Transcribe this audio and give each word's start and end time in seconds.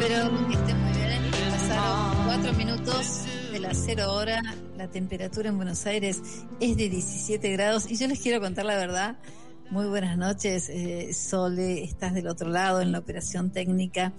Espero 0.00 0.48
que 0.48 0.54
estén 0.54 0.80
muy 0.80 0.92
bien. 0.92 1.30
Pasaron 1.50 2.24
cuatro 2.24 2.52
minutos 2.52 3.24
de 3.50 3.58
las 3.58 3.82
cero 3.84 4.12
hora. 4.12 4.40
La 4.76 4.88
temperatura 4.88 5.48
en 5.48 5.56
Buenos 5.56 5.86
Aires 5.86 6.22
es 6.60 6.76
de 6.76 6.88
17 6.88 7.50
grados. 7.52 7.90
Y 7.90 7.96
yo 7.96 8.06
les 8.06 8.20
quiero 8.20 8.40
contar 8.40 8.64
la 8.64 8.76
verdad. 8.76 9.18
Muy 9.70 9.86
buenas 9.86 10.16
noches, 10.16 10.68
eh, 10.68 11.12
Sole. 11.12 11.82
Estás 11.82 12.14
del 12.14 12.28
otro 12.28 12.48
lado 12.48 12.80
en 12.80 12.92
la 12.92 13.00
operación 13.00 13.50
técnica. 13.50 14.12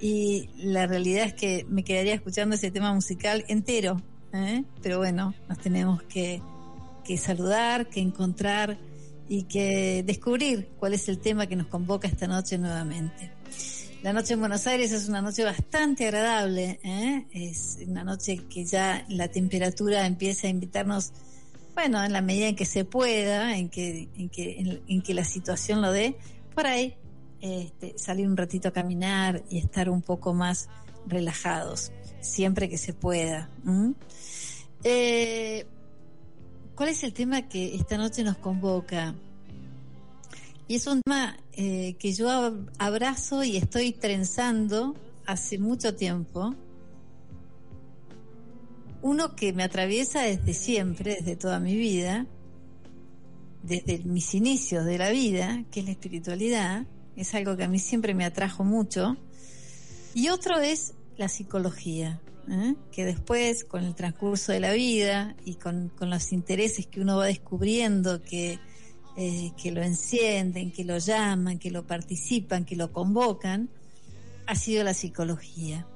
Y 0.00 0.48
la 0.58 0.86
realidad 0.86 1.24
es 1.24 1.34
que 1.34 1.66
me 1.68 1.82
quedaría 1.82 2.14
escuchando 2.14 2.54
ese 2.54 2.70
tema 2.70 2.94
musical 2.94 3.44
entero. 3.48 4.00
¿eh? 4.32 4.62
Pero 4.80 4.98
bueno, 4.98 5.34
nos 5.48 5.58
tenemos 5.58 6.04
que, 6.04 6.40
que 7.04 7.18
saludar, 7.18 7.88
que 7.88 8.00
encontrar 8.00 8.78
y 9.28 9.42
que 9.42 10.04
descubrir 10.06 10.68
cuál 10.78 10.94
es 10.94 11.08
el 11.08 11.18
tema 11.18 11.48
que 11.48 11.56
nos 11.56 11.66
convoca 11.66 12.06
esta 12.06 12.28
noche 12.28 12.58
nuevamente. 12.58 13.32
La 14.02 14.12
noche 14.12 14.34
en 14.34 14.40
Buenos 14.40 14.66
Aires 14.66 14.92
es 14.92 15.08
una 15.08 15.20
noche 15.20 15.42
bastante 15.42 16.06
agradable, 16.06 16.78
¿eh? 16.84 17.26
es 17.32 17.78
una 17.86 18.04
noche 18.04 18.38
que 18.48 18.64
ya 18.64 19.04
la 19.08 19.28
temperatura 19.28 20.06
empieza 20.06 20.46
a 20.46 20.50
invitarnos, 20.50 21.12
bueno, 21.74 22.04
en 22.04 22.12
la 22.12 22.20
medida 22.20 22.46
en 22.46 22.56
que 22.56 22.66
se 22.66 22.84
pueda, 22.84 23.56
en 23.56 23.68
que, 23.68 24.08
en 24.16 24.28
que, 24.28 24.60
en, 24.60 24.82
en 24.86 25.02
que 25.02 25.14
la 25.14 25.24
situación 25.24 25.82
lo 25.82 25.90
dé, 25.90 26.16
por 26.54 26.66
ahí 26.66 26.94
este, 27.40 27.98
salir 27.98 28.28
un 28.28 28.36
ratito 28.36 28.68
a 28.68 28.72
caminar 28.72 29.42
y 29.50 29.58
estar 29.58 29.90
un 29.90 30.02
poco 30.02 30.32
más 30.34 30.68
relajados, 31.06 31.92
siempre 32.20 32.68
que 32.68 32.78
se 32.78 32.92
pueda. 32.92 33.50
Eh, 34.84 35.66
¿Cuál 36.74 36.88
es 36.90 37.02
el 37.04 37.12
tema 37.12 37.48
que 37.48 37.74
esta 37.74 37.96
noche 37.96 38.22
nos 38.22 38.36
convoca? 38.38 39.14
Y 40.68 40.74
es 40.74 40.86
un 40.86 41.00
tema 41.02 41.36
eh, 41.52 41.94
que 41.98 42.12
yo 42.12 42.28
ab- 42.28 42.70
abrazo 42.78 43.44
y 43.44 43.56
estoy 43.56 43.92
trenzando 43.92 44.94
hace 45.24 45.58
mucho 45.58 45.94
tiempo. 45.94 46.54
Uno 49.02 49.36
que 49.36 49.52
me 49.52 49.62
atraviesa 49.62 50.22
desde 50.22 50.54
siempre, 50.54 51.16
desde 51.16 51.36
toda 51.36 51.60
mi 51.60 51.76
vida, 51.76 52.26
desde 53.62 54.00
mis 54.00 54.34
inicios 54.34 54.84
de 54.84 54.98
la 54.98 55.10
vida, 55.10 55.64
que 55.70 55.80
es 55.80 55.86
la 55.86 55.92
espiritualidad, 55.92 56.86
es 57.14 57.34
algo 57.34 57.56
que 57.56 57.64
a 57.64 57.68
mí 57.68 57.78
siempre 57.78 58.14
me 58.14 58.24
atrajo 58.24 58.64
mucho. 58.64 59.16
Y 60.14 60.28
otro 60.28 60.58
es 60.58 60.94
la 61.16 61.28
psicología, 61.28 62.20
¿eh? 62.50 62.74
que 62.90 63.04
después, 63.04 63.64
con 63.64 63.84
el 63.84 63.94
transcurso 63.94 64.50
de 64.50 64.60
la 64.60 64.72
vida 64.72 65.36
y 65.44 65.54
con, 65.54 65.90
con 65.90 66.10
los 66.10 66.32
intereses 66.32 66.86
que 66.86 67.00
uno 67.00 67.16
va 67.18 67.26
descubriendo, 67.26 68.22
que, 68.22 68.58
eh, 69.16 69.52
que 69.60 69.72
lo 69.72 69.82
encienden, 69.82 70.70
que 70.70 70.84
lo 70.84 70.98
llaman, 70.98 71.58
que 71.58 71.70
lo 71.70 71.86
participan, 71.86 72.64
que 72.64 72.76
lo 72.76 72.92
convocan, 72.92 73.70
ha 74.46 74.54
sido 74.54 74.84
la 74.84 74.94
psicología. 74.94 75.86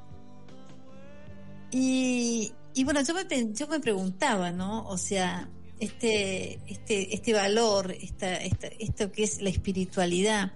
Y, 1.71 2.53
y 2.75 2.85
bueno, 2.85 3.03
yo 3.03 3.15
me, 3.15 3.53
yo 3.53 3.69
me 3.69 3.81
preguntaba, 3.81 4.51
¿no? 4.51 4.87
O 4.87 4.97
sea, 4.97 5.49
este, 5.79 6.61
este, 6.67 7.15
este 7.15 7.33
valor, 7.33 7.93
esta, 7.93 8.37
esta, 8.37 8.69
esto 8.79 9.13
que 9.13 9.25
es 9.25 9.41
la 9.41 9.51
espiritualidad, 9.51 10.53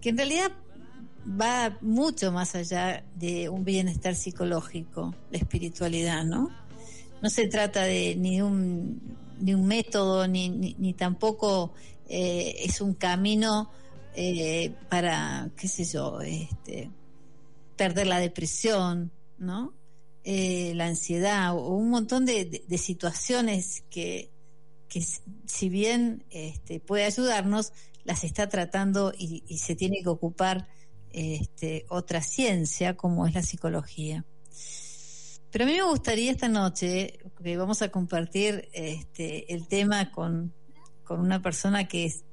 que 0.00 0.10
en 0.10 0.16
realidad 0.16 0.52
va 1.28 1.76
mucho 1.80 2.32
más 2.32 2.54
allá 2.54 3.04
de 3.16 3.48
un 3.48 3.64
bienestar 3.64 4.14
psicológico, 4.14 5.14
la 5.30 5.38
espiritualidad, 5.38 6.24
¿no? 6.24 6.50
No 7.20 7.30
se 7.30 7.48
trata 7.48 7.84
de 7.84 8.14
ni 8.16 8.36
de 8.36 8.42
un, 8.42 9.16
un 9.40 9.66
método, 9.66 10.26
ni, 10.26 10.48
ni, 10.48 10.92
tampoco 10.94 11.72
eh, 12.08 12.56
es 12.60 12.80
un 12.80 12.94
camino 12.94 13.70
eh, 14.14 14.74
para, 14.88 15.50
qué 15.56 15.68
sé 15.68 15.84
yo, 15.84 16.20
este, 16.20 16.90
perder 17.76 18.06
la 18.06 18.20
depresión, 18.20 19.12
¿no? 19.38 19.74
Eh, 20.24 20.72
la 20.74 20.86
ansiedad 20.86 21.54
o 21.54 21.68
un 21.76 21.90
montón 21.90 22.26
de, 22.26 22.64
situaciones 22.76 23.84
que, 23.88 24.30
que 24.88 25.04
si 25.46 25.68
bien 25.68 26.24
este, 26.30 26.80
puede 26.80 27.04
ayudarnos, 27.04 27.72
las 28.04 28.24
está 28.24 28.48
tratando 28.48 29.12
y, 29.16 29.44
y 29.46 29.58
se 29.58 29.74
tiene 29.74 30.02
que 30.02 30.08
ocupar 30.08 30.68
este, 31.12 31.86
otra 31.88 32.22
ciencia 32.22 32.96
como 32.96 33.26
es 33.26 33.34
la 33.34 33.42
psicología. 33.42 34.24
Pero 35.50 35.64
a 35.64 35.66
mí 35.66 35.74
me 35.74 35.82
gustaría 35.82 36.30
esta 36.30 36.48
noche, 36.48 37.18
que 37.42 37.56
vamos 37.56 37.80
a 37.82 37.90
compartir 37.90 38.68
este, 38.72 39.52
el 39.52 39.66
tema 39.66 40.10
con, 40.10 40.52
con 41.04 41.20
una 41.20 41.40
persona 41.40 41.88
que 41.88 42.04
es 42.04 42.24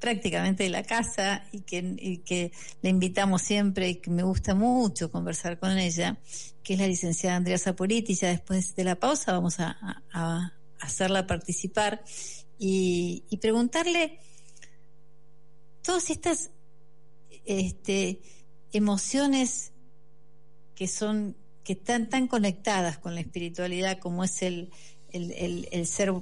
prácticamente 0.00 0.64
de 0.64 0.70
la 0.70 0.82
casa 0.82 1.46
y 1.52 1.60
que, 1.60 1.96
y 1.98 2.18
que 2.18 2.52
la 2.82 2.90
invitamos 2.90 3.42
siempre 3.42 3.88
y 3.88 3.94
que 3.96 4.10
me 4.10 4.22
gusta 4.22 4.54
mucho 4.54 5.10
conversar 5.10 5.58
con 5.58 5.78
ella, 5.78 6.18
que 6.62 6.74
es 6.74 6.80
la 6.80 6.86
licenciada 6.86 7.36
Andrea 7.36 7.58
Saporiti. 7.58 8.14
Ya 8.14 8.28
después 8.28 8.74
de 8.74 8.84
la 8.84 8.96
pausa 8.96 9.32
vamos 9.32 9.60
a, 9.60 10.52
hacerla 10.80 11.26
participar 11.26 12.04
y, 12.58 13.24
y 13.30 13.38
preguntarle 13.38 14.18
todas 15.80 16.10
estas 16.10 16.50
este, 17.46 18.20
emociones 18.72 19.72
que 20.74 20.88
son 20.88 21.36
que 21.64 21.72
están 21.72 22.08
tan 22.08 22.28
conectadas 22.28 22.98
con 22.98 23.14
la 23.14 23.20
espiritualidad 23.22 23.98
como 23.98 24.22
es 24.22 24.42
el, 24.42 24.70
el, 25.12 25.66
el- 25.72 25.86
ser 25.86 26.12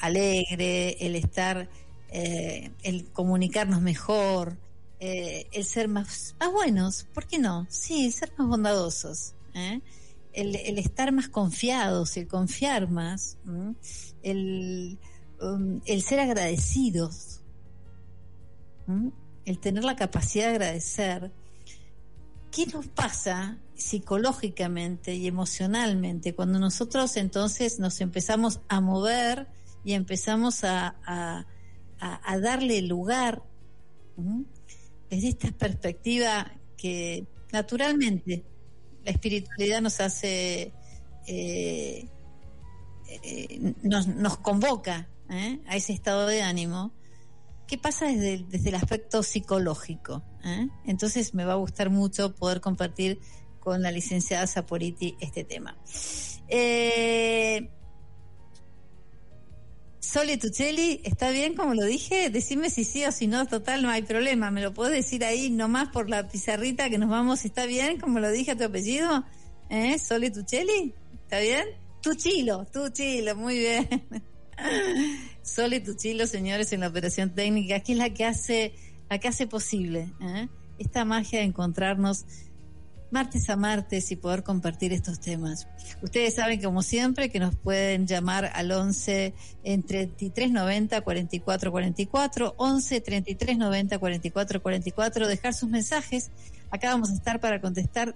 alegre, 0.00 0.96
el 1.06 1.14
estar, 1.16 1.68
eh, 2.10 2.70
el 2.82 3.04
comunicarnos 3.12 3.80
mejor, 3.82 4.56
eh, 5.00 5.46
el 5.52 5.64
ser 5.64 5.88
más, 5.88 6.34
más 6.40 6.52
buenos, 6.52 7.06
¿por 7.14 7.26
qué 7.26 7.38
no? 7.38 7.66
Sí, 7.70 8.10
ser 8.10 8.32
más 8.38 8.48
bondadosos. 8.48 9.34
¿eh? 9.54 9.80
el, 10.32 10.54
el 10.54 10.78
estar 10.78 11.12
más 11.12 11.28
confiados, 11.30 12.16
el 12.18 12.28
confiar 12.28 12.90
más, 12.90 13.38
el, 14.22 14.98
um, 15.40 15.80
el 15.86 16.02
ser 16.02 16.20
agradecidos, 16.20 17.40
el 19.46 19.58
tener 19.58 19.82
la 19.84 19.96
capacidad 19.96 20.48
de 20.48 20.50
agradecer. 20.56 21.32
¿Qué 22.56 22.64
nos 22.64 22.86
pasa 22.86 23.58
psicológicamente 23.74 25.14
y 25.14 25.26
emocionalmente 25.26 26.34
cuando 26.34 26.58
nosotros 26.58 27.18
entonces 27.18 27.78
nos 27.78 28.00
empezamos 28.00 28.60
a 28.68 28.80
mover 28.80 29.46
y 29.84 29.92
empezamos 29.92 30.64
a, 30.64 30.96
a, 32.00 32.38
darle 32.38 32.80
lugar 32.80 33.42
desde 35.10 35.28
esta 35.28 35.52
perspectiva 35.52 36.50
que 36.78 37.26
naturalmente 37.52 38.46
la 39.04 39.10
espiritualidad 39.10 39.82
nos 39.82 40.00
hace, 40.00 40.72
eh, 41.26 42.08
eh, 43.22 43.74
nos, 43.82 44.06
nos 44.06 44.38
convoca 44.38 45.10
¿eh? 45.28 45.60
a 45.66 45.76
ese 45.76 45.92
estado 45.92 46.26
de 46.26 46.40
ánimo. 46.40 46.94
¿Qué 47.66 47.78
pasa 47.78 48.06
desde, 48.06 48.44
desde 48.48 48.68
el 48.68 48.74
aspecto 48.76 49.22
psicológico? 49.22 50.22
eh? 50.44 50.68
Entonces 50.84 51.34
me 51.34 51.44
va 51.44 51.54
a 51.54 51.56
gustar 51.56 51.90
mucho 51.90 52.34
poder 52.34 52.60
compartir 52.60 53.18
con 53.60 53.82
la 53.82 53.90
licenciada 53.90 54.46
Saporiti 54.46 55.16
este 55.20 55.42
tema. 55.42 55.76
Eh, 56.48 57.68
Sole 59.98 60.38
Tuccelli, 60.38 61.00
¿está 61.02 61.30
bien 61.30 61.56
como 61.56 61.74
lo 61.74 61.84
dije? 61.84 62.30
Decime 62.30 62.70
si 62.70 62.84
sí 62.84 63.04
o 63.04 63.10
si 63.10 63.26
no, 63.26 63.46
total, 63.46 63.82
no 63.82 63.90
hay 63.90 64.02
problema. 64.02 64.52
¿Me 64.52 64.62
lo 64.62 64.72
puedes 64.72 64.94
decir 64.94 65.24
ahí 65.24 65.50
nomás 65.50 65.88
por 65.88 66.08
la 66.08 66.28
pizarrita 66.28 66.88
que 66.88 66.98
nos 66.98 67.10
vamos? 67.10 67.44
¿Está 67.44 67.66
bien 67.66 67.98
como 67.98 68.20
lo 68.20 68.30
dije 68.30 68.52
a 68.52 68.56
tu 68.56 68.62
apellido? 68.64 69.24
¿Eh? 69.68 69.98
Sole 69.98 70.30
Tuccelli, 70.30 70.94
¿está 71.24 71.40
bien? 71.40 71.66
Tuchilo, 72.00 72.64
Tuchilo, 72.66 73.34
muy 73.34 73.58
bien. 73.58 73.88
Sole 75.42 75.80
Tuchilo, 75.80 76.26
señores, 76.26 76.72
en 76.72 76.80
la 76.80 76.88
operación 76.88 77.30
técnica, 77.30 77.80
que 77.80 77.92
es 77.92 77.98
la 77.98 78.10
que 78.10 78.24
hace, 78.24 78.74
la 79.08 79.18
que 79.18 79.28
hace 79.28 79.46
posible 79.46 80.12
¿eh? 80.20 80.48
esta 80.78 81.04
magia 81.04 81.40
de 81.40 81.46
encontrarnos 81.46 82.24
martes 83.10 83.48
a 83.48 83.56
martes 83.56 84.10
y 84.10 84.16
poder 84.16 84.42
compartir 84.42 84.92
estos 84.92 85.20
temas. 85.20 85.68
Ustedes 86.02 86.34
saben, 86.34 86.60
como 86.60 86.82
siempre, 86.82 87.30
que 87.30 87.38
nos 87.38 87.54
pueden 87.54 88.06
llamar 88.06 88.50
al 88.52 88.70
11 88.72 89.32
en 89.64 89.82
3390 89.82 91.00
4444, 91.00 92.54
11 92.56 93.00
3390 93.00 93.98
4444, 93.98 95.28
dejar 95.28 95.54
sus 95.54 95.68
mensajes. 95.68 96.30
Acá 96.70 96.90
vamos 96.90 97.10
a 97.10 97.14
estar 97.14 97.40
para 97.40 97.60
contestar 97.60 98.14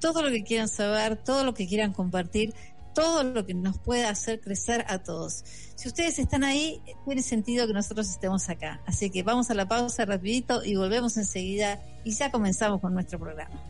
todo 0.00 0.22
lo 0.22 0.30
que 0.30 0.42
quieran 0.42 0.68
saber, 0.68 1.16
todo 1.16 1.44
lo 1.44 1.54
que 1.54 1.68
quieran 1.68 1.92
compartir, 1.92 2.54
todo 2.94 3.24
lo 3.24 3.46
que 3.46 3.54
nos 3.54 3.78
pueda 3.78 4.10
hacer 4.10 4.40
crecer 4.40 4.84
a 4.88 4.98
todos. 4.98 5.44
Si 5.74 5.88
ustedes 5.88 6.18
están 6.18 6.44
ahí, 6.44 6.80
tiene 7.06 7.22
sentido 7.22 7.66
que 7.66 7.72
nosotros 7.72 8.08
estemos 8.08 8.48
acá. 8.48 8.80
Así 8.86 9.10
que 9.10 9.22
vamos 9.22 9.50
a 9.50 9.54
la 9.54 9.66
pausa 9.66 10.04
rapidito 10.04 10.64
y 10.64 10.76
volvemos 10.76 11.16
enseguida 11.16 11.80
y 12.04 12.12
ya 12.12 12.30
comenzamos 12.30 12.80
con 12.80 12.94
nuestro 12.94 13.18
programa. 13.18 13.60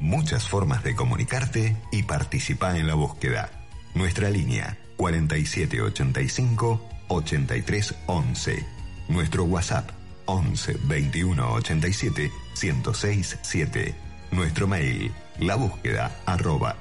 Muchas 0.00 0.48
formas 0.48 0.84
de 0.84 0.94
comunicarte 0.94 1.76
y 1.90 2.02
participar 2.02 2.76
en 2.76 2.86
la 2.86 2.94
búsqueda. 2.94 3.50
Nuestra 3.94 4.30
línea 4.30 4.78
4785 4.96 6.80
8311. 7.08 8.66
Nuestro 9.08 9.44
WhatsApp 9.44 9.90
11 10.26 10.78
21 10.84 11.52
87 11.52 12.30
1067 12.62 13.38
7. 13.42 13.94
Nuestro 14.32 14.66
mail 14.66 15.12
la 15.40 15.56
búsqueda 15.56 16.12
arroba. 16.26 16.76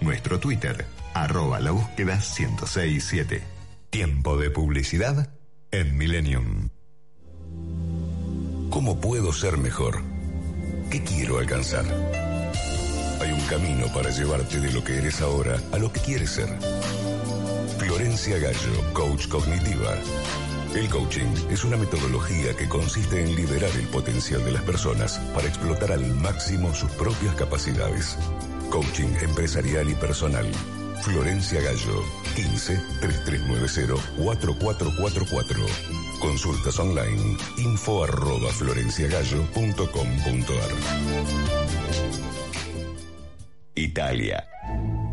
Nuestro 0.00 0.40
Twitter 0.40 0.86
arroba 1.14 1.60
la 1.60 1.70
búsqueda 1.70 2.16
1067. 2.16 3.42
Tiempo 3.90 4.36
de 4.36 4.50
publicidad 4.50 5.30
en 5.70 5.96
Millennium. 5.96 6.68
¿Cómo 8.70 9.00
puedo 9.00 9.32
ser 9.32 9.56
mejor? 9.56 10.02
¿Qué 10.90 11.02
quiero 11.02 11.38
alcanzar? 11.38 11.84
Hay 13.20 13.32
un 13.32 13.40
camino 13.42 13.86
para 13.94 14.10
llevarte 14.10 14.58
de 14.60 14.72
lo 14.72 14.82
que 14.82 14.98
eres 14.98 15.20
ahora 15.20 15.58
a 15.72 15.78
lo 15.78 15.92
que 15.92 16.00
quieres 16.00 16.30
ser. 16.30 16.48
Florencia 17.78 18.38
Gallo, 18.38 18.92
coach 18.92 19.28
cognitiva. 19.28 19.94
El 20.74 20.90
coaching 20.90 21.32
es 21.50 21.64
una 21.64 21.76
metodología 21.76 22.56
que 22.56 22.68
consiste 22.68 23.22
en 23.22 23.36
liberar 23.36 23.70
el 23.78 23.86
potencial 23.88 24.44
de 24.44 24.50
las 24.50 24.62
personas 24.62 25.20
para 25.32 25.46
explotar 25.46 25.92
al 25.92 26.04
máximo 26.16 26.74
sus 26.74 26.90
propias 26.92 27.36
capacidades. 27.36 28.18
Coaching 28.70 29.14
empresarial 29.22 29.88
y 29.88 29.94
personal. 29.94 30.50
Florencia 31.02 31.60
Gallo, 31.60 32.02
15 32.34 32.80
3390 33.00 34.02
4444. 34.18 35.64
Consultas 36.20 36.76
online, 36.80 37.36
info 37.58 38.02
arroba 38.02 38.48
florenciagallo.com.ar. 38.48 40.70
Italia 43.76 44.48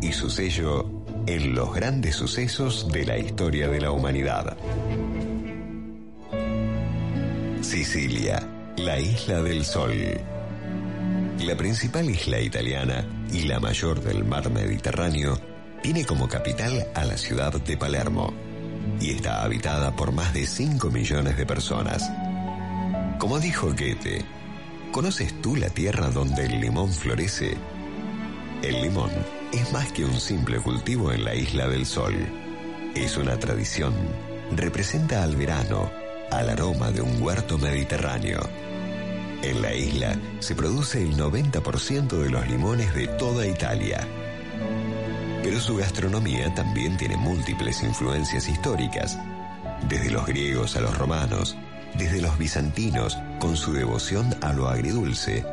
y 0.00 0.12
su 0.12 0.28
sello 0.28 0.90
en 1.26 1.54
los 1.54 1.72
grandes 1.72 2.16
sucesos 2.16 2.90
de 2.90 3.04
la 3.04 3.16
historia 3.16 3.68
de 3.68 3.80
la 3.80 3.92
humanidad. 3.92 4.56
Sicilia, 7.62 8.42
la 8.76 8.98
isla 8.98 9.40
del 9.40 9.64
sol. 9.64 9.94
La 11.38 11.56
principal 11.56 12.10
isla 12.10 12.40
italiana 12.40 13.06
y 13.32 13.42
la 13.42 13.60
mayor 13.60 14.02
del 14.02 14.24
mar 14.24 14.50
Mediterráneo 14.50 15.38
tiene 15.80 16.04
como 16.04 16.28
capital 16.28 16.88
a 16.94 17.04
la 17.04 17.16
ciudad 17.16 17.52
de 17.52 17.76
Palermo 17.76 18.34
y 19.00 19.12
está 19.12 19.44
habitada 19.44 19.94
por 19.94 20.12
más 20.12 20.34
de 20.34 20.44
5 20.44 20.90
millones 20.90 21.36
de 21.36 21.46
personas. 21.46 22.10
Como 23.18 23.38
dijo 23.38 23.68
Goethe, 23.68 24.24
¿conoces 24.90 25.40
tú 25.40 25.54
la 25.54 25.70
tierra 25.70 26.10
donde 26.10 26.46
el 26.46 26.60
limón 26.60 26.92
florece? 26.92 27.56
El 28.62 28.82
limón 28.82 29.10
es 29.52 29.72
más 29.72 29.92
que 29.92 30.04
un 30.04 30.18
simple 30.18 30.58
cultivo 30.58 31.12
en 31.12 31.24
la 31.24 31.34
isla 31.34 31.68
del 31.68 31.86
sol. 31.86 32.14
Es 32.96 33.16
una 33.16 33.38
tradición. 33.38 33.94
Representa 34.50 35.22
al 35.22 35.36
verano, 35.36 36.01
al 36.32 36.48
aroma 36.50 36.90
de 36.90 37.02
un 37.02 37.22
huerto 37.22 37.58
mediterráneo. 37.58 38.40
En 39.42 39.60
la 39.60 39.74
isla 39.74 40.16
se 40.38 40.54
produce 40.54 41.02
el 41.02 41.16
90% 41.16 42.08
de 42.08 42.30
los 42.30 42.48
limones 42.48 42.94
de 42.94 43.06
toda 43.06 43.46
Italia. 43.46 44.06
Pero 45.42 45.60
su 45.60 45.76
gastronomía 45.76 46.54
también 46.54 46.96
tiene 46.96 47.16
múltiples 47.16 47.82
influencias 47.82 48.48
históricas, 48.48 49.18
desde 49.88 50.10
los 50.10 50.26
griegos 50.26 50.76
a 50.76 50.80
los 50.80 50.96
romanos, 50.96 51.56
desde 51.98 52.22
los 52.22 52.38
bizantinos 52.38 53.18
con 53.38 53.56
su 53.56 53.72
devoción 53.72 54.34
a 54.40 54.52
lo 54.52 54.68
agridulce, 54.68 55.44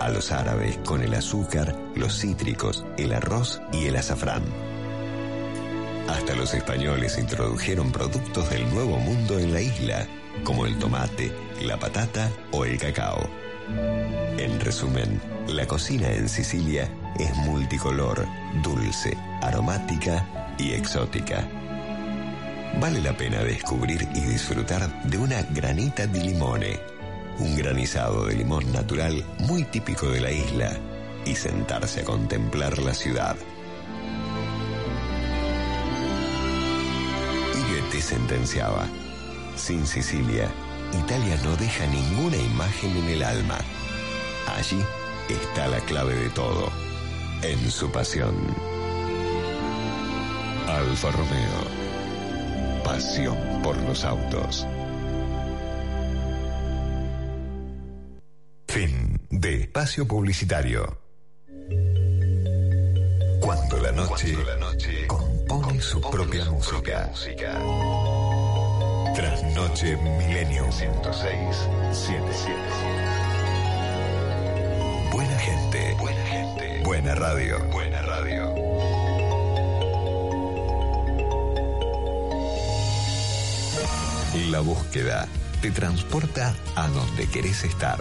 a 0.00 0.08
los 0.08 0.32
árabes 0.32 0.78
con 0.78 1.02
el 1.02 1.14
azúcar, 1.14 1.76
los 1.94 2.18
cítricos, 2.18 2.84
el 2.96 3.12
arroz 3.12 3.60
y 3.72 3.86
el 3.86 3.96
azafrán. 3.96 4.42
Hasta 6.08 6.34
los 6.34 6.52
españoles 6.54 7.18
introdujeron 7.18 7.92
productos 7.92 8.50
del 8.50 8.68
Nuevo 8.74 8.98
Mundo 8.98 9.38
en 9.38 9.52
la 9.52 9.60
isla, 9.60 10.06
como 10.42 10.66
el 10.66 10.78
tomate, 10.78 11.32
la 11.62 11.78
patata 11.78 12.30
o 12.50 12.64
el 12.64 12.78
cacao. 12.78 13.28
En 14.36 14.60
resumen, 14.60 15.20
la 15.48 15.66
cocina 15.66 16.10
en 16.12 16.28
Sicilia 16.28 16.88
es 17.18 17.34
multicolor, 17.36 18.26
dulce, 18.62 19.16
aromática 19.42 20.54
y 20.58 20.72
exótica. 20.72 21.48
Vale 22.80 23.00
la 23.00 23.16
pena 23.16 23.42
descubrir 23.44 24.08
y 24.14 24.20
disfrutar 24.20 25.02
de 25.04 25.18
una 25.18 25.42
granita 25.42 26.06
di 26.06 26.20
limone, 26.20 26.78
un 27.38 27.56
granizado 27.56 28.26
de 28.26 28.34
limón 28.34 28.72
natural 28.72 29.24
muy 29.38 29.64
típico 29.64 30.08
de 30.08 30.20
la 30.20 30.30
isla, 30.30 30.72
y 31.24 31.34
sentarse 31.34 32.00
a 32.00 32.04
contemplar 32.04 32.78
la 32.78 32.92
ciudad. 32.92 33.36
Y 37.54 37.72
Goethe 37.72 38.02
sentenciaba, 38.02 38.86
sin 39.56 39.86
Sicilia, 39.86 40.50
Italia 40.92 41.38
no 41.44 41.56
deja 41.56 41.86
ninguna 41.86 42.36
imagen 42.36 42.96
en 42.96 43.08
el 43.08 43.22
alma. 43.22 43.58
Allí 44.46 44.80
está 45.28 45.68
la 45.68 45.80
clave 45.80 46.14
de 46.14 46.28
todo, 46.30 46.70
en 47.42 47.70
su 47.70 47.90
pasión. 47.90 48.34
Alfa 50.68 51.10
Romeo, 51.10 52.82
pasión 52.84 53.36
por 53.62 53.76
los 53.78 54.04
autos. 54.04 54.66
Fin 58.68 59.20
de 59.30 59.60
espacio 59.62 60.06
publicitario. 60.06 60.98
Cuando 63.40 63.76
la 63.78 63.92
noche, 63.92 65.06
compone 65.06 65.80
su 65.80 66.00
propia 66.00 66.44
música. 66.46 67.12
Trasnoche 69.14 69.96
Milenio 69.96 70.72
106 70.72 71.68
Buena 75.12 75.38
gente. 75.38 75.94
Buena 75.96 76.26
gente. 76.26 76.82
Buena 76.82 77.14
radio. 77.14 77.64
Buena 77.70 78.02
radio. 78.02 78.52
La 84.50 84.58
búsqueda 84.58 85.28
te 85.60 85.70
transporta 85.70 86.52
a 86.74 86.88
donde 86.88 87.28
querés 87.28 87.62
estar. 87.62 88.00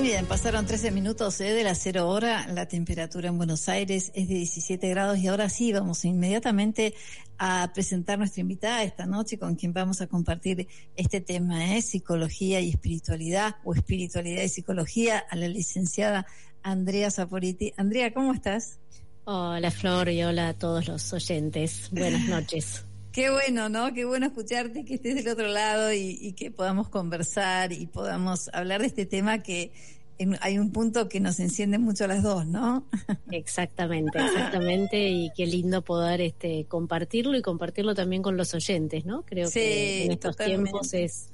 Muy 0.00 0.08
bien, 0.08 0.24
pasaron 0.24 0.64
13 0.64 0.92
minutos 0.92 1.38
eh, 1.42 1.52
de 1.52 1.62
la 1.62 1.74
cero 1.74 2.08
hora. 2.08 2.48
La 2.48 2.66
temperatura 2.66 3.28
en 3.28 3.36
Buenos 3.36 3.68
Aires 3.68 4.10
es 4.14 4.28
de 4.28 4.36
17 4.36 4.88
grados 4.88 5.18
y 5.18 5.28
ahora 5.28 5.50
sí 5.50 5.74
vamos 5.74 6.06
inmediatamente 6.06 6.94
a 7.36 7.70
presentar 7.74 8.18
nuestra 8.18 8.40
invitada 8.40 8.82
esta 8.82 9.04
noche 9.04 9.38
con 9.38 9.56
quien 9.56 9.74
vamos 9.74 10.00
a 10.00 10.06
compartir 10.06 10.68
este 10.96 11.20
tema, 11.20 11.76
¿eh? 11.76 11.82
psicología 11.82 12.60
y 12.60 12.70
espiritualidad 12.70 13.56
o 13.62 13.74
espiritualidad 13.74 14.42
y 14.42 14.48
psicología, 14.48 15.18
a 15.18 15.36
la 15.36 15.48
licenciada 15.48 16.26
Andrea 16.62 17.10
Saporiti. 17.10 17.74
Andrea, 17.76 18.14
¿cómo 18.14 18.32
estás? 18.32 18.78
Hola 19.24 19.70
Flor 19.70 20.08
y 20.08 20.22
hola 20.22 20.48
a 20.48 20.54
todos 20.54 20.88
los 20.88 21.12
oyentes. 21.12 21.90
Buenas 21.92 22.26
noches. 22.26 22.86
Qué 23.12 23.30
bueno, 23.30 23.68
¿no? 23.68 23.92
Qué 23.92 24.04
bueno 24.04 24.26
escucharte, 24.26 24.84
que 24.84 24.94
estés 24.94 25.16
del 25.16 25.28
otro 25.28 25.48
lado 25.48 25.92
y, 25.92 26.16
y 26.20 26.32
que 26.34 26.50
podamos 26.50 26.88
conversar 26.88 27.72
y 27.72 27.86
podamos 27.86 28.48
hablar 28.52 28.80
de 28.82 28.86
este 28.86 29.04
tema 29.04 29.42
que 29.42 29.72
en- 30.18 30.36
hay 30.42 30.58
un 30.58 30.70
punto 30.70 31.08
que 31.08 31.18
nos 31.18 31.40
enciende 31.40 31.78
mucho 31.78 32.04
a 32.04 32.08
las 32.08 32.22
dos, 32.22 32.46
¿no? 32.46 32.86
Exactamente, 33.32 34.18
exactamente. 34.18 35.08
Y 35.08 35.30
qué 35.36 35.46
lindo 35.46 35.82
poder 35.82 36.20
este 36.20 36.66
compartirlo 36.66 37.36
y 37.36 37.42
compartirlo 37.42 37.94
también 37.94 38.22
con 38.22 38.36
los 38.36 38.54
oyentes, 38.54 39.04
¿no? 39.04 39.22
Creo 39.26 39.48
Sí, 39.48 39.58
que 39.60 40.04
en 40.04 40.12
estos 40.12 40.36
totalmente. 40.36 40.70
tiempos 40.70 40.94
es, 40.94 41.30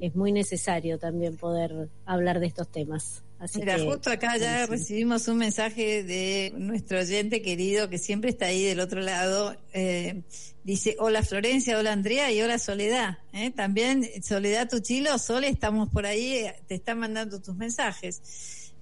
es 0.00 0.14
muy 0.16 0.32
necesario 0.32 0.98
también 0.98 1.36
poder 1.36 1.90
hablar 2.06 2.40
de 2.40 2.46
estos 2.46 2.68
temas. 2.68 3.22
Así 3.40 3.58
Mira, 3.58 3.76
que, 3.76 3.86
justo 3.86 4.10
acá 4.10 4.36
ya 4.36 4.66
recibimos 4.66 5.26
un 5.26 5.38
mensaje 5.38 6.04
de 6.04 6.52
nuestro 6.58 6.98
oyente 7.00 7.40
querido 7.40 7.88
que 7.88 7.96
siempre 7.96 8.28
está 8.28 8.46
ahí 8.46 8.62
del 8.64 8.80
otro 8.80 9.00
lado. 9.00 9.56
Eh, 9.72 10.20
dice, 10.62 10.96
hola 10.98 11.22
Florencia, 11.22 11.78
hola 11.78 11.92
Andrea 11.92 12.30
y 12.30 12.42
hola 12.42 12.58
Soledad. 12.58 13.16
¿eh? 13.32 13.50
También 13.50 14.06
Soledad 14.22 14.68
Tuchilo, 14.68 15.16
Sole, 15.18 15.48
estamos 15.48 15.88
por 15.88 16.04
ahí, 16.04 16.34
eh, 16.34 16.54
te 16.68 16.74
están 16.74 16.98
mandando 16.98 17.40
tus 17.40 17.56
mensajes. 17.56 18.20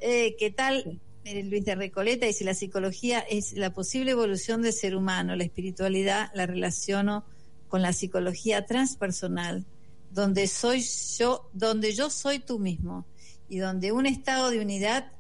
Eh, 0.01 0.35
¿Qué 0.37 0.51
tal? 0.51 1.01
Eh, 1.25 1.45
Luis 1.45 1.65
de 1.65 1.77
Recoleta 1.77 2.27
dice, 2.27 2.43
la 2.43 2.55
psicología 2.55 3.21
es 3.21 3.53
la 3.53 3.71
posible 3.73 4.11
evolución 4.11 4.63
del 4.63 4.73
ser 4.73 4.97
humano, 4.97 5.37
la 5.37 5.45
espiritualidad 5.45 6.33
la 6.35 6.47
relaciono 6.47 7.25
con 7.69 7.81
la 7.81 7.93
psicología 7.93 8.67
transpersonal, 8.67 9.65
donde 10.11 10.49
soy 10.49 10.85
yo, 11.17 11.49
donde 11.53 11.95
yo 11.95 12.11
soy 12.11 12.41
tú 12.41 12.59
mismo 12.59 13.07
y 13.49 13.59
donde 13.59 13.93
un 13.93 14.07
estado 14.07 14.51
de 14.51 14.61
unidad 14.61 15.13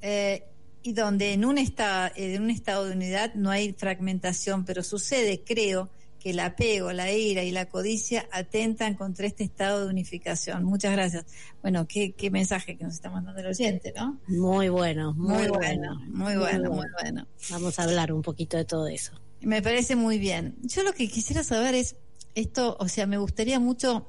eh, 0.00 0.44
y 0.82 0.92
donde 0.92 1.32
en 1.32 1.44
un, 1.44 1.58
estado, 1.58 2.10
en 2.16 2.42
un 2.42 2.50
estado 2.50 2.86
de 2.86 2.92
unidad 2.92 3.34
no 3.34 3.50
hay 3.50 3.72
fragmentación, 3.72 4.64
pero 4.64 4.82
sucede, 4.82 5.42
creo, 5.44 5.90
que 6.18 6.30
el 6.30 6.40
apego, 6.40 6.92
la 6.92 7.12
ira 7.12 7.42
y 7.44 7.50
la 7.50 7.66
codicia 7.66 8.28
atentan 8.32 8.94
contra 8.94 9.26
este 9.26 9.44
estado 9.44 9.84
de 9.84 9.90
unificación. 9.90 10.64
Muchas 10.64 10.92
gracias. 10.92 11.26
Bueno, 11.62 11.86
qué, 11.86 12.12
qué 12.12 12.30
mensaje 12.30 12.76
que 12.76 12.84
nos 12.84 12.94
está 12.94 13.10
mandando 13.10 13.40
el 13.40 13.46
oyente, 13.46 13.92
¿no? 13.96 14.18
Muy 14.26 14.68
bueno, 14.68 15.14
muy, 15.14 15.46
bueno. 15.48 16.00
muy 16.08 16.36
bueno, 16.36 16.70
muy 16.70 16.86
bueno. 17.00 17.26
Vamos 17.50 17.78
a 17.78 17.84
hablar 17.84 18.12
un 18.12 18.22
poquito 18.22 18.56
de 18.56 18.64
todo 18.64 18.88
eso. 18.88 19.12
Me 19.40 19.62
parece 19.62 19.94
muy 19.94 20.18
bien. 20.18 20.56
Yo 20.62 20.82
lo 20.82 20.92
que 20.92 21.08
quisiera 21.08 21.44
saber 21.44 21.74
es 21.74 21.96
esto, 22.34 22.76
o 22.80 22.88
sea, 22.88 23.06
me 23.06 23.18
gustaría 23.18 23.60
mucho 23.60 24.08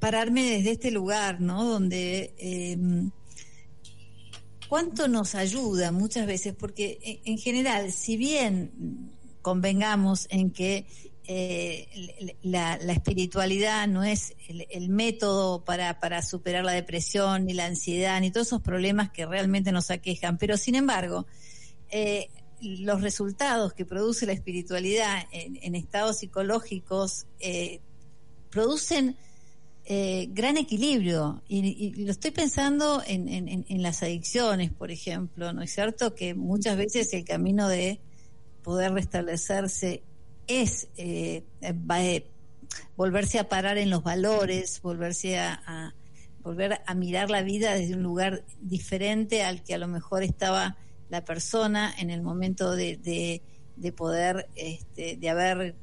pararme 0.00 0.42
desde 0.42 0.72
este 0.72 0.90
lugar, 0.90 1.40
¿no? 1.40 1.64
Donde 1.64 2.34
eh, 2.38 2.76
cuánto 4.68 5.06
nos 5.06 5.34
ayuda 5.34 5.92
muchas 5.92 6.26
veces, 6.26 6.54
porque 6.58 6.98
en, 7.02 7.32
en 7.32 7.38
general, 7.38 7.92
si 7.92 8.16
bien 8.16 9.12
convengamos 9.42 10.26
en 10.30 10.50
que 10.50 10.86
eh, 11.32 11.86
la, 12.42 12.74
espiritualidad 12.74 13.86
no 13.86 14.02
es 14.02 14.34
el, 14.48 14.66
el 14.68 14.88
método 14.88 15.64
para, 15.64 16.00
para 16.00 16.22
superar 16.22 16.64
la 16.64 16.72
depresión, 16.72 17.46
ni 17.46 17.52
la 17.52 17.66
ansiedad, 17.66 18.20
ni 18.20 18.32
todos 18.32 18.48
esos 18.48 18.62
problemas 18.62 19.10
que 19.10 19.26
realmente 19.26 19.70
nos 19.70 19.92
aquejan, 19.92 20.38
pero 20.38 20.56
sin 20.56 20.74
embargo, 20.74 21.26
eh, 21.90 22.30
los 22.60 23.00
resultados 23.00 23.74
que 23.74 23.84
produce 23.84 24.26
la 24.26 24.32
espiritualidad 24.32 25.24
en, 25.30 25.58
en 25.62 25.74
estados 25.74 26.18
psicológicos 26.18 27.26
eh, 27.38 27.80
producen 28.50 29.16
eh, 29.92 30.28
gran 30.30 30.56
equilibrio. 30.56 31.42
Y, 31.48 31.66
y, 31.66 32.04
lo 32.04 32.12
estoy 32.12 32.30
pensando 32.30 33.02
en, 33.04 33.28
en, 33.28 33.66
en, 33.68 33.82
las 33.82 34.04
adicciones, 34.04 34.70
por 34.70 34.92
ejemplo, 34.92 35.52
¿no 35.52 35.62
es 35.62 35.72
cierto? 35.72 36.14
Que 36.14 36.32
muchas 36.32 36.76
veces 36.76 37.12
el 37.12 37.24
camino 37.24 37.66
de 37.66 37.98
poder 38.62 38.92
restablecerse 38.92 40.04
es 40.46 40.86
eh, 40.96 41.42
va, 41.90 42.04
eh, 42.04 42.24
volverse 42.96 43.40
a 43.40 43.48
parar 43.48 43.78
en 43.78 43.90
los 43.90 44.04
valores, 44.04 44.80
volverse 44.80 45.40
a, 45.40 45.60
a, 45.66 45.94
volver 46.44 46.82
a 46.86 46.94
mirar 46.94 47.28
la 47.28 47.42
vida 47.42 47.74
desde 47.74 47.96
un 47.96 48.04
lugar 48.04 48.44
diferente 48.60 49.42
al 49.42 49.64
que 49.64 49.74
a 49.74 49.78
lo 49.78 49.88
mejor 49.88 50.22
estaba 50.22 50.76
la 51.08 51.24
persona 51.24 51.92
en 51.98 52.10
el 52.10 52.22
momento 52.22 52.76
de, 52.76 52.96
de, 52.96 53.42
de 53.74 53.90
poder, 53.90 54.48
este, 54.54 55.16
de 55.16 55.28
haber 55.30 55.74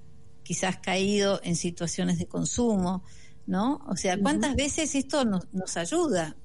quizás 0.44 0.78
caído 0.78 1.42
en 1.44 1.58
situaciones 1.58 2.20
de 2.20 2.26
consumo, 2.26 3.04
¿no? 3.48 3.82
O 3.88 3.96
sea, 3.96 4.20
¿cuántas 4.20 4.52
uh 4.52 4.54
-huh. 4.54 4.58
veces 4.58 4.94
esto 4.94 5.26
nos, 5.26 5.52
nos 5.54 5.78
ayuda? 5.78 6.36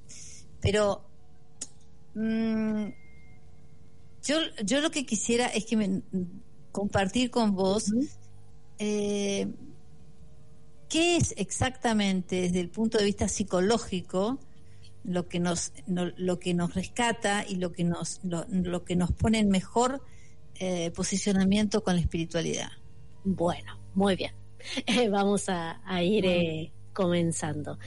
Pero 0.60 1.04
mmm, 2.14 2.86
yo, 4.24 4.36
yo 4.64 4.80
lo 4.80 4.90
que 4.90 5.04
quisiera 5.04 5.46
es 5.46 5.66
que 5.66 5.76
me, 5.76 6.02
compartir 6.70 7.30
con 7.30 7.54
vos 7.54 7.92
uh 7.92 7.96
-huh. 7.96 8.08
eh, 8.78 9.48
qué 10.88 11.16
es 11.16 11.34
exactamente 11.36 12.42
desde 12.42 12.60
el 12.60 12.70
punto 12.70 12.98
de 12.98 13.04
vista 13.04 13.28
psicológico 13.28 14.38
lo 15.04 15.26
que 15.26 15.40
nos 15.40 15.72
no, 15.86 16.12
lo 16.16 16.38
que 16.38 16.54
nos 16.54 16.74
rescata 16.74 17.44
y 17.46 17.56
lo 17.56 17.72
que 17.72 17.82
nos 17.82 18.20
lo, 18.22 18.46
lo 18.48 18.84
que 18.84 18.94
nos 18.94 19.10
pone 19.10 19.40
en 19.40 19.48
mejor 19.48 20.02
eh, 20.60 20.92
posicionamiento 20.92 21.82
con 21.82 21.96
la 21.96 22.02
espiritualidad. 22.02 22.70
Bueno, 23.24 23.80
muy 23.94 24.14
bien. 24.14 24.32
Vamos 25.10 25.48
a, 25.48 25.80
a 25.84 26.02
ir 26.04 26.24
eh, 26.24 26.72
comenzando. 26.92 27.78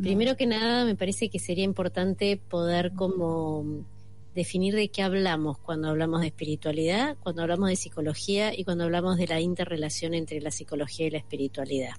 Primero 0.00 0.36
que 0.36 0.46
nada, 0.46 0.84
me 0.84 0.96
parece 0.96 1.28
que 1.28 1.38
sería 1.38 1.64
importante 1.64 2.36
poder 2.36 2.92
como 2.94 3.84
definir 4.34 4.74
de 4.74 4.88
qué 4.88 5.02
hablamos 5.02 5.58
cuando 5.58 5.88
hablamos 5.88 6.20
de 6.20 6.26
espiritualidad, 6.26 7.16
cuando 7.22 7.42
hablamos 7.42 7.68
de 7.68 7.76
psicología 7.76 8.52
y 8.58 8.64
cuando 8.64 8.84
hablamos 8.84 9.16
de 9.16 9.28
la 9.28 9.40
interrelación 9.40 10.12
entre 10.12 10.40
la 10.40 10.50
psicología 10.50 11.06
y 11.06 11.10
la 11.10 11.18
espiritualidad. 11.18 11.94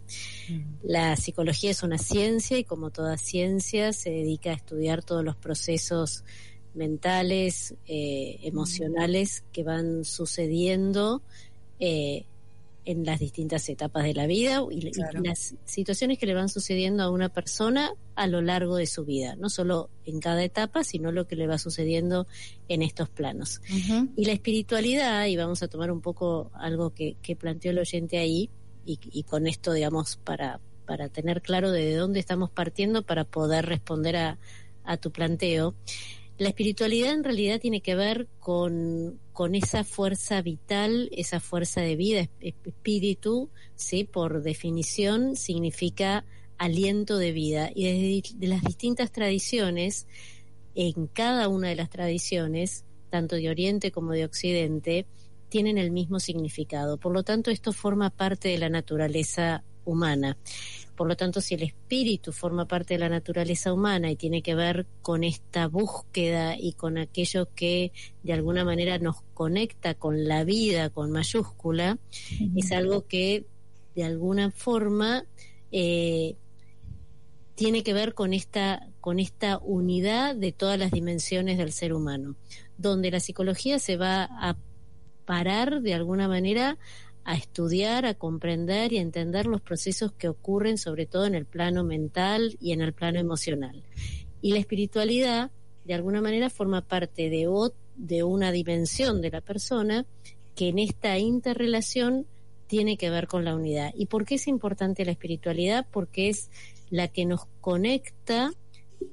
La 0.84 1.16
psicología 1.16 1.72
es 1.72 1.82
una 1.82 1.98
ciencia 1.98 2.58
y 2.58 2.66
como 2.66 2.90
toda 2.90 3.18
ciencia 3.18 3.94
se 3.94 4.10
dedica 4.10 4.50
a 4.50 4.54
estudiar 4.54 5.04
todos 5.04 5.24
los 5.24 5.38
procesos 5.38 6.26
mentales, 6.74 7.74
eh, 7.88 8.40
emocionales 8.44 9.46
que 9.54 9.64
van 9.64 10.04
sucediendo 10.04 11.22
eh, 11.80 12.26
en 12.86 13.04
las 13.04 13.20
distintas 13.20 13.68
etapas 13.68 14.04
de 14.04 14.14
la 14.14 14.28
vida 14.28 14.64
y, 14.72 14.92
claro. 14.92 15.22
y, 15.22 15.28
las 15.28 15.56
situaciones 15.66 16.18
que 16.18 16.26
le 16.26 16.34
van 16.34 16.50
sucediendo 16.50 17.04
a 17.04 17.10
una 17.10 17.30
persona 17.30 17.94
a 18.16 18.28
lo 18.28 18.42
largo 18.42 18.78
de 18.78 18.86
su 18.86 19.06
vida, 19.06 19.36
no 19.36 19.50
solo 19.50 19.90
en 20.06 20.20
cada 20.20 20.44
etapa, 20.44 20.84
sino 20.84 21.12
lo 21.12 21.28
que 21.28 21.36
le 21.36 21.48
va 21.48 21.58
sucediendo 21.58 22.28
en 22.68 22.82
estos 22.82 23.10
planos. 23.10 23.62
Uh 23.70 23.74
-huh. 23.74 24.10
Y 24.16 24.26
la 24.26 24.34
espiritualidad, 24.34 25.26
y 25.26 25.36
vamos 25.36 25.64
a 25.64 25.68
tomar 25.68 25.92
un 25.92 26.02
poco 26.02 26.52
algo 26.54 26.92
que, 26.92 27.18
que 27.22 27.36
planteó 27.36 27.72
el 27.72 27.80
oyente 27.80 28.18
ahí, 28.18 28.50
y, 28.86 29.00
y, 29.12 29.24
con 29.24 29.48
esto, 29.48 29.74
digamos, 29.74 30.18
para, 30.18 30.60
para 30.86 31.10
tener 31.10 31.42
claro 31.42 31.72
de 31.72 31.96
dónde 31.96 32.20
estamos 32.20 32.52
partiendo 32.52 33.04
para 33.04 33.24
poder 33.24 33.66
responder 33.66 34.16
a, 34.16 34.38
a 34.84 34.98
tu 34.98 35.12
planteo. 35.12 35.76
La 36.38 36.50
espiritualidad 36.50 37.14
en 37.14 37.24
realidad 37.24 37.62
tiene 37.62 37.82
que 37.82 37.96
ver 37.96 38.28
con, 38.40 39.20
con 39.32 39.56
esa 39.56 39.84
fuerza 39.86 40.42
vital, 40.42 41.10
esa 41.14 41.40
fuerza 41.40 41.82
de 41.82 41.96
vida, 41.96 42.30
espíritu, 42.42 43.50
¿sí? 43.76 44.04
por 44.04 44.42
definición 44.44 45.38
significa 45.38 46.26
aliento 46.58 47.18
de 47.18 47.32
vida. 47.32 47.72
Y 47.74 47.86
desde 47.86 48.38
de 48.38 48.48
las 48.48 48.64
distintas 48.64 49.12
tradiciones, 49.12 50.08
en 50.76 51.08
cada 51.08 51.48
una 51.48 51.70
de 51.70 51.76
las 51.76 51.90
tradiciones, 51.90 52.84
tanto 53.10 53.38
de 53.38 53.50
Oriente 53.50 53.92
como 53.92 54.12
de 54.12 54.26
Occidente, 54.26 55.06
tienen 55.48 55.78
el 55.78 55.92
mismo 55.92 56.20
significado. 56.20 56.98
Por 56.98 57.14
lo 57.14 57.24
tanto, 57.24 57.50
esto 57.50 57.72
forma 57.72 58.10
parte 58.10 58.50
de 58.50 58.58
la 58.58 58.70
naturaleza 58.70 59.64
humana. 59.86 60.38
Por 60.96 61.08
lo 61.08 61.16
tanto, 61.16 61.42
si 61.42 61.56
el 61.56 61.64
espíritu 61.64 62.32
forma 62.32 62.68
parte 62.68 62.94
de 62.94 63.00
la 63.00 63.10
naturaleza 63.10 63.74
humana 63.74 64.10
y 64.10 64.16
tiene 64.16 64.42
que 64.42 64.56
ver 64.56 64.86
con 65.02 65.24
esta 65.24 65.68
búsqueda 65.68 66.56
y 66.58 66.74
con 66.74 66.98
aquello 66.98 67.50
que 67.54 67.92
de 68.24 68.34
alguna 68.34 68.64
manera 68.64 68.98
nos 68.98 69.22
conecta 69.34 69.94
con 69.94 70.28
la 70.28 70.44
vida, 70.44 70.90
con 70.90 71.12
mayúscula, 71.12 71.98
uh 72.00 72.44
-huh. 72.44 72.52
es 72.56 72.72
algo 72.72 73.06
que 73.08 73.46
de 73.96 74.04
alguna 74.04 74.52
forma 74.52 75.26
eh, 75.72 76.36
tiene 77.56 77.84
que 77.84 77.94
ver 77.94 78.14
con 78.14 78.34
esta, 78.34 78.88
con 79.00 79.20
esta 79.20 79.58
unidad 79.60 80.36
de 80.36 80.52
todas 80.52 80.78
las 80.78 80.92
dimensiones 80.92 81.58
del 81.58 81.72
ser 81.72 81.94
humano, 81.94 82.36
donde 82.78 83.12
la 83.12 83.20
psicología 83.20 83.80
se 83.80 83.98
va 83.98 84.24
a 84.24 84.58
parar 85.26 85.82
de 85.82 85.94
alguna 85.94 86.28
manera 86.28 86.78
a 87.26 87.36
estudiar, 87.36 88.06
a 88.06 88.14
comprender 88.14 88.94
y 88.94 89.00
a 89.00 89.02
entender 89.02 89.48
los 89.48 89.60
procesos 89.60 90.14
que 90.14 90.30
ocurren 90.30 90.78
sobre 90.78 91.08
todo 91.08 91.26
en 91.26 91.34
el 91.34 91.46
plano 91.46 91.84
mental 91.84 92.56
y 92.62 92.72
en 92.72 92.82
el 92.82 92.94
plano 92.94 93.20
emocional. 93.20 93.84
Y 94.42 94.54
la 94.54 94.60
espiritualidad, 94.60 95.52
de 95.86 95.96
alguna 95.96 96.22
manera, 96.22 96.52
forma 96.52 96.82
parte 96.82 97.30
de, 97.32 97.50
de 97.96 98.24
una 98.24 98.52
dimensión 98.52 99.22
de 99.22 99.32
la 99.32 99.42
persona 99.42 100.06
que 100.56 100.70
en 100.70 100.78
esta 100.78 101.18
interrelación 101.18 102.28
tiene 102.68 102.96
que 102.96 103.10
ver 103.10 103.28
con 103.28 103.44
la 103.44 103.56
unidad. 103.56 103.92
¿Y 103.96 104.06
por 104.06 104.26
qué 104.26 104.36
es 104.36 104.48
importante 104.48 105.04
la 105.04 105.12
espiritualidad? 105.12 105.88
Porque 105.92 106.30
es 106.30 106.52
la 106.92 107.08
que 107.08 107.26
nos 107.26 107.48
conecta 107.60 108.52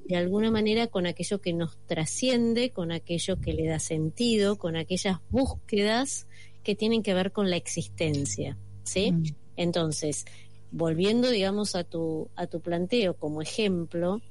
de 0.05 0.15
alguna 0.15 0.51
manera 0.51 0.87
con 0.87 1.07
aquello 1.07 1.41
que 1.41 1.53
nos 1.53 1.77
trasciende, 1.87 2.69
con 2.69 2.91
aquello 2.91 3.41
que 3.41 3.53
le 3.53 3.65
da 3.65 3.79
sentido, 3.79 4.57
con 4.57 4.75
aquellas 4.75 5.17
búsquedas 5.29 6.27
que 6.63 6.75
tienen 6.75 7.03
que 7.03 7.13
ver 7.13 7.31
con 7.31 7.49
la 7.49 7.57
existencia, 7.57 8.57
¿sí? 8.83 9.11
Mm. 9.11 9.23
Entonces, 9.57 10.25
volviendo, 10.71 11.29
digamos, 11.29 11.75
a 11.75 11.83
tu, 11.83 12.29
a 12.35 12.47
tu 12.47 12.61
planteo 12.61 13.15
como 13.15 13.41
ejemplo, 13.41 14.21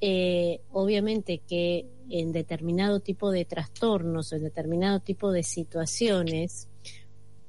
eh, 0.00 0.60
obviamente 0.72 1.40
que 1.46 1.86
en 2.10 2.32
determinado 2.32 3.00
tipo 3.00 3.30
de 3.30 3.44
trastornos, 3.44 4.32
en 4.32 4.42
determinado 4.42 5.00
tipo 5.00 5.32
de 5.32 5.42
situaciones 5.42 6.68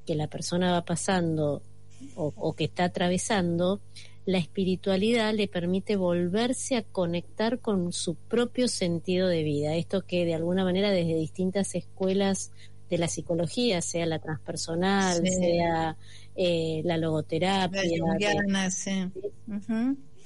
que 0.06 0.14
la 0.14 0.28
persona 0.28 0.72
va 0.72 0.84
pasando 0.84 1.62
o 2.14 2.54
que 2.54 2.64
está 2.64 2.84
atravesando, 2.84 3.80
la 4.26 4.38
espiritualidad 4.38 5.32
le 5.32 5.46
permite 5.46 5.94
volverse 5.94 6.76
a 6.76 6.82
conectar 6.82 7.60
con 7.60 7.92
su 7.92 8.16
propio 8.16 8.66
sentido 8.66 9.28
de 9.28 9.44
vida. 9.44 9.76
Esto 9.76 10.02
que 10.02 10.24
de 10.24 10.34
alguna 10.34 10.64
manera 10.64 10.90
desde 10.90 11.14
distintas 11.14 11.76
escuelas 11.76 12.50
de 12.88 12.98
la 12.98 13.08
psicología, 13.08 13.82
sea 13.82 14.06
la 14.06 14.18
transpersonal, 14.18 15.26
sea 15.26 15.96
eh, 16.34 16.82
la 16.84 16.96
logoterapia. 16.96 17.82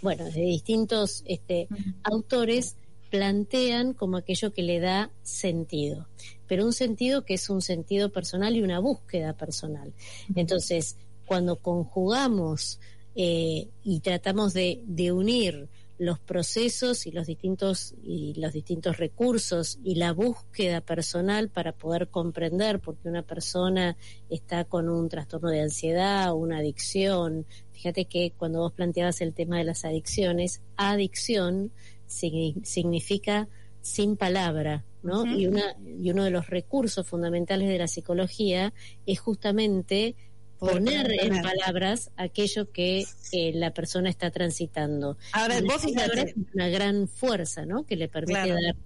Bueno, 0.03 0.25
de 0.25 0.41
distintos 0.41 1.23
este, 1.27 1.69
autores 2.03 2.77
plantean 3.11 3.93
como 3.93 4.17
aquello 4.17 4.53
que 4.53 4.63
le 4.63 4.81
da 4.81 5.11
sentido, 5.23 6.09
pero 6.47 6.65
un 6.65 6.73
sentido 6.73 7.25
que 7.25 7.35
es 7.35 7.51
un 7.51 7.61
sentido 7.61 8.11
personal 8.11 8.57
y 8.57 8.63
una 8.63 8.79
búsqueda 8.79 9.35
personal. 9.35 9.93
Entonces, 10.35 10.97
cuando 11.27 11.57
conjugamos 11.57 12.81
eh, 13.15 13.69
y 13.83 14.01
tratamos 14.01 14.55
de, 14.55 14.83
unir 15.13 15.69
los 16.01 16.19
procesos 16.19 17.07
y 17.07 17.13
los 17.13 17.27
distintos 17.27 17.95
y 18.03 18.33
los 18.41 18.55
distintos 18.55 18.97
recursos 18.97 19.79
y 19.85 19.97
la 19.97 20.15
búsqueda 20.15 20.81
personal 20.81 21.51
para 21.51 21.73
poder 21.73 22.09
comprender 22.09 22.81
por 22.81 22.97
qué 22.97 23.11
una 23.11 23.23
persona 23.23 23.99
está 24.31 24.65
con 24.65 24.89
un 24.89 25.11
trastorno 25.11 25.51
de 25.51 25.61
ansiedad 25.61 26.33
o 26.33 26.37
una 26.37 26.57
adicción. 26.57 27.45
Fíjate 27.73 28.07
que 28.07 28.33
cuando 28.35 28.61
vos 28.61 28.73
planteabas 28.73 29.21
el 29.21 29.35
tema 29.35 29.59
de 29.59 29.65
las 29.65 29.85
adicciones, 29.85 30.63
adicción 30.79 31.71
significa 32.07 33.47
sin 33.83 34.17
palabra, 34.17 34.87
¿no? 35.03 35.27
y, 35.27 35.47
una, 35.49 35.77
y 35.85 36.11
uno 36.11 36.25
de 36.25 36.31
los 36.31 36.47
recursos 36.49 37.07
fundamentales 37.07 37.69
de 37.69 37.77
la 37.77 37.89
psicología 37.89 38.73
es 39.05 39.21
justamente 39.21 40.17
poner 40.61 41.11
en 41.11 41.43
palabras 41.43 42.11
aquello 42.17 42.71
que 42.71 43.07
eh, 43.33 43.53
la 43.55 43.73
persona 43.73 44.11
está 44.11 44.31
transitando. 44.31 45.17
Ahora, 45.33 45.61
vos 45.63 45.83
fíjate. 45.83 46.35
una 46.55 46.69
gran 46.69 47.09
fuerza, 47.09 47.65
¿no? 47.65 47.85
Que 47.85 47.97
le 47.97 48.09
permite 48.09 48.51
dar 48.51 48.77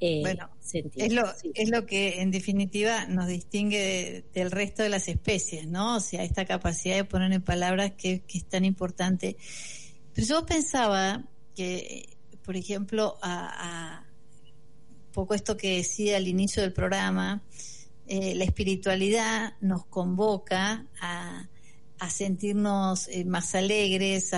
eh, 0.00 0.22
sentido. 0.60 1.04
Es 1.04 1.12
lo, 1.12 1.24
es 1.54 1.68
lo 1.68 1.84
que 1.84 2.22
en 2.22 2.30
definitiva 2.30 3.06
nos 3.06 3.26
distingue 3.26 4.24
del 4.32 4.52
resto 4.52 4.84
de 4.84 4.88
las 4.88 5.08
especies, 5.08 5.66
¿no? 5.66 5.96
O 5.96 6.00
sea, 6.00 6.22
esta 6.22 6.44
capacidad 6.44 6.94
de 6.94 7.04
poner 7.04 7.32
en 7.32 7.42
palabras 7.42 7.92
que, 7.98 8.20
que 8.20 8.38
es 8.38 8.44
tan 8.44 8.64
importante. 8.64 9.36
Pero 10.14 10.28
yo 10.28 10.46
pensaba 10.46 11.24
que, 11.56 12.16
por 12.44 12.56
ejemplo, 12.56 13.18
a, 13.20 13.98
a 13.98 14.06
poco 15.12 15.34
esto 15.34 15.56
que 15.56 15.78
decía 15.78 16.18
al 16.18 16.28
inicio 16.28 16.62
del 16.62 16.72
programa, 16.72 17.42
eh, 18.08 18.34
la 18.34 18.44
espiritualidad 18.44 19.54
nos 19.60 19.84
convoca 19.86 20.86
a, 21.00 21.48
sentirnos 22.10 23.08
eh, 23.08 23.24
más 23.24 23.54
alegres, 23.54 24.30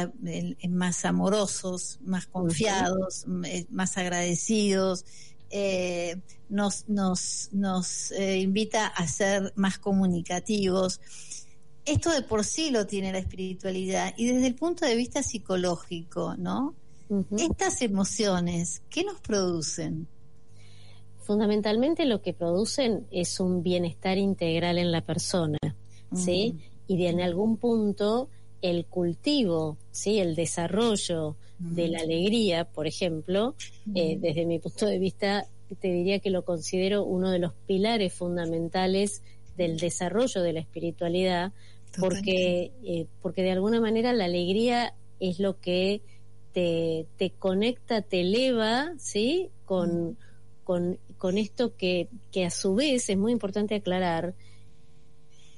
más 0.68 1.04
amorosos, 1.04 1.98
más 2.02 2.26
confiados, 2.26 3.26
eh, 3.44 3.66
más 3.68 3.98
agradecidos. 3.98 5.04
nos 6.48 6.88
nos, 6.88 7.48
nos 7.52 8.12
invita 8.12 8.86
a 8.86 9.06
ser 9.08 9.52
más 9.56 9.78
comunicativos. 9.78 11.00
Esto 11.84 12.10
de 12.12 12.22
por 12.22 12.44
sí 12.44 12.70
lo 12.70 12.86
tiene 12.86 13.12
la 13.12 13.18
espiritualidad 13.18 14.14
y 14.16 14.26
desde 14.26 14.46
el 14.46 14.54
punto 14.54 14.86
de 14.86 14.94
vista 14.94 15.22
psicológico, 15.22 16.36
¿no? 16.36 16.74
Estas 17.36 17.82
emociones, 17.82 18.82
¿qué 18.90 19.02
nos 19.02 19.20
producen? 19.20 20.06
Fundamentalmente 21.28 22.06
lo 22.06 22.22
que 22.22 22.32
producen 22.32 23.06
es 23.10 23.38
un 23.38 23.62
bienestar 23.62 24.16
integral 24.16 24.78
en 24.78 24.90
la 24.90 25.02
persona, 25.02 25.58
¿sí? 26.14 26.56
Y 26.86 26.96
de 26.96 27.10
en 27.10 27.20
algún 27.20 27.58
punto 27.58 28.30
el 28.62 28.86
cultivo, 28.86 29.76
¿sí? 29.90 30.20
El 30.20 30.34
desarrollo 30.34 31.36
de 31.58 31.88
la 31.88 32.00
alegría, 32.00 32.64
por 32.64 32.86
ejemplo, 32.86 33.54
eh, 33.94 34.16
desde 34.18 34.46
mi 34.46 34.58
punto 34.58 34.86
de 34.86 34.98
vista, 34.98 35.46
te 35.78 35.92
diría 35.92 36.18
que 36.20 36.30
lo 36.30 36.46
considero 36.46 37.04
uno 37.04 37.30
de 37.30 37.40
los 37.40 37.52
pilares 37.66 38.14
fundamentales 38.14 39.22
del 39.54 39.78
desarrollo 39.78 40.40
de 40.40 40.54
la 40.54 40.60
espiritualidad, 40.60 41.52
porque, 42.00 42.72
eh, 42.82 43.06
porque 43.20 43.42
de 43.42 43.50
alguna 43.50 43.82
manera 43.82 44.14
la 44.14 44.24
alegría 44.24 44.94
es 45.20 45.40
lo 45.40 45.60
que 45.60 46.00
te, 46.54 47.06
te 47.18 47.32
conecta, 47.32 48.00
te 48.00 48.22
eleva, 48.22 48.94
¿sí? 48.96 49.50
Con, 49.66 50.16
con 50.64 50.98
con 51.18 51.36
esto 51.38 51.76
que, 51.76 52.08
que 52.32 52.46
a 52.46 52.50
su 52.50 52.74
vez 52.74 53.08
es 53.10 53.18
muy 53.18 53.32
importante 53.32 53.74
aclarar 53.74 54.34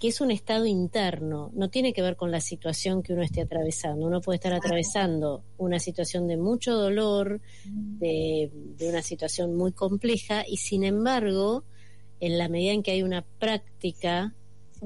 que 0.01 0.09
es 0.09 0.23
un 0.23 0.31
estado 0.31 0.65
interno, 0.65 1.51
no 1.53 1.69
tiene 1.69 1.93
que 1.93 2.01
ver 2.01 2.17
con 2.17 2.31
la 2.31 2.41
situación 2.41 3.03
que 3.03 3.13
uno 3.13 3.23
esté 3.23 3.43
atravesando. 3.43 4.07
Uno 4.07 4.23
puede 4.23 4.37
estar 4.37 4.55
atravesando 4.55 5.45
una 5.59 5.79
situación 5.79 6.27
de 6.27 6.39
mucho 6.39 6.75
dolor, 6.75 7.43
de, 7.67 8.51
de, 8.79 8.89
una 8.89 9.03
situación 9.03 9.55
muy 9.55 9.73
compleja, 9.73 10.43
y 10.49 10.57
sin 10.57 10.85
embargo, 10.85 11.65
en 12.19 12.39
la 12.39 12.49
medida 12.49 12.73
en 12.73 12.83
que 12.83 12.93
hay 12.93 13.03
una 13.03 13.27
práctica 13.39 14.35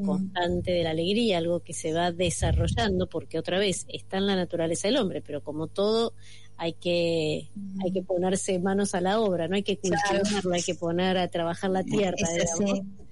constante 0.02 0.72
de 0.72 0.82
la 0.82 0.90
alegría, 0.90 1.38
algo 1.38 1.60
que 1.60 1.72
se 1.72 1.92
va 1.92 2.10
desarrollando, 2.10 3.08
porque 3.08 3.38
otra 3.38 3.60
vez 3.60 3.86
está 3.88 4.16
en 4.16 4.26
la 4.26 4.34
naturaleza 4.34 4.88
del 4.88 4.96
hombre, 4.96 5.22
pero 5.22 5.42
como 5.42 5.68
todo 5.68 6.14
hay 6.56 6.74
que, 6.74 7.50
hay 7.82 7.92
que 7.92 8.02
ponerse 8.02 8.58
manos 8.58 8.94
a 8.94 9.00
la 9.00 9.20
obra, 9.20 9.48
no 9.48 9.56
hay 9.56 9.62
que 9.62 9.78
cultivarlo, 9.78 10.52
hay 10.52 10.62
que 10.62 10.74
poner 10.74 11.18
a 11.18 11.28
trabajar 11.28 11.70
la 11.70 11.82
tierra. 11.82 12.16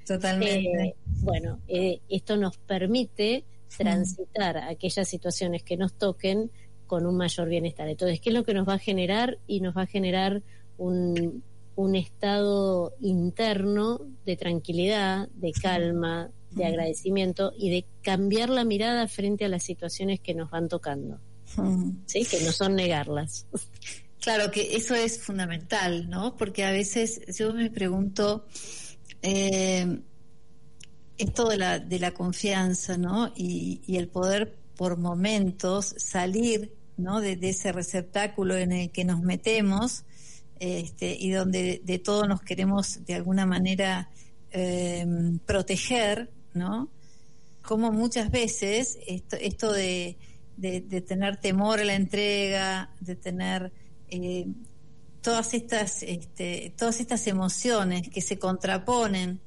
totalmente. 0.06 0.84
Eh, 0.84 0.94
bueno, 1.20 1.60
eh, 1.68 2.00
esto 2.08 2.36
nos 2.36 2.56
permite 2.58 3.44
transitar 3.76 4.58
aquellas 4.58 5.08
situaciones 5.08 5.62
que 5.62 5.76
nos 5.76 5.94
toquen 5.94 6.50
con 6.86 7.06
un 7.06 7.16
mayor 7.16 7.48
bienestar. 7.48 7.88
Entonces, 7.88 8.20
¿qué 8.20 8.30
es 8.30 8.34
lo 8.34 8.44
que 8.44 8.54
nos 8.54 8.68
va 8.68 8.74
a 8.74 8.78
generar? 8.78 9.38
Y 9.46 9.60
nos 9.60 9.76
va 9.76 9.82
a 9.82 9.86
generar 9.86 10.42
un, 10.76 11.42
un 11.74 11.96
estado 11.96 12.92
interno 13.00 14.00
de 14.24 14.36
tranquilidad, 14.36 15.28
de 15.34 15.52
calma, 15.52 16.30
de 16.50 16.66
agradecimiento 16.66 17.52
y 17.56 17.70
de 17.70 17.86
cambiar 18.02 18.50
la 18.50 18.64
mirada 18.64 19.08
frente 19.08 19.46
a 19.46 19.48
las 19.48 19.62
situaciones 19.62 20.20
que 20.20 20.34
nos 20.34 20.50
van 20.50 20.68
tocando. 20.68 21.18
Sí, 22.06 22.24
que 22.24 22.40
no 22.40 22.52
son 22.52 22.76
negarlas. 22.76 23.46
Claro 24.22 24.50
que 24.52 24.76
eso 24.76 24.94
es 24.94 25.20
fundamental, 25.20 26.08
¿no? 26.08 26.36
Porque 26.36 26.64
a 26.64 26.70
veces 26.70 27.20
yo 27.36 27.52
me 27.52 27.70
pregunto 27.70 28.46
eh, 29.20 30.00
esto 31.18 31.48
de 31.48 31.56
la, 31.56 31.78
de 31.80 31.98
la 31.98 32.12
confianza, 32.12 32.96
¿no? 32.96 33.32
Y, 33.36 33.82
el 33.96 34.08
poder 34.08 34.56
por 34.76 34.96
momentos 34.96 35.94
salir, 35.98 36.72
¿no? 36.96 37.20
De, 37.20 37.36
ese 37.42 37.72
receptáculo 37.72 38.56
en 38.56 38.70
el 38.72 38.90
que 38.90 39.04
nos 39.04 39.20
metemos 39.22 40.04
este, 40.60 41.16
y 41.18 41.32
donde 41.32 41.80
de, 41.84 41.98
todo 41.98 42.28
nos 42.28 42.42
queremos 42.42 43.04
de 43.04 43.14
alguna 43.14 43.44
manera 43.44 44.08
eh, 44.52 45.04
proteger, 45.46 46.30
¿no? 46.54 46.90
Como 47.62 47.90
muchas 47.90 48.30
veces 48.30 48.98
esto, 49.06 49.36
esto 49.36 49.72
de 49.72 50.16
de, 50.70 51.00
tener 51.00 51.36
temor 51.38 51.80
a 51.80 51.84
la 51.84 51.94
entrega, 51.94 52.90
de 53.00 53.16
tener, 53.16 53.72
eh, 54.08 54.46
todas 55.20 55.54
estas 55.54 56.02
este, 56.02 56.74
todas 56.76 56.98
estas 57.00 57.26
emociones 57.28 58.08
que 58.08 58.20
se 58.20 58.38
contraponen 58.38 59.40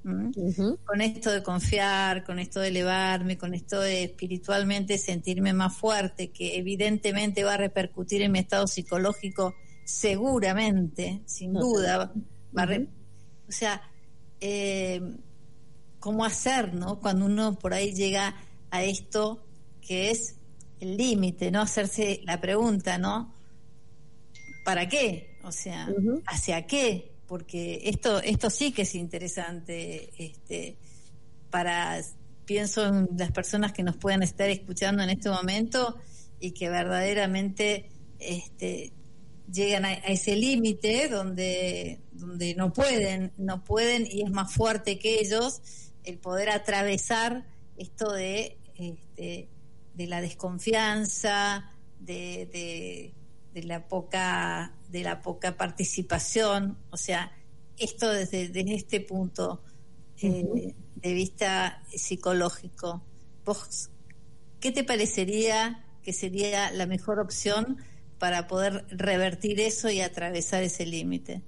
con 0.86 1.02
esto 1.02 1.32
de 1.32 1.44
confiar, 1.44 2.24
con 2.24 2.40
esto 2.40 2.60
de 2.62 2.70
elevarme, 2.70 3.38
con 3.38 3.54
esto 3.54 3.82
de 3.82 4.04
espiritualmente 4.06 4.98
sentirme 4.98 5.52
más 5.54 5.76
fuerte, 5.76 6.32
que 6.32 6.58
evidentemente 6.58 7.44
va 7.44 7.56
a 7.56 7.58
repercutir 7.58 8.22
en 8.22 8.32
mi 8.32 8.40
estado 8.40 8.68
psicológico 8.68 9.54
seguramente, 9.84 11.22
sin 11.26 11.54
duda, 11.54 12.12
va 12.58 12.62
a 12.62 12.66
re- 12.66 12.88
o 13.48 13.52
sea, 13.52 13.82
eh, 14.40 15.02
cómo 16.00 16.24
hacer, 16.26 16.74
¿no? 16.74 17.00
Cuando 17.00 17.26
uno 17.26 17.60
por 17.60 17.74
ahí 17.74 17.94
llega 17.94 18.36
a 18.72 18.84
esto 18.84 19.46
que 19.82 20.10
es 20.12 20.36
el 20.80 20.98
límite, 20.98 21.52
¿no? 21.52 21.62
Hacerse 21.62 22.22
la 22.24 22.40
pregunta, 22.42 22.98
¿no? 22.98 23.34
¿Para 24.64 24.88
qué? 24.90 25.38
O 25.44 25.52
sea. 25.52 25.90
¿hacia 26.26 26.66
qué? 26.66 27.14
Porque 27.28 27.82
esto, 27.86 28.22
esto 28.22 28.50
sí 28.50 28.72
que 28.72 28.84
es 28.84 28.96
interesante, 28.96 30.12
este, 30.18 30.78
para, 31.50 32.02
pienso 32.46 32.86
en 32.86 33.10
las 33.18 33.32
personas 33.32 33.74
que 33.74 33.84
nos 33.84 33.98
puedan 33.98 34.22
estar 34.24 34.50
escuchando 34.50 35.04
en 35.04 35.10
este 35.10 35.30
momento 35.30 35.98
y 36.40 36.52
que 36.52 36.70
verdaderamente, 36.70 37.90
este, 38.20 38.92
llegan 39.52 39.86
a, 39.86 39.90
a 39.90 40.08
ese 40.08 40.36
límite 40.36 41.08
donde, 41.08 42.00
donde 42.12 42.56
no 42.56 42.74
pueden, 42.74 43.32
no 43.38 43.64
pueden 43.64 44.08
y 44.10 44.22
es 44.22 44.32
más 44.32 44.52
fuerte 44.54 44.98
que 44.98 45.20
ellos 45.20 45.62
el 46.04 46.18
poder 46.18 46.50
atravesar 46.50 47.46
esto 47.78 48.12
de, 48.12 48.58
este, 48.76 49.50
de 49.96 50.08
la 50.08 50.22
desconfianza, 50.22 51.72
de, 52.00 52.48
de, 52.52 53.14
de 53.54 53.64
la 53.64 53.88
poca, 53.88 54.74
de 54.90 55.04
la 55.04 55.22
poca 55.22 55.58
participación, 55.58 56.78
o 56.92 56.98
sea, 56.98 57.32
esto 57.78 58.10
desde, 58.10 58.50
desde 58.50 58.76
este 58.76 59.02
punto 59.02 59.64
eh, 60.22 60.74
de 60.96 61.14
vista 61.14 61.82
psicológico. 61.90 63.04
¿Vos 63.44 63.90
qué 64.60 64.72
te 64.72 64.84
parecería 64.84 65.86
que 66.04 66.14
sería 66.14 66.72
la 66.72 66.86
mejor 66.86 67.20
opción 67.20 67.78
para 68.20 68.48
poder 68.48 68.86
revertir 68.90 69.60
eso 69.60 69.90
y 69.90 70.02
atravesar 70.02 70.64
ese 70.64 70.86
límite? 70.86 71.42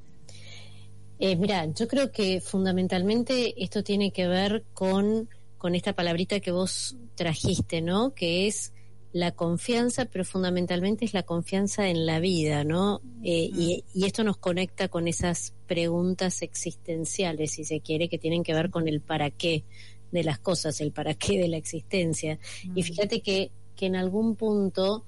Eh, 1.19 1.35
mira, 1.35 1.65
yo 1.65 1.87
creo 1.87 2.11
que 2.11 2.41
fundamentalmente 2.41 3.63
esto 3.63 3.83
tiene 3.83 4.11
que 4.11 4.27
ver 4.27 4.65
con, 4.73 5.29
con 5.57 5.75
esta 5.75 5.93
palabrita 5.93 6.39
que 6.39 6.51
vos 6.51 6.95
trajiste, 7.15 7.81
¿no? 7.81 8.13
Que 8.13 8.47
es 8.47 8.73
la 9.13 9.31
confianza, 9.31 10.05
pero 10.05 10.23
fundamentalmente 10.25 11.05
es 11.05 11.13
la 11.13 11.23
confianza 11.23 11.87
en 11.89 12.05
la 12.05 12.19
vida, 12.19 12.63
¿no? 12.63 13.01
Eh, 13.23 13.49
y, 13.53 13.83
y 13.93 14.05
esto 14.05 14.23
nos 14.23 14.37
conecta 14.37 14.89
con 14.89 15.07
esas 15.07 15.53
preguntas 15.65 16.41
existenciales, 16.43 17.51
si 17.51 17.63
se 17.63 17.79
quiere, 17.79 18.09
que 18.09 18.19
tienen 18.19 18.43
que 18.43 18.53
ver 18.53 18.69
con 18.69 18.87
el 18.87 19.01
para 19.01 19.31
qué 19.31 19.63
de 20.11 20.23
las 20.23 20.39
cosas, 20.39 20.79
el 20.81 20.91
para 20.91 21.13
qué 21.15 21.39
de 21.39 21.47
la 21.47 21.57
existencia. 21.57 22.37
Y 22.75 22.83
fíjate 22.83 23.21
que, 23.21 23.51
que 23.75 23.85
en 23.87 23.95
algún 23.95 24.35
punto 24.35 25.05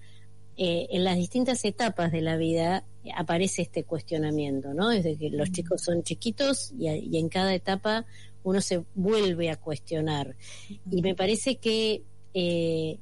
eh, 0.57 0.87
en 0.91 1.03
las 1.03 1.15
distintas 1.17 1.63
etapas 1.63 2.11
de 2.11 2.21
la 2.21 2.35
vida 2.37 2.83
aparece 3.15 3.61
este 3.61 3.83
cuestionamiento, 3.83 4.73
¿no? 4.73 4.89
Desde 4.89 5.17
que 5.17 5.29
los 5.29 5.51
chicos 5.51 5.81
son 5.81 6.03
chiquitos 6.03 6.73
y, 6.77 6.87
a- 6.87 6.97
y 6.97 7.17
en 7.17 7.29
cada 7.29 7.53
etapa 7.53 8.05
uno 8.43 8.61
se 8.61 8.83
vuelve 8.95 9.49
a 9.49 9.57
cuestionar. 9.57 10.35
Y 10.89 11.01
me 11.01 11.15
parece 11.15 11.57
que 11.57 12.03
eh, 12.33 12.99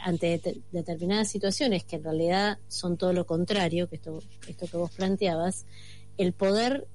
ante 0.00 0.38
det- 0.38 0.60
determinadas 0.72 1.30
situaciones 1.30 1.84
que 1.84 1.96
en 1.96 2.04
realidad 2.04 2.58
son 2.68 2.96
todo 2.96 3.12
lo 3.12 3.26
contrario, 3.26 3.88
que 3.88 3.96
esto, 3.96 4.20
esto 4.46 4.66
que 4.66 4.76
vos 4.76 4.90
planteabas, 4.92 5.66
el 6.16 6.32
poder 6.32 6.86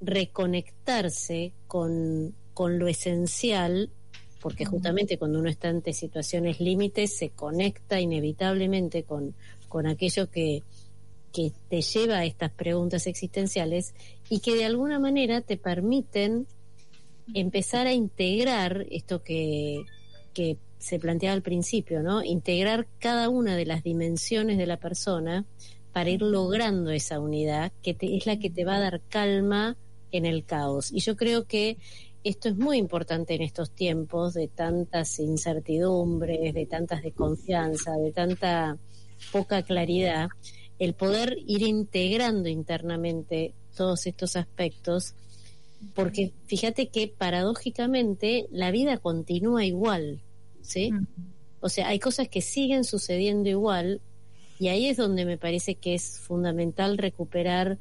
reconectarse 0.00 1.52
con, 1.66 2.34
con 2.54 2.78
lo 2.78 2.88
esencial 2.88 3.90
porque 4.40 4.64
justamente 4.64 5.18
cuando 5.18 5.38
uno 5.38 5.50
está 5.50 5.68
ante 5.68 5.92
situaciones 5.92 6.60
límites 6.60 7.14
se 7.14 7.28
conecta 7.28 8.00
inevitablemente 8.00 9.02
con, 9.02 9.34
con 9.68 9.86
aquello 9.86 10.30
que, 10.30 10.62
que 11.30 11.52
te 11.68 11.82
lleva 11.82 12.18
a 12.20 12.24
estas 12.24 12.50
preguntas 12.50 13.06
existenciales 13.06 13.94
y 14.30 14.40
que 14.40 14.54
de 14.56 14.64
alguna 14.64 14.98
manera 14.98 15.42
te 15.42 15.58
permiten 15.58 16.46
empezar 17.34 17.86
a 17.86 17.92
integrar 17.92 18.86
esto 18.90 19.22
que, 19.22 19.82
que 20.34 20.56
se 20.78 20.98
planteaba 20.98 21.34
al 21.34 21.42
principio, 21.42 22.02
¿no? 22.02 22.22
Integrar 22.24 22.86
cada 22.98 23.28
una 23.28 23.56
de 23.56 23.66
las 23.66 23.82
dimensiones 23.82 24.58
de 24.58 24.66
la 24.66 24.78
persona 24.78 25.44
para 25.92 26.10
ir 26.10 26.22
logrando 26.22 26.90
esa 26.90 27.18
unidad 27.20 27.72
que 27.82 27.94
te- 27.94 28.16
es 28.16 28.26
la 28.26 28.38
que 28.38 28.50
te 28.50 28.64
va 28.64 28.76
a 28.76 28.80
dar 28.80 29.00
calma 29.08 29.76
en 30.12 30.24
el 30.26 30.44
caos. 30.44 30.92
Y 30.92 31.00
yo 31.00 31.16
creo 31.16 31.44
que 31.46 31.76
esto 32.22 32.48
es 32.48 32.56
muy 32.56 32.76
importante 32.78 33.34
en 33.34 33.42
estos 33.42 33.70
tiempos 33.70 34.34
de 34.34 34.48
tantas 34.48 35.18
incertidumbres, 35.18 36.54
de 36.54 36.66
tantas 36.66 37.02
desconfianza, 37.02 37.92
de 37.96 38.12
tanta 38.12 38.76
poca 39.32 39.62
claridad, 39.62 40.28
el 40.78 40.94
poder 40.94 41.36
ir 41.46 41.62
integrando 41.62 42.48
internamente 42.48 43.54
todos 43.76 44.06
estos 44.06 44.36
aspectos, 44.36 45.14
porque 45.94 46.32
fíjate 46.46 46.88
que 46.88 47.08
paradójicamente 47.08 48.46
la 48.50 48.70
vida 48.70 48.98
continúa 48.98 49.64
igual, 49.64 50.20
¿sí? 50.60 50.92
O 51.60 51.68
sea, 51.68 51.88
hay 51.88 51.98
cosas 51.98 52.28
que 52.28 52.40
siguen 52.40 52.84
sucediendo 52.84 53.48
igual 53.48 54.00
y 54.58 54.68
ahí 54.68 54.86
es 54.86 54.96
donde 54.96 55.24
me 55.24 55.38
parece 55.38 55.74
que 55.74 55.94
es 55.94 56.18
fundamental 56.20 56.98
recuperar 56.98 57.78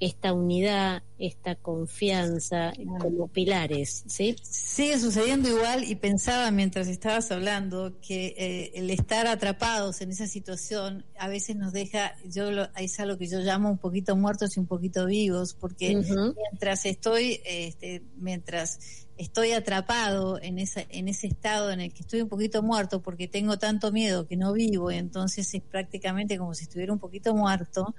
esta 0.00 0.32
unidad, 0.32 1.02
esta 1.18 1.56
confianza 1.56 2.72
como 3.00 3.26
pilares, 3.28 4.04
¿sí? 4.06 4.36
Sigue 4.42 4.98
sucediendo 4.98 5.48
igual 5.48 5.82
y 5.84 5.96
pensaba 5.96 6.50
mientras 6.52 6.86
estabas 6.86 7.30
hablando 7.32 7.98
que 8.00 8.34
eh, 8.38 8.72
el 8.74 8.90
estar 8.90 9.26
atrapados 9.26 10.00
en 10.00 10.10
esa 10.10 10.28
situación 10.28 11.04
a 11.18 11.28
veces 11.28 11.56
nos 11.56 11.72
deja, 11.72 12.14
yo 12.24 12.52
lo, 12.52 12.68
es 12.76 13.00
algo 13.00 13.18
que 13.18 13.26
yo 13.26 13.40
llamo 13.40 13.70
un 13.70 13.78
poquito 13.78 14.14
muertos 14.14 14.56
y 14.56 14.60
un 14.60 14.66
poquito 14.66 15.06
vivos, 15.06 15.54
porque 15.54 15.96
mientras 15.96 16.86
estoy, 16.86 17.40
este, 17.44 18.02
mientras 18.16 19.06
estoy 19.16 19.50
atrapado 19.50 20.40
en 20.40 20.60
esa, 20.60 20.82
en 20.88 21.08
ese 21.08 21.26
estado 21.26 21.72
en 21.72 21.80
el 21.80 21.92
que 21.92 22.02
estoy 22.02 22.22
un 22.22 22.28
poquito 22.28 22.62
muerto 22.62 23.02
porque 23.02 23.26
tengo 23.26 23.58
tanto 23.58 23.90
miedo 23.90 24.28
que 24.28 24.36
no 24.36 24.52
vivo 24.52 24.92
y 24.92 24.96
entonces 24.96 25.52
es 25.52 25.62
prácticamente 25.62 26.38
como 26.38 26.54
si 26.54 26.64
estuviera 26.64 26.92
un 26.92 27.00
poquito 27.00 27.34
muerto. 27.34 27.96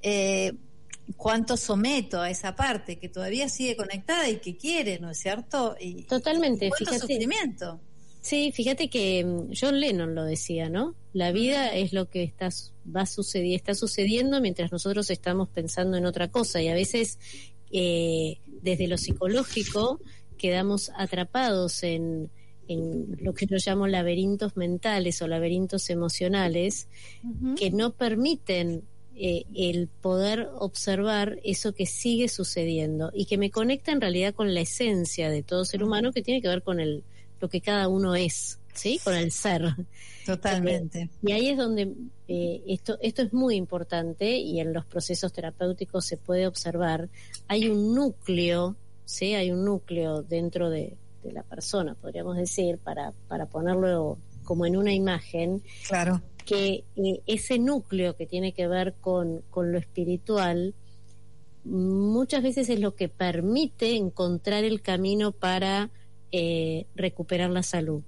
Eh, 0.00 0.54
cuánto 1.16 1.56
someto 1.56 2.20
a 2.20 2.30
esa 2.30 2.54
parte 2.54 2.98
que 2.98 3.08
todavía 3.08 3.48
sigue 3.48 3.76
conectada 3.76 4.28
y 4.28 4.38
que 4.38 4.56
quiere, 4.56 4.98
¿no 4.98 5.10
es 5.10 5.18
cierto? 5.18 5.76
Y, 5.80 6.04
Totalmente, 6.04 6.66
y 6.66 6.68
cuánto 6.70 6.84
fíjate. 6.86 7.00
sufrimiento. 7.00 7.80
Sí, 8.20 8.52
fíjate 8.52 8.88
que 8.88 9.24
mm, 9.24 9.52
John 9.58 9.80
Lennon 9.80 10.14
lo 10.14 10.24
decía, 10.24 10.70
¿no? 10.70 10.94
La 11.12 11.30
vida 11.30 11.74
es 11.74 11.92
lo 11.92 12.08
que 12.08 12.22
está, 12.22 12.48
va 12.84 13.04
sucediendo, 13.06 13.56
está 13.56 13.74
sucediendo 13.74 14.40
mientras 14.40 14.72
nosotros 14.72 15.10
estamos 15.10 15.48
pensando 15.50 15.96
en 15.98 16.06
otra 16.06 16.28
cosa 16.28 16.62
y 16.62 16.68
a 16.68 16.74
veces 16.74 17.18
eh, 17.70 18.38
desde 18.62 18.88
lo 18.88 18.96
psicológico 18.96 20.00
quedamos 20.38 20.90
atrapados 20.96 21.82
en, 21.82 22.30
en 22.68 23.16
lo 23.20 23.34
que 23.34 23.46
yo 23.46 23.56
llamo 23.64 23.86
laberintos 23.86 24.56
mentales 24.56 25.20
o 25.22 25.28
laberintos 25.28 25.90
emocionales 25.90 26.88
que 27.56 27.70
no 27.70 27.92
permiten 27.92 28.84
eh, 29.16 29.44
el 29.54 29.88
poder 29.88 30.48
observar 30.58 31.38
eso 31.44 31.72
que 31.72 31.86
sigue 31.86 32.28
sucediendo 32.28 33.10
y 33.14 33.26
que 33.26 33.38
me 33.38 33.50
conecta 33.50 33.92
en 33.92 34.00
realidad 34.00 34.34
con 34.34 34.54
la 34.54 34.60
esencia 34.60 35.30
de 35.30 35.42
todo 35.42 35.64
ser 35.64 35.82
humano 35.82 36.12
que 36.12 36.22
tiene 36.22 36.42
que 36.42 36.48
ver 36.48 36.62
con 36.62 36.80
el 36.80 37.04
lo 37.40 37.48
que 37.48 37.60
cada 37.60 37.88
uno 37.88 38.14
es, 38.14 38.58
¿sí? 38.72 38.98
Con 39.04 39.14
el 39.14 39.30
ser. 39.30 39.74
Totalmente. 40.24 41.10
Y 41.22 41.32
ahí 41.32 41.48
es 41.48 41.58
donde 41.58 41.92
eh, 42.26 42.62
esto, 42.66 42.96
esto 43.02 43.22
es 43.22 43.32
muy 43.34 43.56
importante 43.56 44.38
y 44.38 44.60
en 44.60 44.72
los 44.72 44.86
procesos 44.86 45.32
terapéuticos 45.32 46.06
se 46.06 46.16
puede 46.16 46.46
observar. 46.46 47.10
Hay 47.46 47.68
un 47.68 47.94
núcleo, 47.94 48.76
¿sí? 49.04 49.34
Hay 49.34 49.50
un 49.50 49.64
núcleo 49.64 50.22
dentro 50.22 50.70
de, 50.70 50.96
de 51.22 51.32
la 51.32 51.42
persona, 51.42 51.94
podríamos 51.94 52.36
decir, 52.36 52.78
para, 52.78 53.12
para 53.28 53.46
ponerlo 53.46 54.16
como 54.44 54.66
en 54.66 54.76
una 54.76 54.92
imagen, 54.92 55.62
Claro. 55.88 56.22
Que 56.44 56.84
eh, 56.96 57.20
ese 57.26 57.58
núcleo 57.58 58.16
que 58.16 58.26
tiene 58.26 58.52
que 58.52 58.66
ver 58.68 58.94
con, 59.00 59.42
con 59.50 59.72
lo 59.72 59.78
espiritual 59.78 60.74
muchas 61.64 62.42
veces 62.42 62.68
es 62.68 62.78
lo 62.80 62.94
que 62.94 63.08
permite 63.08 63.96
encontrar 63.96 64.64
el 64.64 64.82
camino 64.82 65.32
para 65.32 65.90
eh, 66.32 66.86
recuperar 66.94 67.50
la 67.50 67.62
salud. 67.62 68.02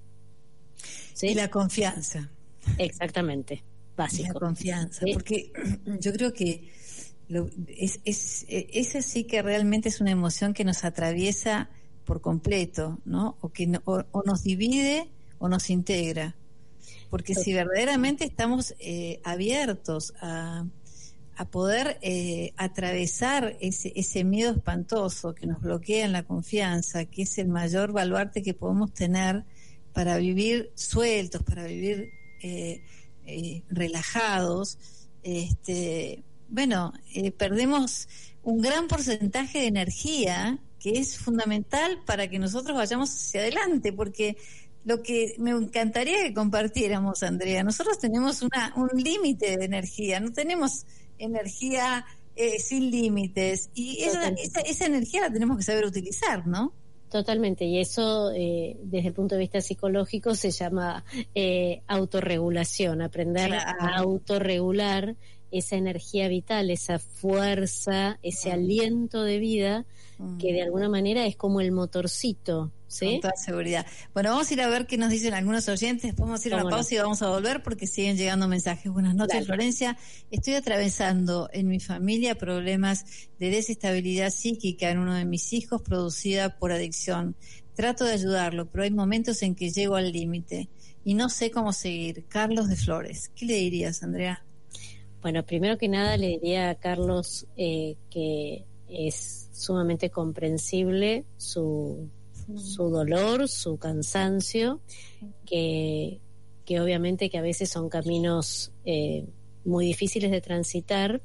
¿Sí? 1.13 1.27
Y 1.29 1.33
la 1.33 1.49
confianza. 1.49 2.29
Exactamente, 2.77 3.55
y 3.55 3.61
básico. 3.97 4.33
La 4.33 4.39
confianza. 4.39 5.01
Sí. 5.05 5.13
Porque 5.13 5.51
yo 5.99 6.13
creo 6.13 6.33
que 6.33 6.69
lo- 7.29 7.49
es, 7.67 7.99
es, 8.05 8.45
eh, 8.47 8.67
esa 8.73 9.01
sí 9.01 9.23
que 9.23 9.41
realmente 9.41 9.89
es 9.89 10.01
una 10.01 10.11
emoción 10.11 10.53
que 10.53 10.63
nos 10.63 10.83
atraviesa 10.83 11.69
por 12.05 12.21
completo, 12.21 12.99
¿no? 13.05 13.37
O 13.41 13.49
que 13.49 13.65
no- 13.67 13.81
o, 13.85 14.03
o 14.11 14.23
nos 14.23 14.43
divide 14.43 15.09
o 15.39 15.49
nos 15.49 15.69
integra. 15.71 16.35
Porque 17.09 17.35
si 17.35 17.53
verdaderamente 17.53 18.25
estamos 18.25 18.75
eh, 18.79 19.21
abiertos 19.23 20.13
a, 20.21 20.65
a 21.37 21.45
poder 21.45 21.99
eh, 22.01 22.53
atravesar 22.57 23.55
ese, 23.61 23.93
ese 23.95 24.23
miedo 24.23 24.51
espantoso 24.51 25.35
que 25.35 25.45
nos 25.45 25.61
bloquea 25.61 26.05
en 26.05 26.11
la 26.11 26.23
confianza, 26.23 27.05
que 27.05 27.21
es 27.21 27.37
el 27.37 27.47
mayor 27.47 27.91
baluarte 27.91 28.41
que 28.41 28.55
podemos 28.55 28.91
tener 28.91 29.43
para 29.93 30.17
vivir 30.17 30.71
sueltos, 30.73 31.43
para 31.43 31.65
vivir 31.65 32.09
eh, 32.41 32.81
eh, 33.27 33.61
relajados, 33.69 34.79
este, 35.21 36.23
bueno, 36.49 36.93
perdemos 37.37 38.07
un 38.41 38.61
gran 38.61 38.87
porcentaje 38.87 39.59
de 39.59 39.67
energía 39.67 40.57
que 40.79 40.97
es 40.97 41.17
fundamental 41.17 41.99
para 42.05 42.29
que 42.29 42.39
nosotros 42.39 42.75
vayamos 42.75 43.11
hacia 43.11 43.41
adelante, 43.41 43.93
porque 43.93 44.37
lo 44.87 45.03
que 45.03 45.35
me 45.37 45.51
encantaría 45.51 46.23
que 46.23 46.33
compartiéramos, 46.33 47.21
Andrea, 47.21 47.61
nosotros 47.61 47.99
tenemos 47.99 48.41
una, 48.41 48.73
un 48.77 48.89
límite 48.95 49.57
de 49.57 49.65
energía, 49.65 50.21
no 50.21 50.31
tenemos 50.31 50.85
energía 51.17 52.05
eh, 52.37 52.57
sin 52.57 52.89
límites 52.89 53.69
y 53.73 54.01
esa, 54.03 54.29
esa, 54.29 54.61
esa 54.61 54.85
energía 54.85 55.23
la 55.23 55.33
tenemos 55.33 55.57
que 55.57 55.63
saber 55.63 55.83
utilizar, 55.83 56.47
¿no? 56.47 56.71
Totalmente, 57.09 57.65
y 57.65 57.79
eso 57.79 58.31
eh, 58.33 58.77
desde 58.81 59.09
el 59.09 59.13
punto 59.13 59.35
de 59.35 59.39
vista 59.41 59.59
psicológico 59.59 60.35
se 60.35 60.51
llama 60.51 61.03
eh, 61.35 61.81
autorregulación, 61.87 63.01
aprender 63.01 63.49
Claro. 63.49 63.77
a 63.81 63.97
autorregular 63.97 65.17
esa 65.51 65.75
energía 65.75 66.27
vital, 66.27 66.69
esa 66.69 66.99
fuerza, 66.99 68.19
ese 68.21 68.51
aliento 68.51 69.23
de 69.23 69.39
vida 69.39 69.85
que 70.39 70.51
de 70.51 70.63
alguna 70.63 70.89
manera 70.89 71.27
es 71.27 71.35
como 71.35 71.61
el 71.61 71.71
motorcito, 71.71 72.71
¿sí? 72.87 73.05
Con 73.05 73.21
toda 73.21 73.33
seguridad. 73.35 73.85
Bueno, 74.13 74.31
vamos 74.31 74.49
a 74.49 74.53
ir 74.53 74.61
a 74.61 74.67
ver 74.67 74.87
qué 74.87 74.97
nos 74.97 75.11
dicen 75.11 75.33
algunos 75.35 75.69
oyentes. 75.69 76.03
Después 76.03 76.27
vamos 76.27 76.43
a 76.43 76.47
ir 76.47 76.53
a 76.53 76.57
una 76.57 76.63
no. 76.63 76.69
pausa 76.71 76.95
y 76.95 76.97
vamos 76.97 77.21
a 77.21 77.29
volver 77.29 77.61
porque 77.61 77.85
siguen 77.85 78.17
llegando 78.17 78.47
mensajes. 78.47 78.91
Buenas 78.91 79.13
noches, 79.13 79.35
Dale. 79.35 79.45
Florencia. 79.45 79.97
Estoy 80.31 80.55
atravesando 80.55 81.49
en 81.53 81.67
mi 81.67 81.79
familia 81.79 82.35
problemas 82.35 83.05
de 83.37 83.51
desestabilidad 83.51 84.31
psíquica 84.31 84.89
en 84.89 84.97
uno 84.97 85.13
de 85.13 85.25
mis 85.25 85.53
hijos 85.53 85.83
producida 85.83 86.57
por 86.57 86.71
adicción. 86.71 87.35
Trato 87.75 88.05
de 88.05 88.13
ayudarlo, 88.13 88.65
pero 88.71 88.85
hay 88.85 88.91
momentos 88.91 89.43
en 89.43 89.53
que 89.53 89.69
llego 89.69 89.97
al 89.97 90.11
límite 90.11 90.67
y 91.03 91.13
no 91.13 91.29
sé 91.29 91.51
cómo 91.51 91.73
seguir. 91.73 92.25
Carlos 92.27 92.69
de 92.69 92.75
Flores. 92.75 93.29
¿Qué 93.35 93.45
le 93.45 93.53
dirías, 93.53 94.01
Andrea? 94.01 94.43
Bueno, 95.21 95.43
primero 95.43 95.77
que 95.77 95.87
nada 95.87 96.17
le 96.17 96.27
diría 96.27 96.69
a 96.69 96.75
Carlos 96.75 97.47
eh, 97.57 97.95
que 98.09 98.65
es 98.87 99.49
sumamente 99.51 100.09
comprensible 100.09 101.25
su, 101.37 102.09
su 102.55 102.89
dolor, 102.89 103.49
su 103.49 103.77
cansancio, 103.77 104.79
que, 105.45 106.21
que 106.65 106.79
obviamente 106.79 107.29
que 107.29 107.37
a 107.37 107.41
veces 107.41 107.69
son 107.69 107.89
caminos 107.89 108.71
eh, 108.85 109.25
muy 109.65 109.85
difíciles 109.85 110.31
de 110.31 110.41
transitar, 110.41 111.21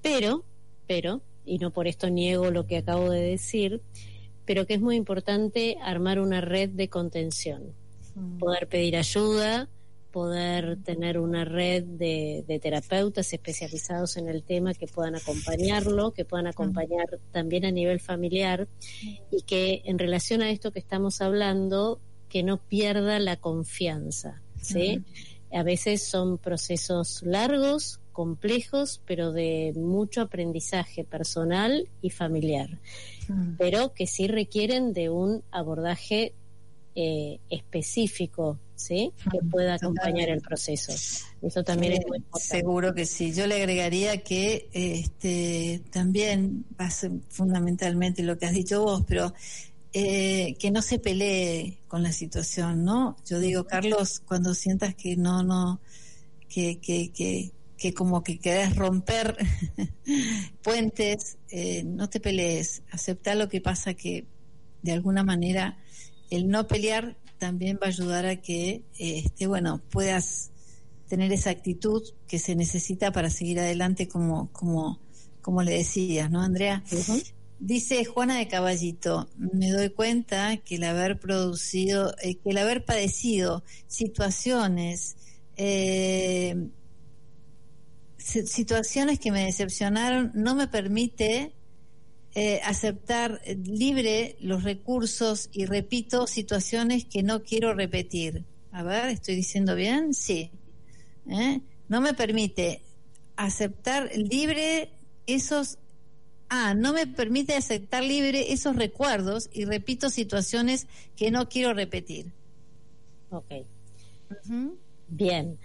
pero, 0.00 0.44
pero, 0.86 1.22
y 1.44 1.58
no 1.58 1.72
por 1.72 1.86
esto 1.86 2.10
niego 2.10 2.50
lo 2.50 2.66
que 2.66 2.78
acabo 2.78 3.10
de 3.10 3.20
decir, 3.20 3.82
pero 4.44 4.66
que 4.66 4.74
es 4.74 4.80
muy 4.80 4.96
importante 4.96 5.76
armar 5.82 6.18
una 6.18 6.40
red 6.40 6.70
de 6.70 6.88
contención. 6.88 7.74
Poder 8.38 8.68
pedir 8.68 8.96
ayuda, 8.96 9.70
poder 10.12 10.78
tener 10.84 11.18
una 11.18 11.44
red 11.44 11.82
de, 11.82 12.44
de 12.46 12.58
terapeutas 12.60 13.32
especializados 13.32 14.16
en 14.16 14.28
el 14.28 14.44
tema 14.44 14.74
que 14.74 14.86
puedan 14.86 15.16
acompañarlo, 15.16 16.12
que 16.12 16.24
puedan 16.24 16.46
acompañar 16.46 17.18
también 17.32 17.64
a 17.64 17.70
nivel 17.70 17.98
familiar 17.98 18.68
y 19.30 19.42
que 19.42 19.82
en 19.86 19.98
relación 19.98 20.42
a 20.42 20.50
esto 20.50 20.70
que 20.70 20.78
estamos 20.78 21.20
hablando, 21.20 22.00
que 22.28 22.42
no 22.42 22.58
pierda 22.58 23.18
la 23.18 23.36
confianza, 23.36 24.42
¿sí? 24.60 25.02
A 25.52 25.62
veces 25.62 26.02
son 26.02 26.38
procesos 26.38 27.22
largos, 27.22 28.00
complejos, 28.12 29.02
pero 29.06 29.32
de 29.32 29.72
mucho 29.74 30.20
aprendizaje 30.20 31.04
personal 31.04 31.88
y 32.00 32.10
familiar, 32.10 32.78
pero 33.58 33.92
que 33.94 34.06
sí 34.06 34.28
requieren 34.28 34.92
de 34.92 35.10
un 35.10 35.42
abordaje 35.50 36.34
eh, 36.94 37.38
específico, 37.48 38.58
¿sí? 38.74 39.12
Que 39.30 39.38
pueda 39.38 39.74
acompañar 39.74 40.28
el 40.28 40.40
proceso. 40.40 40.92
Eso 41.40 41.64
también 41.64 41.94
es 41.94 42.06
muy 42.06 42.18
importante. 42.18 42.58
Seguro 42.58 42.94
que 42.94 43.06
sí. 43.06 43.32
Yo 43.32 43.46
le 43.46 43.56
agregaría 43.56 44.18
que 44.22 44.68
este 44.72 45.82
también 45.90 46.66
va 46.78 46.86
a 46.86 46.90
ser 46.90 47.12
fundamentalmente 47.28 48.22
lo 48.22 48.36
que 48.38 48.46
has 48.46 48.52
dicho 48.52 48.82
vos, 48.82 49.04
pero 49.06 49.32
eh, 49.94 50.54
que 50.58 50.70
no 50.70 50.82
se 50.82 50.98
pelee 50.98 51.78
con 51.88 52.02
la 52.02 52.12
situación, 52.12 52.84
¿no? 52.84 53.16
Yo 53.26 53.40
digo, 53.40 53.64
Carlos, 53.64 54.20
cuando 54.20 54.54
sientas 54.54 54.94
que 54.94 55.16
no, 55.16 55.42
no, 55.42 55.80
que, 56.48 56.78
que, 56.78 57.10
que, 57.12 57.52
que 57.76 57.94
como 57.94 58.22
que 58.22 58.38
querés 58.38 58.76
romper 58.76 59.36
puentes, 60.62 61.38
eh, 61.50 61.84
no 61.84 62.08
te 62.08 62.20
pelees, 62.20 62.82
acepta 62.90 63.34
lo 63.34 63.48
que 63.48 63.60
pasa 63.60 63.94
que 63.94 64.26
de 64.82 64.92
alguna 64.92 65.24
manera 65.24 65.78
el 66.36 66.48
no 66.48 66.66
pelear 66.66 67.16
también 67.38 67.78
va 67.82 67.86
a 67.86 67.88
ayudar 67.90 68.26
a 68.26 68.36
que, 68.36 68.82
este, 68.98 69.46
bueno, 69.46 69.80
puedas 69.90 70.50
tener 71.08 71.32
esa 71.32 71.50
actitud 71.50 72.02
que 72.26 72.38
se 72.38 72.54
necesita 72.56 73.12
para 73.12 73.30
seguir 73.30 73.60
adelante 73.60 74.08
como, 74.08 74.50
como, 74.52 74.98
como 75.42 75.62
le 75.62 75.72
decías, 75.72 76.30
¿no, 76.30 76.40
Andrea? 76.40 76.82
Dice 77.58 78.04
Juana 78.04 78.38
de 78.38 78.48
Caballito, 78.48 79.28
me 79.36 79.70
doy 79.70 79.90
cuenta 79.90 80.56
que 80.58 80.76
el 80.76 80.84
haber 80.84 81.20
producido, 81.20 82.14
eh, 82.22 82.36
que 82.36 82.50
el 82.50 82.58
haber 82.58 82.84
padecido 82.84 83.62
situaciones, 83.86 85.16
eh, 85.56 86.56
si- 88.18 88.46
situaciones 88.46 89.18
que 89.20 89.30
me 89.32 89.44
decepcionaron, 89.44 90.30
no 90.34 90.54
me 90.54 90.66
permite 90.68 91.52
eh, 92.34 92.60
aceptar 92.64 93.40
eh, 93.44 93.56
libre 93.56 94.36
los 94.40 94.62
recursos 94.62 95.50
y 95.52 95.66
repito 95.66 96.26
situaciones 96.26 97.04
que 97.04 97.22
no 97.22 97.42
quiero 97.42 97.74
repetir. 97.74 98.44
A 98.70 98.82
ver, 98.82 99.10
¿estoy 99.10 99.34
diciendo 99.36 99.74
bien? 99.74 100.14
Sí. 100.14 100.50
¿Eh? 101.28 101.60
No 101.88 102.00
me 102.00 102.14
permite 102.14 102.82
aceptar 103.36 104.10
libre 104.16 104.90
esos 105.26 105.78
Ah, 106.54 106.74
no 106.74 106.92
me 106.92 107.06
permite 107.06 107.54
aceptar 107.54 108.04
libre 108.04 108.52
esos 108.52 108.76
recuerdos 108.76 109.48
y 109.54 109.64
repito 109.64 110.10
situaciones 110.10 110.86
que 111.16 111.30
no 111.30 111.48
quiero 111.48 111.72
repetir. 111.72 112.26
Ok, 113.30 113.46
bien. 115.08 115.58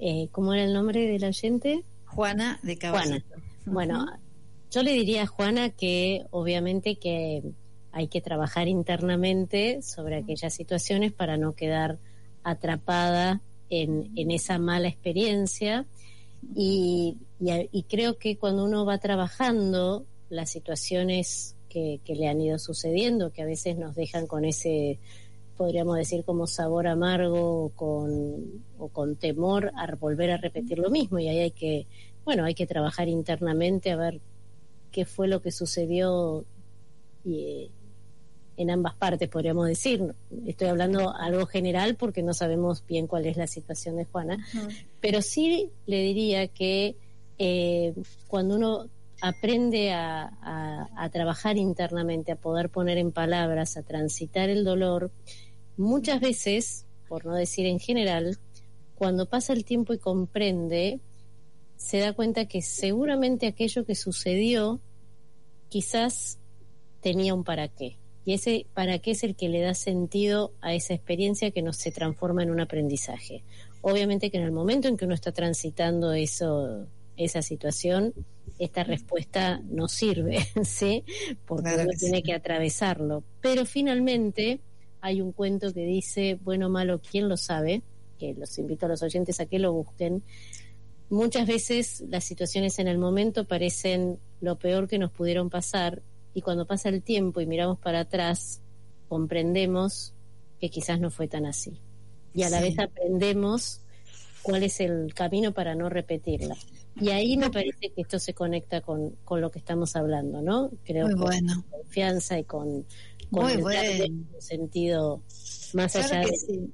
Eh, 0.00 0.28
¿Cómo 0.32 0.54
era 0.54 0.64
el 0.64 0.72
nombre 0.72 1.06
del 1.06 1.22
oyente? 1.22 1.84
Juana 2.06 2.58
de 2.64 2.76
Caballito. 2.76 3.36
Bueno, 3.64 4.06
yo 4.70 4.82
le 4.82 4.92
diría 4.92 5.22
a 5.22 5.26
Juana 5.26 5.70
que 5.70 6.26
obviamente 6.30 6.96
que 6.96 7.42
hay 7.92 8.08
que 8.08 8.20
trabajar 8.20 8.68
internamente 8.68 9.82
sobre 9.82 10.16
aquellas 10.16 10.54
situaciones 10.54 11.12
para 11.12 11.36
no 11.36 11.54
quedar 11.54 11.98
atrapada 12.42 13.40
en, 13.70 14.10
en 14.16 14.30
esa 14.30 14.58
mala 14.58 14.88
experiencia 14.88 15.86
y, 16.54 17.16
y 17.40 17.82
creo 17.84 18.18
que 18.18 18.36
cuando 18.36 18.64
uno 18.64 18.84
va 18.84 18.98
trabajando 18.98 20.06
las 20.30 20.50
situaciones 20.50 21.56
que, 21.68 22.00
que 22.04 22.14
le 22.14 22.28
han 22.28 22.40
ido 22.40 22.58
sucediendo, 22.58 23.32
que 23.32 23.42
a 23.42 23.46
veces 23.46 23.76
nos 23.76 23.94
dejan 23.94 24.26
con 24.26 24.44
ese, 24.44 24.98
podríamos 25.56 25.96
decir, 25.96 26.24
como 26.24 26.46
sabor 26.46 26.86
amargo 26.86 27.64
o 27.64 27.68
con, 27.70 28.64
o 28.78 28.88
con 28.88 29.16
temor 29.16 29.72
a 29.76 29.94
volver 29.96 30.30
a 30.30 30.36
repetir 30.36 30.78
lo 30.78 30.90
mismo. 30.90 31.18
Y 31.18 31.28
ahí 31.28 31.38
hay 31.40 31.50
que, 31.50 31.86
bueno, 32.24 32.44
hay 32.44 32.54
que 32.54 32.66
trabajar 32.66 33.08
internamente 33.08 33.90
a 33.90 33.96
ver 33.96 34.20
qué 34.90 35.04
fue 35.04 35.28
lo 35.28 35.40
que 35.42 35.50
sucedió 35.52 36.44
y, 37.24 37.40
eh, 37.40 37.70
en 38.56 38.70
ambas 38.70 38.94
partes, 38.94 39.28
podríamos 39.28 39.66
decir. 39.68 40.14
Estoy 40.46 40.68
hablando 40.68 41.14
algo 41.14 41.46
general 41.46 41.94
porque 41.94 42.22
no 42.24 42.34
sabemos 42.34 42.84
bien 42.86 43.06
cuál 43.06 43.26
es 43.26 43.36
la 43.36 43.46
situación 43.46 43.96
de 43.96 44.04
Juana, 44.04 44.44
pero 45.00 45.22
sí 45.22 45.70
le 45.86 46.02
diría 46.02 46.48
que 46.48 46.96
eh, 47.38 47.94
cuando 48.26 48.56
uno 48.56 48.88
aprende 49.20 49.92
a, 49.92 50.24
a- 50.42 50.88
a 50.96 51.10
trabajar 51.10 51.56
internamente, 51.56 52.32
a 52.32 52.36
poder 52.36 52.68
poner 52.70 52.98
en 52.98 53.12
palabras, 53.12 53.76
a 53.76 53.82
transitar 53.84 54.48
el 54.50 54.64
dolor, 54.64 55.12
muchas 55.76 56.20
veces, 56.20 56.84
por 57.08 57.24
no 57.26 57.34
decir 57.34 57.66
en 57.66 57.78
general, 57.78 58.38
cuando 58.96 59.26
pasa 59.26 59.52
el 59.52 59.64
tiempo 59.64 59.92
y 59.92 59.98
comprende, 59.98 60.98
se 61.78 62.00
da 62.00 62.12
cuenta 62.12 62.46
que 62.46 62.60
seguramente 62.60 63.46
aquello 63.46 63.86
que 63.86 63.94
sucedió 63.94 64.80
quizás 65.70 66.38
tenía 67.00 67.32
un 67.32 67.44
para 67.44 67.68
qué. 67.68 67.96
Y 68.24 68.34
ese 68.34 68.66
para 68.74 68.98
qué 68.98 69.12
es 69.12 69.24
el 69.24 69.36
que 69.36 69.48
le 69.48 69.62
da 69.62 69.72
sentido 69.72 70.52
a 70.60 70.74
esa 70.74 70.92
experiencia 70.92 71.50
que 71.50 71.62
nos 71.62 71.78
se 71.78 71.90
transforma 71.90 72.42
en 72.42 72.50
un 72.50 72.60
aprendizaje. 72.60 73.42
Obviamente 73.80 74.30
que 74.30 74.36
en 74.36 74.42
el 74.42 74.52
momento 74.52 74.88
en 74.88 74.98
que 74.98 75.06
uno 75.06 75.14
está 75.14 75.32
transitando 75.32 76.12
eso, 76.12 76.86
esa 77.16 77.40
situación, 77.40 78.12
esta 78.58 78.82
respuesta 78.82 79.62
no 79.64 79.88
sirve, 79.88 80.40
¿sí? 80.64 81.04
Porque 81.46 81.70
Claro 81.70 81.82
uno 81.82 81.90
que 81.92 81.96
tiene 81.96 82.22
que 82.22 82.34
atravesarlo. 82.34 83.22
Pero 83.40 83.64
finalmente 83.64 84.60
hay 85.00 85.20
un 85.20 85.32
cuento 85.32 85.72
que 85.72 85.86
dice, 85.86 86.38
bueno 86.42 86.66
o 86.66 86.70
malo, 86.70 87.00
¿quién 87.00 87.28
lo 87.28 87.36
sabe? 87.36 87.82
Que 88.18 88.34
los 88.34 88.58
invito 88.58 88.86
a 88.86 88.88
los 88.88 89.02
oyentes 89.02 89.38
a 89.38 89.46
que 89.46 89.60
lo 89.60 89.72
busquen. 89.72 90.24
Muchas 91.10 91.46
veces 91.46 92.02
las 92.08 92.24
situaciones 92.24 92.78
en 92.78 92.88
el 92.88 92.98
momento 92.98 93.46
parecen 93.46 94.18
lo 94.40 94.58
peor 94.58 94.88
que 94.88 94.98
nos 94.98 95.10
pudieron 95.10 95.50
pasar 95.50 96.02
y 96.34 96.42
cuando 96.42 96.66
pasa 96.66 96.88
el 96.88 97.02
tiempo 97.02 97.40
y 97.40 97.46
miramos 97.46 97.78
para 97.78 98.00
atrás, 98.00 98.60
comprendemos 99.08 100.14
que 100.60 100.70
quizás 100.70 101.00
no 101.00 101.10
fue 101.10 101.28
tan 101.28 101.46
así. 101.46 101.80
Y 102.34 102.42
a 102.42 102.50
la 102.50 102.58
Sí. 102.58 102.64
vez 102.70 102.78
aprendemos 102.78 103.80
cuál 104.42 104.62
es 104.62 104.80
el 104.80 105.12
camino 105.14 105.52
para 105.52 105.74
no 105.74 105.88
repetirla. 105.88 106.56
Y 107.00 107.10
ahí 107.10 107.36
me 107.36 107.50
parece 107.50 107.90
que 107.90 108.00
esto 108.02 108.18
se 108.18 108.34
conecta 108.34 108.80
con, 108.80 109.10
con 109.24 109.40
lo 109.40 109.50
que 109.50 109.58
estamos 109.60 109.94
hablando, 109.96 110.42
¿no? 110.42 110.70
Creo 110.84 111.06
Muy 111.06 111.14
que 111.14 111.20
bueno. 111.20 111.64
con 111.70 111.80
confianza 111.82 112.38
y 112.38 112.44
con, 112.44 112.84
con 113.30 113.44
Muy 113.44 113.52
el 113.52 113.60
bueno. 113.62 114.04
un 114.34 114.40
sentido 114.40 115.22
más 115.74 115.92
Claro 115.92 116.08
allá 116.08 116.20
de, 116.26 116.36
sí. 116.36 116.72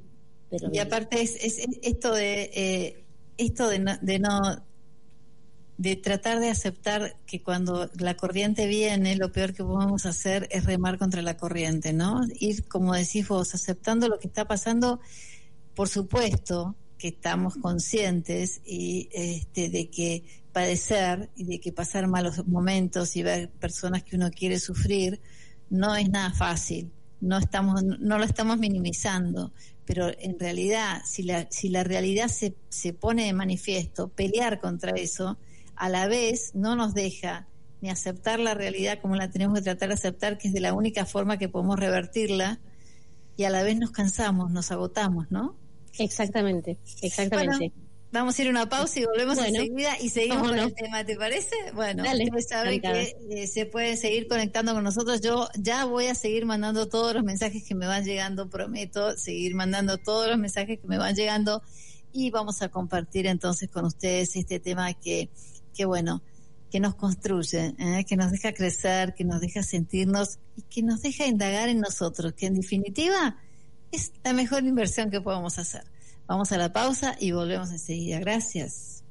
de 0.50 0.58
lo 0.60 0.74
Y 0.74 0.78
aparte 0.78 1.20
es, 1.22 1.36
es- 1.44 1.58
es 1.58 1.78
esto 1.82 2.12
de 2.14 2.50
eh, 2.54 3.03
esto 3.38 3.68
de 3.68 3.78
no, 3.78 3.96
de 4.00 4.18
no 4.18 4.64
de 5.76 5.96
tratar 5.96 6.38
de 6.38 6.50
aceptar 6.50 7.16
que 7.26 7.42
cuando 7.42 7.90
la 7.98 8.16
corriente 8.16 8.66
viene, 8.66 9.16
lo 9.16 9.32
peor 9.32 9.54
que 9.54 9.64
podemos 9.64 10.06
hacer 10.06 10.46
es 10.50 10.64
remar 10.64 10.98
contra 10.98 11.20
la 11.20 11.36
corriente, 11.36 11.92
¿no? 11.92 12.20
Ir, 12.38 12.64
como 12.68 12.94
decís 12.94 13.26
vos, 13.26 13.54
aceptando 13.54 14.08
lo 14.08 14.18
que 14.18 14.28
está 14.28 14.46
pasando, 14.46 15.00
por 15.74 15.88
supuesto 15.88 16.76
que 16.96 17.08
estamos 17.08 17.56
conscientes 17.56 18.60
y 18.64 19.08
este, 19.12 19.68
de 19.68 19.90
que 19.90 20.24
padecer 20.52 21.30
y 21.34 21.44
de 21.44 21.60
que 21.60 21.72
pasar 21.72 22.06
malos 22.06 22.46
momentos 22.46 23.16
y 23.16 23.24
ver 23.24 23.50
personas 23.50 24.04
que 24.04 24.14
uno 24.14 24.30
quiere 24.30 24.60
sufrir 24.60 25.20
no 25.70 25.96
es 25.96 26.08
nada 26.08 26.32
fácil. 26.32 26.92
No 27.20 27.38
estamos, 27.38 27.82
no 27.82 28.18
lo 28.18 28.24
estamos 28.24 28.58
minimizando, 28.58 29.52
pero 29.84 30.10
en 30.18 30.38
realidad, 30.38 31.02
si 31.04 31.22
la, 31.22 31.46
si 31.50 31.68
la 31.68 31.84
realidad 31.84 32.28
se, 32.28 32.54
se 32.68 32.92
pone 32.92 33.26
de 33.26 33.32
manifiesto, 33.32 34.08
pelear 34.08 34.60
contra 34.60 34.92
eso, 34.92 35.38
a 35.76 35.88
la 35.88 36.06
vez 36.06 36.54
no 36.54 36.76
nos 36.76 36.94
deja 36.94 37.46
ni 37.80 37.90
aceptar 37.90 38.40
la 38.40 38.54
realidad 38.54 38.98
como 39.00 39.16
la 39.16 39.30
tenemos 39.30 39.58
que 39.58 39.64
tratar 39.64 39.88
de 39.88 39.94
aceptar, 39.94 40.38
que 40.38 40.48
es 40.48 40.54
de 40.54 40.60
la 40.60 40.72
única 40.72 41.04
forma 41.04 41.38
que 41.38 41.48
podemos 41.48 41.78
revertirla, 41.78 42.60
y 43.36 43.44
a 43.44 43.50
la 43.50 43.62
vez 43.62 43.76
nos 43.78 43.90
cansamos, 43.90 44.50
nos 44.50 44.70
agotamos, 44.70 45.30
¿no? 45.30 45.56
Exactamente, 45.98 46.78
exactamente. 47.02 47.72
Vamos 48.14 48.38
a 48.38 48.42
ir 48.42 48.46
a 48.46 48.50
una 48.52 48.68
pausa 48.68 49.00
y 49.00 49.04
volvemos 49.06 49.34
Bueno, 49.34 49.58
enseguida 49.58 49.98
y 50.00 50.08
seguimos 50.08 50.46
con 50.46 50.56
no. 50.56 50.62
el 50.62 50.74
tema, 50.74 51.04
¿te 51.04 51.16
parece? 51.16 51.56
Bueno, 51.74 52.04
Dale, 52.04 52.22
ustedes 52.22 52.46
saben 52.46 52.74
encantada. 52.74 53.04
que 53.04 53.42
eh, 53.42 53.46
se 53.48 53.66
pueden 53.66 53.96
seguir 53.96 54.28
conectando 54.28 54.72
con 54.72 54.84
nosotros. 54.84 55.20
Yo 55.20 55.48
ya 55.58 55.84
voy 55.84 56.06
a 56.06 56.14
seguir 56.14 56.46
mandando 56.46 56.86
todos 56.86 57.12
los 57.12 57.24
mensajes 57.24 57.64
que 57.64 57.74
me 57.74 57.88
van 57.88 58.04
llegando, 58.04 58.48
prometo 58.48 59.16
seguir 59.16 59.56
mandando 59.56 59.98
todos 59.98 60.28
los 60.28 60.38
mensajes 60.38 60.78
que 60.78 60.86
me 60.86 60.96
van 60.96 61.16
llegando 61.16 61.60
y 62.12 62.30
vamos 62.30 62.62
a 62.62 62.68
compartir 62.68 63.26
entonces 63.26 63.68
con 63.68 63.84
ustedes 63.84 64.36
este 64.36 64.60
tema 64.60 64.94
que, 64.94 65.28
que 65.74 65.84
bueno, 65.84 66.22
que 66.70 66.78
nos 66.78 66.94
construye, 66.94 67.74
¿eh? 67.78 68.04
que 68.08 68.16
nos 68.16 68.30
deja 68.30 68.52
crecer, 68.52 69.14
que 69.14 69.24
nos 69.24 69.40
deja 69.40 69.64
sentirnos 69.64 70.38
y 70.56 70.62
que 70.62 70.84
nos 70.84 71.02
deja 71.02 71.26
indagar 71.26 71.68
en 71.68 71.80
nosotros, 71.80 72.32
que 72.34 72.46
en 72.46 72.54
definitiva 72.54 73.38
es 73.90 74.12
la 74.22 74.32
mejor 74.32 74.62
inversión 74.62 75.10
que 75.10 75.20
podemos 75.20 75.58
hacer. 75.58 75.82
Vamos 76.26 76.52
a 76.52 76.56
la 76.56 76.72
pausa 76.72 77.16
y 77.20 77.32
volvemos 77.32 77.70
enseguida. 77.70 78.18
Gracias. 78.20 79.04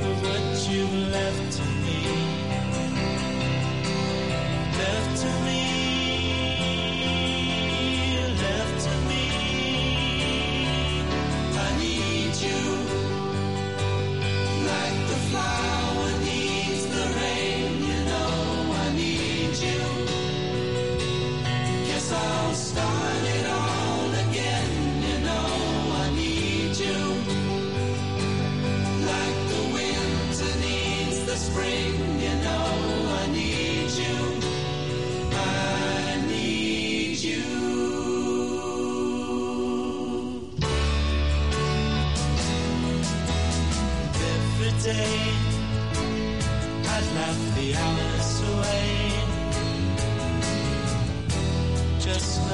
Of 0.00 0.22
what 0.22 0.70
you 0.70 0.86
left 1.10 1.77
left 4.88 5.20
to 5.20 5.30
me, 5.44 5.87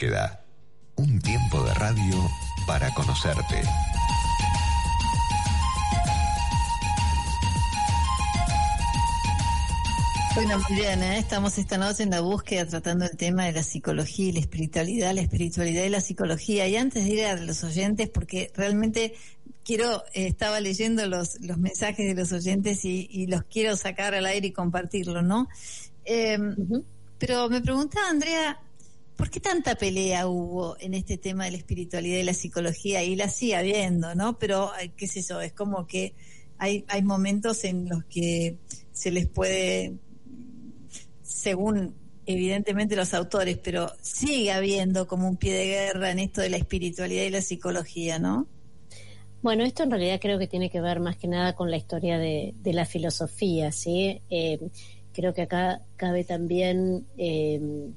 búsqueda. 0.00 0.42
Un 0.96 1.20
tiempo 1.20 1.62
de 1.62 1.74
radio 1.74 2.30
para 2.66 2.90
conocerte. 2.94 3.62
Bueno, 10.34 10.58
muy 10.66 10.78
bien, 10.78 11.02
¿eh? 11.02 11.18
estamos 11.18 11.58
esta 11.58 11.76
noche 11.76 12.04
en 12.04 12.10
la 12.10 12.22
búsqueda 12.22 12.64
tratando 12.64 13.04
el 13.04 13.16
tema 13.18 13.44
de 13.44 13.52
la 13.52 13.62
psicología 13.62 14.28
y 14.28 14.32
la 14.32 14.40
espiritualidad, 14.40 15.14
la 15.14 15.20
espiritualidad 15.20 15.84
y 15.84 15.90
la 15.90 16.00
psicología. 16.00 16.66
Y 16.66 16.76
antes 16.76 17.04
de 17.04 17.10
ir 17.10 17.24
a 17.26 17.36
los 17.36 17.62
oyentes, 17.62 18.08
porque 18.08 18.50
realmente 18.56 19.12
quiero, 19.66 20.02
eh, 20.14 20.28
estaba 20.28 20.60
leyendo 20.60 21.06
los, 21.08 21.38
los 21.42 21.58
mensajes 21.58 22.06
de 22.06 22.14
los 22.14 22.32
oyentes 22.32 22.86
y, 22.86 23.06
y 23.10 23.26
los 23.26 23.42
quiero 23.44 23.76
sacar 23.76 24.14
al 24.14 24.24
aire 24.24 24.46
y 24.46 24.52
compartirlo, 24.52 25.20
¿no? 25.20 25.46
Eh, 26.06 26.38
Pero 27.18 27.50
me 27.50 27.60
preguntaba, 27.60 28.08
Andrea, 28.08 28.58
¿por 29.20 29.28
qué 29.28 29.38
tanta 29.38 29.74
pelea 29.74 30.26
hubo 30.26 30.78
en 30.80 30.94
este 30.94 31.18
tema 31.18 31.44
de 31.44 31.50
la 31.50 31.58
espiritualidad 31.58 32.16
y 32.20 32.22
la 32.22 32.32
psicología? 32.32 33.02
Y 33.02 33.16
la 33.16 33.28
sigue 33.28 33.54
habiendo, 33.54 34.14
¿no? 34.14 34.38
Pero, 34.38 34.70
eh, 34.80 34.92
qué 34.96 35.06
sé 35.06 35.20
yo, 35.20 35.42
es 35.42 35.52
como 35.52 35.86
que 35.86 36.14
hay, 36.56 36.84
momentos 37.02 37.64
en 37.64 37.86
los 37.86 38.02
que 38.06 38.56
se 38.92 39.10
les 39.10 39.26
puede 39.26 39.98
según 41.22 41.94
evidentemente 42.24 42.96
los 42.96 43.12
autores, 43.12 43.58
pero 43.58 43.92
sigue 44.00 44.52
habiendo 44.52 45.06
como 45.06 45.28
un 45.28 45.36
pie 45.36 45.52
de 45.52 45.66
guerra 45.66 46.10
en 46.10 46.18
esto 46.18 46.40
de 46.40 46.48
la 46.48 46.56
espiritualidad 46.56 47.24
y 47.24 47.30
la 47.30 47.42
psicología, 47.42 48.18
¿no? 48.18 48.46
Bueno, 49.42 49.64
esto 49.64 49.82
en 49.82 49.90
realidad 49.90 50.18
creo 50.18 50.38
que 50.38 50.46
tiene 50.46 50.70
que 50.70 50.80
ver 50.80 50.98
más 50.98 51.18
que 51.18 51.28
nada 51.28 51.54
con 51.54 51.70
la 51.70 51.76
historia 51.76 52.16
de, 52.16 52.54
de 52.56 52.72
la 52.72 52.86
filosofía, 52.86 53.70
¿sí? 53.70 54.22
Eh, 54.30 54.70
creo 55.12 55.34
que 55.34 55.42
acá 55.42 55.82
cabe 55.96 56.24
también 56.24 57.06
eh, 57.18 57.90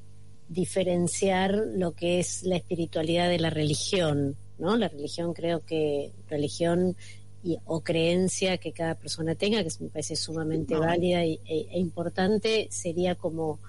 diferenciar 0.53 1.55
lo 1.75 1.93
que 1.93 2.19
es 2.19 2.43
la 2.43 2.55
espiritualidad 2.57 3.29
de 3.29 3.39
la 3.39 3.49
religión, 3.49 4.35
¿no? 4.59 4.77
La 4.77 4.87
religión 4.87 5.33
creo 5.33 5.65
que 5.65 6.11
religión 6.29 6.95
y, 7.43 7.57
o 7.65 7.81
creencia 7.81 8.57
que 8.57 8.71
cada 8.71 8.95
persona 8.95 9.35
tenga, 9.35 9.63
que 9.63 9.69
me 9.81 9.89
parece 9.89 10.15
sumamente 10.15 10.75
No. 10.75 10.81
válida 10.81 11.25
y, 11.25 11.39
e, 11.45 11.67
e 11.71 11.79
importante, 11.79 12.67
sería 12.71 13.15
como 13.15 13.59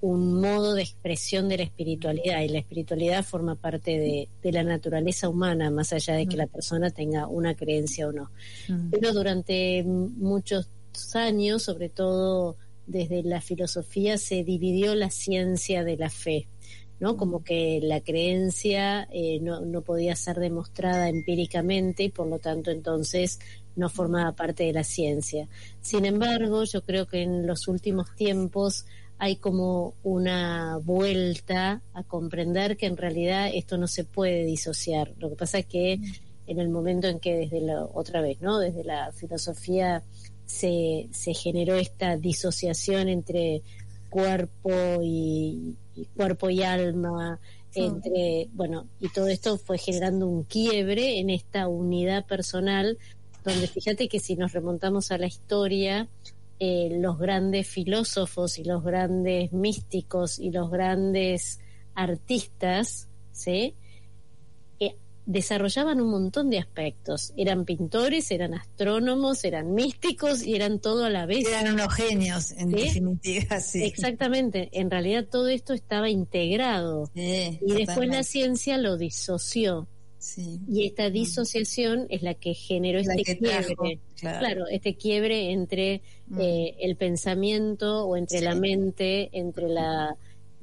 un 0.00 0.38
modo 0.40 0.74
de 0.74 0.82
expresión 0.82 1.48
de 1.48 1.56
la 1.56 1.62
espiritualidad 1.64 2.42
y 2.42 2.48
la 2.48 2.58
espiritualidad 2.58 3.24
forma 3.24 3.54
parte 3.56 3.98
de, 3.98 4.28
de 4.42 4.52
la 4.52 4.62
naturaleza 4.62 5.28
humana, 5.30 5.70
más 5.70 5.92
allá 5.94 6.14
de 6.14 6.26
que 6.26 6.36
Mm. 6.36 6.38
la 6.40 6.46
persona 6.46 6.90
tenga 6.90 7.26
una 7.26 7.54
creencia 7.56 8.06
o 8.08 8.12
no. 8.12 8.30
Mm. 8.68 8.90
Pero 8.90 9.12
durante 9.14 9.82
muchos 9.82 10.68
años, 11.14 11.62
sobre 11.62 11.88
todo 11.88 12.56
desde 12.86 13.22
la 13.22 13.40
filosofía, 13.40 14.18
se 14.18 14.44
dividió 14.44 14.94
la 14.94 15.10
ciencia 15.10 15.84
de 15.84 15.96
la 15.96 16.10
fe, 16.10 16.48
¿no? 17.00 17.16
Como 17.16 17.42
que 17.42 17.80
la 17.82 18.00
creencia 18.00 19.08
eh, 19.10 19.40
no, 19.40 19.60
no 19.60 19.82
podía 19.82 20.16
ser 20.16 20.38
demostrada 20.38 21.08
empíricamente 21.08 22.04
y 22.04 22.08
por 22.10 22.26
lo 22.26 22.38
tanto 22.38 22.70
entonces 22.70 23.40
no 23.76 23.88
formaba 23.88 24.32
parte 24.32 24.64
de 24.64 24.72
la 24.72 24.84
ciencia. 24.84 25.48
Sin 25.80 26.04
embargo, 26.04 26.64
yo 26.64 26.82
creo 26.82 27.06
que 27.06 27.22
en 27.22 27.46
los 27.46 27.68
últimos 27.68 28.14
tiempos 28.14 28.86
hay 29.18 29.36
como 29.36 29.94
una 30.02 30.78
vuelta 30.82 31.82
a 31.92 32.02
comprender 32.02 32.76
que 32.76 32.86
en 32.86 32.96
realidad 32.96 33.50
esto 33.52 33.78
no 33.78 33.86
se 33.86 34.04
puede 34.04 34.44
disociar. 34.44 35.14
Lo 35.18 35.30
que 35.30 35.36
pasa 35.36 35.58
es 35.58 35.66
que 35.66 35.98
en 36.46 36.58
el 36.58 36.68
momento 36.68 37.08
en 37.08 37.20
que 37.20 37.34
desde 37.34 37.62
otra 37.94 38.20
vez, 38.20 38.40
¿no? 38.40 38.58
Desde 38.58 38.84
la 38.84 39.12
filosofía 39.12 40.02
se, 40.46 41.08
se 41.12 41.34
generó 41.34 41.76
esta 41.76 42.16
disociación 42.16 43.08
entre 43.08 43.62
cuerpo 44.10 44.70
y, 45.02 45.76
y 45.94 46.04
cuerpo 46.16 46.50
y 46.50 46.62
alma, 46.62 47.40
Sí. 47.70 47.80
entre, 47.82 48.48
bueno, 48.52 48.86
y 49.00 49.08
todo 49.08 49.26
esto 49.26 49.58
fue 49.58 49.78
generando 49.78 50.28
un 50.28 50.44
quiebre 50.44 51.18
en 51.18 51.28
esta 51.28 51.66
unidad 51.66 52.24
personal, 52.24 52.98
donde 53.44 53.66
fíjate 53.66 54.06
que 54.06 54.20
si 54.20 54.36
nos 54.36 54.52
remontamos 54.52 55.10
a 55.10 55.18
la 55.18 55.26
historia, 55.26 56.08
eh, 56.60 56.96
los 57.00 57.18
grandes 57.18 57.66
filósofos 57.66 58.60
y 58.60 58.64
los 58.64 58.84
grandes 58.84 59.52
místicos 59.52 60.38
y 60.38 60.52
los 60.52 60.70
grandes 60.70 61.58
artistas, 61.96 63.08
¿sí? 63.32 63.74
Desarrollaban 65.26 66.00
un 66.00 66.10
montón 66.10 66.50
de 66.50 66.58
aspectos. 66.58 67.32
Eran 67.36 67.64
pintores, 67.64 68.30
eran 68.30 68.52
astrónomos, 68.54 69.44
eran 69.44 69.72
místicos 69.74 70.46
y 70.46 70.54
eran 70.54 70.80
todo 70.80 71.04
a 71.06 71.10
la 71.10 71.24
vez. 71.26 71.46
Eran 71.48 71.72
unos 71.74 71.94
genios, 71.94 72.52
en 72.52 72.70
¿Sí? 72.70 72.76
definitiva, 72.84 73.60
sí. 73.60 73.82
Exactamente. 73.84 74.68
En 74.72 74.90
realidad 74.90 75.26
todo 75.30 75.48
esto 75.48 75.72
estaba 75.72 76.10
integrado. 76.10 77.10
Sí, 77.14 77.58
Y 77.66 77.72
después 77.72 78.08
la 78.08 78.22
ciencia 78.22 78.76
lo 78.76 78.96
disoció. 78.98 79.88
Sí. 80.18 80.58
Y 80.68 80.86
esta 80.86 81.10
disociación 81.10 82.06
es 82.08 82.22
la 82.22 82.34
que 82.34 82.54
generó 82.54 82.98
La 83.02 83.14
este 83.14 83.34
que 83.34 83.34
trajo, 83.46 83.74
quiebre. 83.76 84.00
claro. 84.18 84.38
Claro, 84.38 84.64
este 84.70 84.94
quiebre 84.96 85.52
entre 85.52 86.02
Mm. 86.26 86.40
eh, 86.40 86.74
el 86.80 86.96
pensamiento 86.96 88.06
o 88.06 88.16
entre 88.16 88.40
la 88.40 88.54
mente, 88.54 89.28
entre 89.32 89.68
la, 89.68 90.16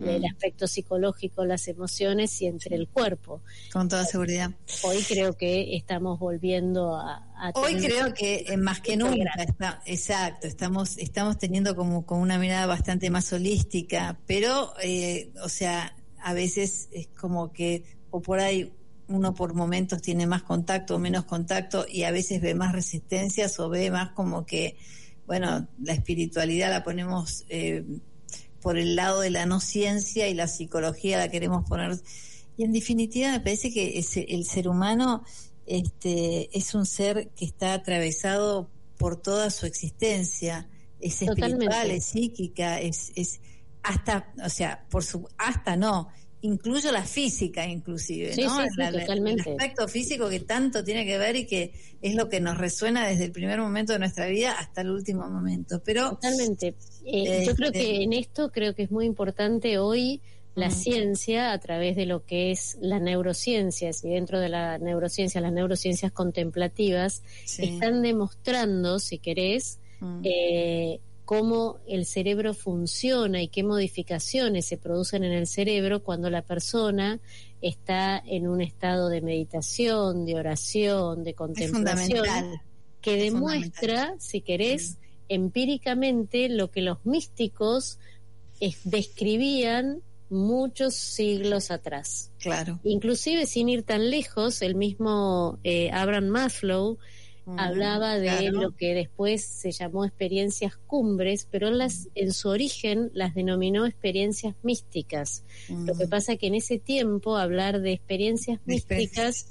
el 0.08 0.22
Mm. 0.22 0.26
aspecto 0.26 0.68
psicológico, 0.68 1.46
las 1.46 1.68
emociones 1.68 2.42
y 2.42 2.48
entre 2.48 2.76
el 2.76 2.88
cuerpo. 2.88 3.42
Con 3.72 3.90
toda 3.90 4.06
seguridad. 4.06 4.52
Hoy 4.84 4.98
creo 5.08 5.34
que 5.36 5.76
estamos 5.76 6.20
volviendo 6.20 6.96
a... 6.96 7.26
a 7.36 7.52
Hoy 7.56 7.76
creo 7.76 8.14
que 8.14 8.46
eh, 8.48 8.58
más 8.58 8.82
que 8.82 8.98
nunca, 8.98 9.32
está, 9.38 9.82
exacto, 9.86 10.48
estamos, 10.48 10.98
estamos 10.98 11.38
teniendo 11.38 11.76
como, 11.76 12.06
como 12.06 12.22
una 12.22 12.38
mirada 12.38 12.66
bastante 12.66 13.10
más 13.10 13.32
holística, 13.34 14.20
pero, 14.26 14.74
eh, 14.84 15.32
o 15.44 15.50
sea, 15.50 15.96
a 16.22 16.34
veces 16.34 16.90
es 16.92 17.08
como 17.08 17.52
que, 17.52 17.84
o 18.10 18.22
por 18.22 18.40
ahí 18.40 18.72
uno 19.08 19.34
por 19.34 19.54
momentos 19.54 20.02
tiene 20.02 20.26
más 20.26 20.44
contacto 20.44 20.96
o 20.96 21.00
menos 21.00 21.26
contacto 21.26 21.86
y 21.90 22.04
a 22.04 22.12
veces 22.12 22.42
ve 22.42 22.56
más 22.56 22.72
resistencias 22.72 23.60
o 23.60 23.70
ve 23.70 23.92
más 23.92 24.12
como 24.12 24.46
que, 24.46 24.78
bueno, 25.26 25.68
la 25.82 25.94
espiritualidad 25.94 26.70
la 26.70 26.84
ponemos 26.84 27.46
eh, 27.50 27.84
por 28.62 28.78
el 28.78 28.96
lado 28.96 29.22
de 29.22 29.30
la 29.32 29.46
no 29.46 29.60
ciencia 29.60 30.28
y 30.28 30.34
la 30.34 30.48
psicología 30.48 31.18
la 31.18 31.30
queremos 31.30 31.68
poner. 31.68 32.00
Y 32.58 32.64
en 32.64 32.72
definitiva 32.74 33.32
me 33.32 33.40
parece 33.40 33.72
que 33.74 33.98
ese- 34.00 34.26
el 34.30 34.46
ser 34.46 34.68
humano 34.68 35.24
este, 35.66 36.50
es 36.58 36.74
un 36.74 36.86
ser 36.86 37.30
que 37.36 37.46
está 37.46 37.74
atravesado 37.74 38.70
por 38.98 39.22
toda 39.22 39.50
su 39.50 39.66
existencia. 39.66 40.68
Es 41.00 41.22
espiritual, 41.22 41.60
Totalmente. 41.60 41.96
es 41.98 42.06
psíquica, 42.06 42.80
es, 42.80 43.12
es 43.16 43.40
hasta, 43.84 44.32
o 44.44 44.50
sea, 44.50 44.86
por 44.90 45.04
su, 45.04 45.28
hasta 45.38 45.76
no, 45.76 46.10
incluyo 46.42 46.92
la 46.92 47.04
física 47.04 47.66
inclusive, 47.68 48.34
Sí, 48.34 48.44
¿no? 48.44 48.56
sí, 48.58 48.70
sí, 48.70 48.76
La- 48.78 48.92
la- 48.92 49.00
totalmente. 49.02 49.50
El 49.50 49.56
aspecto 49.60 49.88
físico 49.88 50.30
que 50.30 50.40
tanto 50.40 50.84
tiene 50.84 51.06
que 51.06 51.18
ver 51.18 51.36
y 51.36 51.46
que 51.46 51.72
es 52.02 52.16
lo 52.16 52.30
que 52.30 52.40
nos 52.40 52.58
resuena 52.58 53.08
desde 53.08 53.26
el 53.26 53.32
primer 53.32 53.60
momento 53.60 53.94
de 53.94 54.00
nuestra 54.00 54.26
vida 54.28 54.54
hasta 54.54 54.82
el 54.82 54.90
último 54.90 55.30
momento. 55.30 55.82
Pero 55.86 56.12
Totalmente. 56.12 56.76
Eh, 57.06 57.44
yo 57.46 57.52
Este- 57.52 57.56
creo 57.56 57.72
que 57.72 58.04
en 58.04 58.14
esto 58.14 58.52
creo 58.52 58.74
que 58.76 58.84
es 58.84 58.92
muy 58.92 59.06
importante 59.06 59.78
hoy 59.78 60.22
la 60.54 60.70
ciencia 60.70 61.54
a 61.54 61.60
través 61.60 61.96
de 61.96 62.06
lo 62.06 62.26
que 62.26 62.52
es 62.52 62.78
la 62.82 63.00
neurociencia 63.00 63.90
y 64.04 64.10
dentro 64.10 64.38
de 64.40 64.50
la 64.50 64.78
neurociencia, 64.80 65.40
las 65.40 65.54
neurociencias 65.54 66.12
contemplativas, 66.12 67.24
están 67.58 68.02
demostrando, 68.02 69.00
si 69.00 69.18
querés, 69.18 69.80
eh, 70.24 71.00
cómo 71.32 71.80
el 71.88 72.06
cerebro 72.06 72.54
funciona 72.54 73.42
y 73.42 73.48
qué 73.48 73.64
modificaciones 73.64 74.66
se 74.66 74.76
producen 74.76 75.24
en 75.24 75.32
el 75.32 75.48
cerebro 75.48 76.04
cuando 76.04 76.30
la 76.30 76.42
persona 76.42 77.22
está 77.62 78.22
en 78.28 78.50
un 78.50 78.60
estado 78.60 79.08
de 79.08 79.22
meditación, 79.22 80.26
de 80.26 80.36
oración, 80.36 81.24
de 81.24 81.34
contemplación 81.34 82.26
que 83.00 83.16
Es 83.28 83.32
demuestra, 83.34 84.14
si 84.20 84.42
querés, 84.42 84.98
empíricamente 85.30 86.50
lo 86.50 86.70
que 86.70 86.82
los 86.82 86.98
místicos 87.06 87.98
es- 88.60 88.82
describían 88.84 90.02
muchos 90.30 90.96
siglos 90.96 91.72
atrás. 91.72 92.30
Claro. 92.40 92.82
Inclusive 92.84 93.46
sin 93.46 93.70
ir 93.70 93.84
tan 93.84 94.10
lejos, 94.10 94.62
el 94.62 94.76
mismo 94.76 95.60
eh, 95.64 95.92
Abraham 95.92 96.28
Maslow 96.28 96.98
Mm, 97.46 97.60
hablaba 97.60 98.20
de 98.20 98.28
claro. 98.28 98.62
lo 98.62 98.76
que 98.76 98.94
después 98.94 99.44
se 99.44 99.72
llamó 99.72 100.06
experiencias 100.06 100.78
cumbres, 100.78 101.48
pero 101.50 101.70
en, 101.70 101.80
las, 101.80 102.08
en 102.14 102.34
su 102.34 102.50
origen 102.50 103.10
las 103.14 103.34
denominó 103.34 103.86
experiencias 103.88 104.56
místicas. 104.62 105.44
Lo 105.70 105.96
que 105.98 106.06
Mm, 106.06 106.10
pasa 106.10 106.36
que 106.38 106.48
en 106.48 106.56
ese 106.56 106.78
tiempo 106.78 107.38
hablar 107.38 107.82
de 107.82 107.94
experiencias 107.94 108.60
místicas 108.66 109.48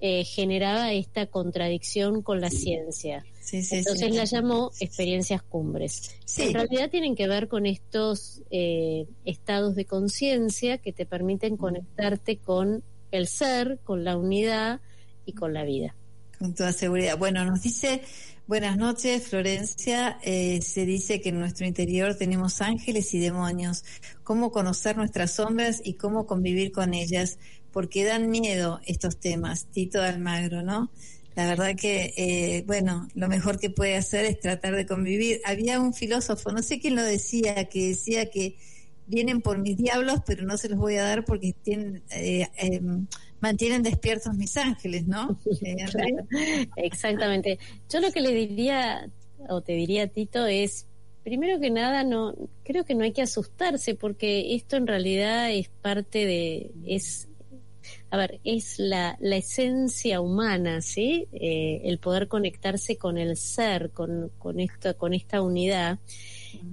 eh, 0.00 0.24
generaba 0.24 0.92
esta 0.92 1.26
contradicción 1.26 2.22
con 2.22 2.40
la 2.40 2.50
ciencia. 2.50 3.24
Sí, 3.40 3.62
sí, 3.62 3.76
Entonces 3.76 4.10
sí. 4.10 4.16
la 4.16 4.24
llamó 4.24 4.70
experiencias 4.80 5.42
cumbres. 5.42 6.14
En 6.38 6.54
realidad 6.54 6.88
tienen 6.90 7.14
que 7.16 7.26
ver 7.26 7.48
con 7.48 7.66
estos 7.66 8.42
eh, 8.50 9.06
estados 9.24 9.74
de 9.74 9.86
conciencia 9.86 10.78
que 10.78 10.92
te 10.92 11.04
permiten 11.04 11.56
conectarte 11.56 12.36
con 12.38 12.82
el 13.10 13.26
ser, 13.26 13.80
con 13.84 14.04
la 14.04 14.16
unidad 14.16 14.80
y 15.26 15.32
con 15.32 15.52
la 15.52 15.64
vida. 15.64 15.94
Con 16.38 16.54
toda 16.54 16.72
seguridad. 16.72 17.18
Bueno, 17.18 17.44
nos 17.44 17.62
dice, 17.62 18.02
buenas 18.46 18.76
noches, 18.76 19.26
Florencia. 19.26 20.18
Eh, 20.22 20.60
se 20.62 20.86
dice 20.86 21.20
que 21.20 21.30
en 21.30 21.40
nuestro 21.40 21.66
interior 21.66 22.14
tenemos 22.14 22.60
ángeles 22.60 23.12
y 23.14 23.18
demonios. 23.18 23.84
¿Cómo 24.22 24.52
conocer 24.52 24.96
nuestras 24.96 25.32
sombras 25.32 25.80
y 25.82 25.94
cómo 25.94 26.26
convivir 26.26 26.70
con 26.70 26.94
ellas? 26.94 27.38
Porque 27.72 28.04
dan 28.04 28.30
miedo 28.30 28.80
estos 28.86 29.18
temas. 29.18 29.66
Tito 29.72 30.00
Almagro, 30.00 30.62
¿no? 30.62 30.92
La 31.34 31.46
verdad 31.46 31.74
que, 31.76 32.14
eh, 32.16 32.64
bueno, 32.66 33.08
lo 33.14 33.28
mejor 33.28 33.58
que 33.58 33.70
puede 33.70 33.96
hacer 33.96 34.24
es 34.24 34.38
tratar 34.38 34.76
de 34.76 34.86
convivir. 34.86 35.40
Había 35.44 35.80
un 35.80 35.94
filósofo, 35.94 36.52
no 36.52 36.62
sé 36.62 36.78
quién 36.78 36.94
lo 36.94 37.02
decía, 37.02 37.64
que 37.64 37.88
decía 37.88 38.30
que 38.30 38.56
vienen 39.08 39.40
por 39.40 39.58
mis 39.58 39.76
diablos, 39.76 40.20
pero 40.26 40.44
no 40.44 40.56
se 40.56 40.68
los 40.68 40.78
voy 40.78 40.96
a 40.96 41.02
dar 41.02 41.24
porque 41.24 41.52
tienen, 41.52 42.02
eh, 42.10 42.46
eh, 42.58 42.80
mantienen 43.40 43.82
despiertos 43.82 44.34
mis 44.34 44.56
ángeles, 44.56 45.06
¿no? 45.06 45.38
Eh. 45.62 46.68
Exactamente. 46.76 47.58
Yo 47.88 48.00
lo 48.00 48.12
que 48.12 48.20
le 48.20 48.32
diría, 48.32 49.10
o 49.48 49.60
te 49.60 49.72
diría, 49.72 50.06
Tito, 50.06 50.46
es, 50.46 50.86
primero 51.24 51.60
que 51.60 51.70
nada, 51.70 52.04
no 52.04 52.34
creo 52.64 52.84
que 52.84 52.94
no 52.94 53.04
hay 53.04 53.12
que 53.12 53.22
asustarse, 53.22 53.94
porque 53.94 54.54
esto 54.54 54.76
en 54.76 54.86
realidad 54.86 55.50
es 55.50 55.68
parte 55.68 56.26
de, 56.26 56.70
es, 56.86 57.28
a 58.10 58.16
ver, 58.16 58.40
es 58.44 58.78
la, 58.78 59.16
la 59.20 59.36
esencia 59.36 60.20
humana, 60.20 60.80
¿sí? 60.80 61.26
Eh, 61.32 61.82
el 61.84 61.98
poder 61.98 62.28
conectarse 62.28 62.96
con 62.96 63.18
el 63.18 63.36
ser, 63.36 63.90
con, 63.90 64.30
con, 64.38 64.60
esto, 64.60 64.96
con 64.96 65.12
esta 65.12 65.42
unidad. 65.42 65.98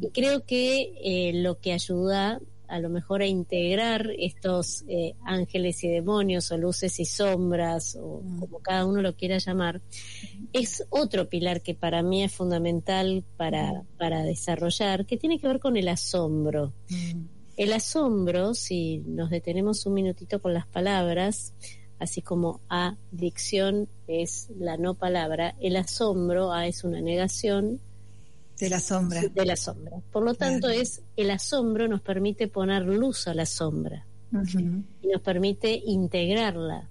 Y 0.01 0.09
creo 0.09 0.45
que 0.45 0.93
eh, 1.03 1.33
lo 1.33 1.59
que 1.59 1.73
ayuda 1.73 2.39
a 2.67 2.79
lo 2.79 2.89
mejor 2.89 3.21
a 3.21 3.27
integrar 3.27 4.11
estos 4.17 4.83
eh, 4.87 5.15
ángeles 5.23 5.83
y 5.83 5.89
demonios 5.89 6.51
o 6.51 6.57
luces 6.57 6.99
y 6.99 7.05
sombras 7.05 7.97
o 8.01 8.21
como 8.39 8.59
cada 8.59 8.85
uno 8.85 9.01
lo 9.01 9.15
quiera 9.15 9.37
llamar, 9.37 9.81
es 10.53 10.85
otro 10.89 11.29
pilar 11.29 11.61
que 11.61 11.75
para 11.75 12.03
mí 12.03 12.23
es 12.23 12.33
fundamental 12.33 13.23
para, 13.37 13.83
para 13.97 14.23
desarrollar, 14.23 15.05
que 15.05 15.17
tiene 15.17 15.39
que 15.39 15.47
ver 15.47 15.59
con 15.59 15.77
el 15.77 15.87
asombro. 15.87 16.73
El 17.57 17.73
asombro, 17.73 18.53
si 18.53 18.99
nos 18.99 19.29
detenemos 19.29 19.85
un 19.85 19.93
minutito 19.93 20.41
con 20.41 20.53
las 20.53 20.67
palabras, 20.67 21.53
así 21.99 22.21
como 22.21 22.61
adicción 22.67 23.87
es 24.07 24.49
la 24.57 24.77
no 24.77 24.95
palabra, 24.95 25.55
el 25.61 25.77
asombro, 25.77 26.51
A 26.51 26.67
es 26.67 26.83
una 26.83 27.01
negación, 27.01 27.79
De 28.59 28.69
la 28.69 28.79
sombra. 28.79 29.21
de 29.21 29.45
la 29.45 29.55
sombra. 29.55 30.01
Por 30.11 30.23
lo 30.23 30.33
tanto, 30.33 30.67
Claro. 30.67 30.81
es 30.81 31.01
el 31.17 31.29
asombro 31.31 31.87
nos 31.87 32.01
permite 32.01 32.47
poner 32.47 32.83
luz 32.83 33.27
a 33.27 33.33
la 33.33 33.45
sombra 33.45 34.05
y 35.01 35.07
nos 35.07 35.21
permite 35.21 35.81
integrarla. 35.85 36.89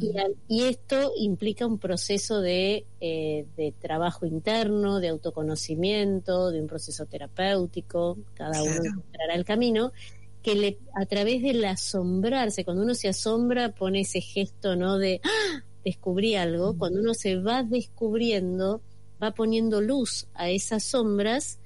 Y, 0.00 0.18
al- 0.18 0.34
y 0.48 0.64
esto 0.64 1.12
implica 1.16 1.64
un 1.64 1.78
proceso 1.78 2.40
de, 2.40 2.84
eh, 3.00 3.46
de 3.56 3.72
trabajo 3.78 4.26
interno, 4.26 4.98
de 4.98 5.08
autoconocimiento, 5.08 6.50
de 6.50 6.60
un 6.60 6.66
proceso 6.66 7.06
terapéutico, 7.06 8.18
cada 8.34 8.60
uno 8.62 8.72
encontrará 8.84 9.34
el 9.34 9.44
camino, 9.44 9.92
que 10.42 10.54
le, 10.56 10.78
a 10.94 11.06
través 11.06 11.42
del 11.42 11.64
asombrarse, 11.64 12.64
cuando 12.64 12.82
uno 12.82 12.94
se 12.94 13.08
asombra, 13.08 13.72
pone 13.74 14.00
ese 14.00 14.20
gesto 14.20 14.74
no 14.76 14.98
de 14.98 15.20
¡Ah! 15.22 15.62
descubrí 15.84 16.34
algo, 16.34 16.76
cuando 16.76 17.00
uno 17.00 17.14
se 17.14 17.36
va 17.36 17.62
descubriendo, 17.62 18.82
va 19.22 19.32
poniendo 19.32 19.80
luz 19.80 20.26
a 20.34 20.50
esas 20.50 20.84
sombras 20.84 21.58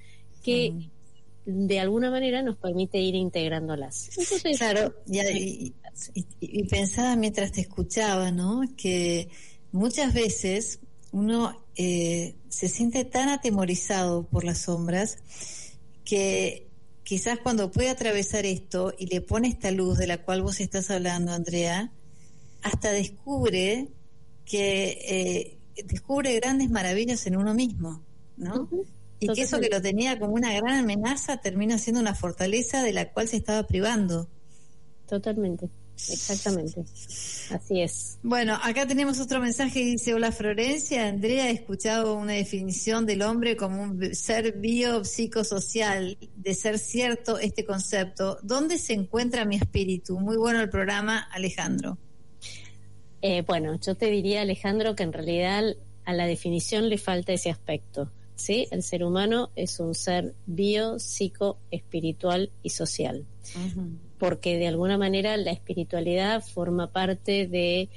que 0.43 0.89
de 1.45 1.81
alguna 1.81 2.11
manera 2.11 2.43
nos 2.43 2.57
permite 2.57 2.99
ir 3.01 3.15
integrándolas. 3.15 4.09
Entonces, 4.17 4.59
Claro, 4.59 4.95
y, 5.07 5.19
y- 5.21 5.75
y- 6.15 6.27
y 6.41 6.65
pensaba 6.69 7.17
mientras 7.17 7.53
te 7.53 7.61
escuchaba, 7.63 8.31
¿no? 8.31 8.63
Que 8.77 9.29
muchas 9.73 10.15
veces 10.15 10.81
uno 11.11 11.65
eh, 11.77 12.37
se 12.49 12.69
siente 12.69 13.05
tan 13.05 13.29
atemorizado 13.29 14.25
por 14.29 14.45
las 14.45 14.59
sombras 14.63 15.19
que 16.05 16.69
quizás 17.05 17.39
cuando 17.39 17.71
puede 17.71 17.89
atravesar 17.91 18.47
esto 18.47 18.95
y 18.99 19.07
le 19.07 19.21
pone 19.21 19.49
esta 19.49 19.71
luz 19.71 19.99
de 19.99 20.07
la 20.07 20.23
cual 20.23 20.43
vos 20.43 20.61
estás 20.61 20.91
hablando, 20.91 21.33
Andrea, 21.33 21.93
hasta 22.63 22.93
descubre 22.93 23.89
que 24.45 24.99
eh, 25.09 25.59
descubre 25.85 26.35
grandes 26.37 26.71
maravillas 26.71 27.27
en 27.27 27.37
uno 27.37 27.55
mismo, 27.55 28.03
¿no? 28.37 28.69
Y 29.19 29.29
que 29.33 29.43
eso 29.43 29.61
que 29.61 29.69
lo 29.69 29.81
tenía 29.81 30.19
como 30.19 30.35
una 30.35 30.53
gran 30.53 30.81
amenaza 30.81 31.37
termina 31.37 31.79
siendo 31.79 32.01
una 32.01 32.15
fortaleza 32.15 32.83
de 32.83 32.93
la 32.93 33.13
cual 33.13 33.29
se 33.29 33.37
estaba 33.37 33.67
privando. 33.67 34.29
Totalmente, 35.07 35.69
exactamente. 35.97 36.85
Así 37.51 37.81
es. 37.83 38.19
Bueno, 38.23 38.59
acá 38.63 38.87
tenemos 38.87 39.21
otro 39.21 39.41
mensaje 39.41 39.81
que 39.81 39.85
dice, 39.85 40.15
hola 40.15 40.33
Florencia, 40.33 41.07
Andrea, 41.07 41.51
he 41.51 41.53
escuchado 41.53 42.15
una 42.15 42.33
definición 42.33 43.07
del 43.07 43.23
hombre 43.23 43.57
como 43.57 43.83
un 43.83 44.15
ser 44.15 44.59
biopsicosocial, 44.59 46.19
de 46.37 46.55
ser 46.55 46.79
cierto 46.79 47.39
este 47.39 47.65
concepto. 47.65 48.39
¿Dónde 48.43 48.79
se 48.79 48.95
encuentra 48.95 49.45
mi 49.45 49.57
espíritu? 49.57 50.19
Muy 50.19 50.37
bueno 50.37 50.61
el 50.61 50.69
programa, 50.69 51.29
Alejandro. 51.31 51.99
Eh, 53.23 53.43
bueno, 53.47 53.79
yo 53.81 53.95
te 53.95 54.11
diría, 54.11 54.43
Alejandro, 54.43 54.95
que 54.97 55.05
en 55.05 55.13
realidad 55.13 55.77
a 56.05 56.13
la 56.13 56.27
definición 56.27 56.89
le 56.89 56.99
falta 56.99 57.33
ese 57.33 57.51
aspecto. 57.51 58.11
¿sí? 58.35 58.67
El 58.73 58.83
ser 58.83 59.05
humano 59.05 59.51
es 59.55 59.79
un 59.79 59.95
ser 59.95 60.35
bio, 60.47 60.99
psico, 60.99 61.59
espiritual 61.71 62.51
y 62.63 62.71
social. 62.71 63.25
Porque 64.19 64.57
de 64.59 64.67
alguna 64.67 64.99
manera 64.99 65.37
la 65.37 65.53
espiritualidad 65.53 66.43
forma 66.43 66.91
parte 66.93 67.47
de, 67.47 67.89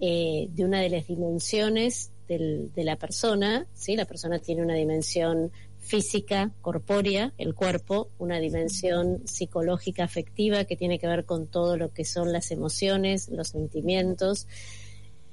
eh, 0.00 0.48
de 0.50 0.64
una 0.64 0.80
de 0.80 0.90
las 0.90 1.06
dimensiones 1.06 2.10
del- 2.28 2.72
de 2.72 2.84
la 2.84 2.96
persona. 2.96 3.66
¿sí? 3.74 3.94
La 3.96 4.04
persona 4.06 4.38
tiene 4.40 4.62
una 4.62 4.74
dimensión 4.74 5.52
física, 5.82 6.52
corpórea, 6.60 7.34
el 7.36 7.54
cuerpo, 7.54 8.08
una 8.18 8.38
dimensión 8.38 9.26
psicológica, 9.26 10.04
afectiva, 10.04 10.64
que 10.64 10.76
tiene 10.76 10.98
que 10.98 11.08
ver 11.08 11.26
con 11.26 11.48
todo 11.48 11.76
lo 11.76 11.92
que 11.92 12.04
son 12.04 12.32
las 12.32 12.50
emociones, 12.52 13.28
los 13.28 13.48
sentimientos, 13.48 14.46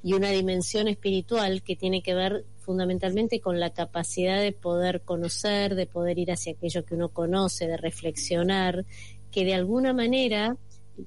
y 0.02 0.14
una 0.14 0.32
dimensión 0.32 0.88
espiritual 0.88 1.62
que 1.62 1.76
tiene 1.76 2.02
que 2.02 2.16
ver 2.16 2.46
fundamentalmente 2.58 3.40
con 3.40 3.60
la 3.60 3.70
capacidad 3.72 4.42
de 4.42 4.52
poder 4.52 5.02
conocer, 5.02 5.76
de 5.76 5.86
poder 5.86 6.18
ir 6.18 6.32
hacia 6.32 6.54
aquello 6.54 6.84
que 6.84 6.96
uno 6.96 7.10
conoce, 7.10 7.68
de 7.68 7.78
reflexionar, 7.78 8.86
que 9.32 9.46
de 9.46 9.54
alguna 9.54 9.94
manera 9.94 10.58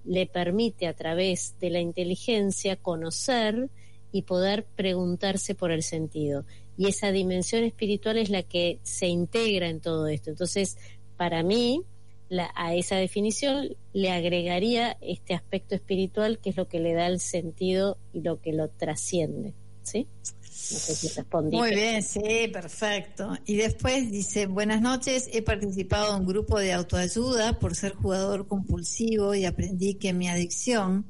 le 0.05 0.26
permite 0.26 0.86
a 0.86 0.95
través 0.95 1.57
de 1.59 1.70
la 1.70 1.80
inteligencia 1.80 2.76
conocer 2.76 3.68
y 4.12 4.22
poder 4.22 4.64
preguntarse 4.76 5.54
por 5.54 5.72
el 5.72 5.82
sentido. 5.82 6.44
Y 6.76 6.88
esa 6.88 7.10
dimensión 7.12 7.64
espiritual 7.64 8.18
es 8.18 8.30
la 8.30 8.42
que 8.42 8.78
se 8.82 9.06
integra 9.06 9.68
en 9.68 9.80
todo 9.80 10.06
esto. 10.06 10.30
Entonces, 10.30 10.76
para 11.16 11.42
mí, 11.42 11.82
la- 12.28 12.50
a 12.54 12.74
esa 12.74 12.96
definición 12.96 13.76
le 13.92 14.10
agregaría 14.10 14.96
este 15.00 15.34
aspecto 15.34 15.74
espiritual 15.74 16.38
que 16.38 16.50
es 16.50 16.56
lo 16.56 16.68
que 16.68 16.80
le 16.80 16.94
da 16.94 17.06
el 17.06 17.20
sentido 17.20 17.98
y 18.12 18.20
lo 18.20 18.40
que 18.40 18.52
lo 18.52 18.68
trasciende. 18.68 19.54
¿Sí? 19.82 20.06
No 20.24 20.78
sé 20.78 20.94
si 20.94 21.08
respondí. 21.08 21.56
Muy 21.56 21.70
bien, 21.74 22.02
sí, 22.04 22.48
perfecto. 22.52 23.36
Y 23.46 23.56
después 23.56 24.10
dice, 24.12 24.46
buenas 24.46 24.80
noches, 24.80 25.28
he 25.32 25.42
participado 25.42 26.14
en 26.14 26.20
un 26.20 26.26
grupo 26.26 26.58
de 26.60 26.72
autoayuda 26.72 27.58
por 27.58 27.74
ser 27.74 27.94
jugador 27.94 28.46
compulsivo 28.46 29.34
y 29.34 29.44
aprendí 29.44 29.94
que 29.94 30.12
mi 30.12 30.28
adicción 30.28 31.04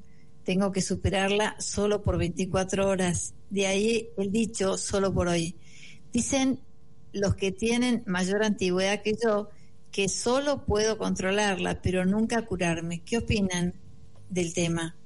tengo 0.44 0.72
que 0.72 0.82
superarla 0.82 1.56
solo 1.58 2.02
por 2.02 2.18
24 2.18 2.88
horas. 2.88 3.34
De 3.50 3.66
ahí 3.66 4.08
el 4.16 4.30
dicho, 4.32 4.76
solo 4.76 5.12
por 5.12 5.28
hoy. 5.28 5.56
Dicen 6.12 6.60
los 7.12 7.34
que 7.34 7.52
tienen 7.52 8.02
mayor 8.06 8.42
antigüedad 8.42 9.02
que 9.02 9.14
yo 9.22 9.50
que 9.90 10.08
solo 10.08 10.64
puedo 10.64 10.96
controlarla, 10.96 11.82
pero 11.82 12.06
nunca 12.06 12.46
curarme. 12.46 13.02
¿Qué 13.04 13.18
opinan 13.18 13.74
del 14.30 14.54
tema? 14.54 14.96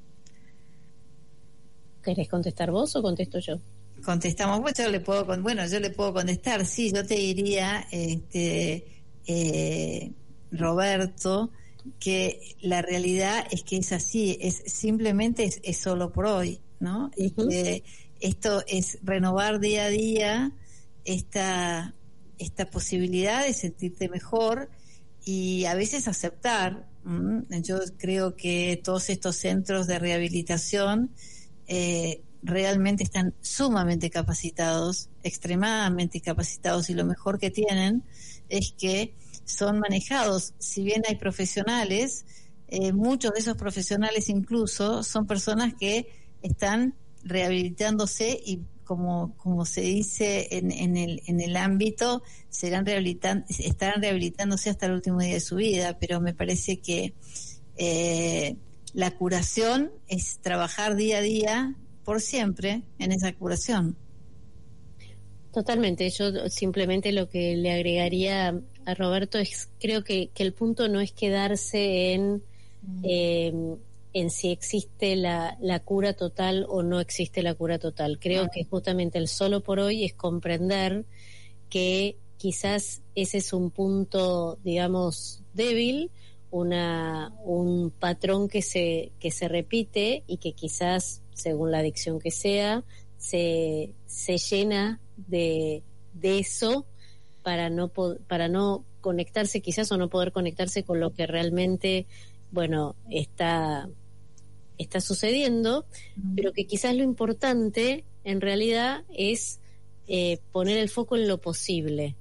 ¿Querés 2.02 2.28
contestar 2.28 2.70
vos 2.70 2.94
o 2.94 3.02
contesto 3.02 3.40
yo? 3.40 3.60
contestamos 4.04 4.60
pues 4.60 4.74
yo 4.74 4.88
le 4.90 5.00
puedo 5.00 5.24
bueno 5.40 5.66
yo 5.66 5.80
le 5.80 5.90
puedo 5.90 6.12
contestar 6.12 6.64
sí 6.66 6.92
yo 6.92 7.04
te 7.06 7.14
diría 7.14 7.86
este 7.90 8.84
eh, 9.26 10.12
Roberto 10.52 11.50
que 11.98 12.56
la 12.60 12.82
realidad 12.82 13.46
es 13.50 13.62
que 13.62 13.76
es 13.76 13.92
así 13.92 14.38
es 14.40 14.62
simplemente 14.66 15.44
es, 15.44 15.60
es 15.62 15.78
solo 15.78 16.12
por 16.12 16.26
hoy 16.26 16.60
no. 16.78 17.10
Este, 17.16 17.84
esto 18.20 18.62
es 18.66 18.98
renovar 19.02 19.60
día 19.60 19.84
a 19.84 19.88
día 19.88 20.52
esta 21.04 21.94
esta 22.38 22.68
posibilidad 22.70 23.46
de 23.46 23.54
sentirte 23.54 24.08
mejor 24.08 24.68
y 25.24 25.64
a 25.64 25.74
veces 25.74 26.06
aceptar 26.06 26.86
¿m? 27.06 27.44
yo 27.62 27.78
creo 27.96 28.36
que 28.36 28.80
todos 28.82 29.08
estos 29.08 29.36
centros 29.36 29.86
de 29.86 29.98
rehabilitación 29.98 31.10
eh, 31.66 32.20
realmente 32.42 33.02
están 33.02 33.34
sumamente 33.40 34.10
capacitados, 34.10 35.08
extremadamente 35.22 36.20
capacitados 36.20 36.90
y 36.90 36.94
lo 36.94 37.04
mejor 37.04 37.38
que 37.38 37.50
tienen 37.50 38.02
es 38.48 38.72
que 38.72 39.14
son 39.46 39.78
manejados, 39.78 40.54
si 40.58 40.82
bien 40.82 41.02
hay 41.08 41.16
profesionales, 41.16 42.26
eh, 42.68 42.92
muchos 42.92 43.32
de 43.32 43.40
esos 43.40 43.56
profesionales 43.56 44.28
incluso 44.28 45.02
son 45.02 45.26
personas 45.26 45.72
que 45.74 46.08
están 46.42 46.94
rehabilitándose 47.22 48.38
y 48.44 48.60
como, 48.84 49.36
como 49.36 49.64
se 49.64 49.80
dice 49.80 50.48
en, 50.50 50.70
en, 50.70 50.96
el, 50.96 51.22
en 51.26 51.40
el 51.40 51.56
ámbito, 51.56 52.22
serán 52.48 52.86
rehabilitan, 52.86 53.44
estarán 53.48 54.02
rehabilitándose 54.02 54.70
hasta 54.70 54.86
el 54.86 54.92
último 54.92 55.20
día 55.20 55.34
de 55.34 55.40
su 55.40 55.56
vida, 55.56 55.98
pero 55.98 56.20
me 56.20 56.34
parece 56.34 56.78
que 56.78 57.14
eh, 57.76 58.56
la 58.94 59.10
curación 59.12 59.92
es 60.08 60.38
trabajar 60.38 60.96
día 60.96 61.18
a 61.18 61.22
día 61.22 61.74
por 62.04 62.20
siempre 62.20 62.82
en 62.98 63.12
esa 63.12 63.32
curación. 63.32 63.96
Totalmente, 65.52 66.08
yo 66.10 66.48
simplemente 66.48 67.12
lo 67.12 67.28
que 67.28 67.56
le 67.56 67.72
agregaría 67.72 68.60
Roberto 68.94 69.38
es, 69.38 69.68
creo 69.80 70.04
que, 70.04 70.28
que 70.28 70.42
el 70.42 70.52
punto 70.52 70.88
no 70.88 71.00
es 71.00 71.12
quedarse 71.12 72.12
en, 72.12 72.42
eh, 73.02 73.52
en 74.12 74.30
si 74.30 74.50
existe 74.50 75.16
la, 75.16 75.56
la 75.60 75.80
cura 75.80 76.14
total 76.14 76.64
o 76.68 76.82
no 76.82 77.00
existe 77.00 77.42
la 77.42 77.54
cura 77.54 77.78
total. 77.78 78.18
Creo 78.18 78.48
que 78.48 78.64
justamente 78.64 79.18
el 79.18 79.28
solo 79.28 79.62
por 79.62 79.78
hoy 79.78 80.04
es 80.04 80.14
comprender 80.14 81.04
que 81.68 82.16
quizás 82.38 83.02
ese 83.14 83.38
es 83.38 83.52
un 83.52 83.70
punto, 83.70 84.58
digamos, 84.62 85.42
débil, 85.52 86.10
una, 86.50 87.34
un 87.44 87.90
patrón 87.90 88.48
que 88.48 88.62
se, 88.62 89.12
que 89.18 89.30
se 89.30 89.48
repite 89.48 90.22
y 90.26 90.38
que 90.38 90.52
quizás, 90.52 91.22
según 91.34 91.70
la 91.70 91.78
adicción 91.78 92.18
que 92.18 92.30
sea, 92.30 92.84
se, 93.18 93.92
se 94.06 94.38
llena 94.38 95.00
de, 95.16 95.82
de 96.14 96.38
eso 96.38 96.86
para 97.46 97.70
no, 97.70 97.92
para 98.26 98.48
no 98.48 98.84
conectarse 99.00 99.60
quizás 99.60 99.92
o 99.92 99.96
no 99.96 100.08
poder 100.10 100.32
conectarse 100.32 100.82
con 100.82 100.98
lo 100.98 101.12
que 101.14 101.28
realmente, 101.28 102.08
bueno, 102.50 102.96
está, 103.08 103.88
está 104.78 105.00
sucediendo, 105.00 105.86
pero 106.34 106.52
que 106.52 106.66
quizás 106.66 106.96
lo 106.96 107.04
importante 107.04 108.04
en 108.24 108.40
realidad 108.40 109.04
es 109.16 109.60
eh, 110.08 110.40
poner 110.50 110.76
el 110.78 110.88
foco 110.88 111.14
en 111.14 111.28
lo 111.28 111.40
posible. 111.40 112.16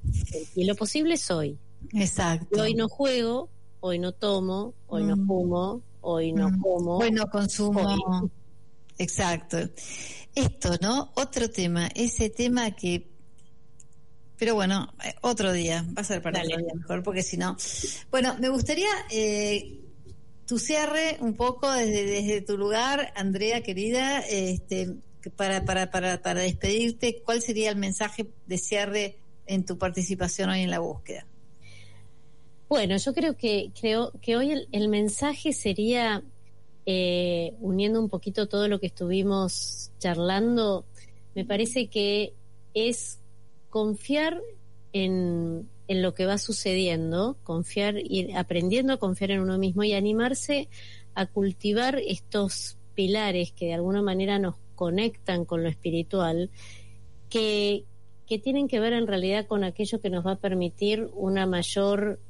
Y 0.54 0.66
lo 0.66 0.76
posible 0.76 1.16
es 1.16 1.32
hoy. 1.32 1.58
Exacto. 1.96 2.58
Y 2.58 2.60
hoy 2.60 2.74
no 2.76 2.88
juego, 2.88 3.50
hoy 3.80 3.98
no 3.98 4.12
tomo, 4.12 4.76
hoy 4.86 5.06
no 5.06 5.18
Mm. 5.18 5.26
fumo, 5.26 5.82
hoy 6.02 6.34
no 6.34 6.52
Mm. 6.52 6.62
como. 6.62 6.96
Bueno, 6.98 7.26
consumo. 7.32 7.82
Hoy. 7.82 8.30
Exacto. 9.00 9.58
Esto, 10.36 10.70
¿no? 10.82 11.12
Otro 11.16 11.50
tema, 11.50 11.88
ese 11.96 12.30
tema 12.30 12.70
que... 12.76 13.15
Pero 14.38 14.56
bueno, 14.56 14.94
eh, 15.04 15.14
otro 15.22 15.54
día, 15.54 15.86
va 15.98 16.02
a 16.02 16.06
ser 16.06 16.22
para 16.22 16.42
otro 16.42 16.58
día 16.58 16.74
mejor, 16.74 17.04
porque 17.04 17.24
si 17.24 17.38
no... 17.38 17.56
Bueno, 18.12 18.36
me 18.40 18.50
gustaría 18.50 18.90
eh, 19.10 19.80
tu 20.46 20.60
cierre 20.60 21.18
un 21.22 21.36
poco 21.36 21.72
desde, 21.72 22.06
desde 22.06 22.42
tu 22.42 22.58
lugar, 22.58 23.14
Andrea, 23.16 23.62
querida, 23.62 24.20
este, 24.20 24.96
para, 25.36 25.64
para, 25.64 25.90
para, 25.90 26.22
para 26.22 26.42
despedirte, 26.42 27.22
¿cuál 27.24 27.42
sería 27.42 27.70
el 27.70 27.78
mensaje 27.78 28.28
de 28.46 28.58
cierre 28.58 29.18
en 29.46 29.66
tu 29.66 29.78
participación 29.78 30.50
hoy 30.50 30.62
en 30.62 30.72
la 30.72 30.80
búsqueda? 30.80 31.26
Bueno, 32.68 32.98
yo 32.98 33.14
creo 33.14 33.38
que 33.38 33.72
creo 33.80 34.12
que 34.22 34.36
hoy 34.36 34.52
el, 34.52 34.68
el 34.72 34.90
mensaje 34.90 35.54
sería 35.54 36.24
eh, 36.86 37.54
uniendo 37.60 38.00
un 38.00 38.10
poquito 38.10 38.48
todo 38.48 38.68
lo 38.68 38.80
que 38.80 38.88
estuvimos 38.88 39.92
charlando. 40.00 40.86
Me 41.34 41.46
parece 41.46 41.88
que 41.88 42.34
es 42.74 43.20
confiar 43.76 44.42
en, 44.94 45.68
en 45.90 46.02
lo 46.02 46.14
que 46.14 46.26
va 46.26 46.38
sucediendo, 46.38 47.36
confiar 47.44 47.98
ir 47.98 48.34
aprendiendo 48.38 48.94
a 48.94 49.00
confiar 49.00 49.32
en 49.32 49.42
uno 49.42 49.58
mismo 49.58 49.84
y 49.84 49.92
animarse 49.92 50.70
a 51.14 51.26
cultivar 51.26 52.00
estos 52.00 52.78
pilares 52.94 53.52
que 53.52 53.66
de 53.66 53.74
alguna 53.74 54.02
manera 54.02 54.40
nos 54.40 54.56
conectan 54.76 55.44
con 55.44 55.62
lo 55.62 55.68
espiritual, 55.68 56.52
que, 57.30 57.84
que 58.26 58.40
tienen 58.40 58.70
que 58.70 58.80
ver 58.80 58.94
en 58.94 59.08
realidad 59.08 59.46
con 59.46 59.66
aquello 59.66 60.00
que 60.00 60.10
nos 60.10 60.26
va 60.26 60.32
a 60.32 60.40
permitir 60.40 61.10
una 61.14 61.46
mayor 61.46 62.22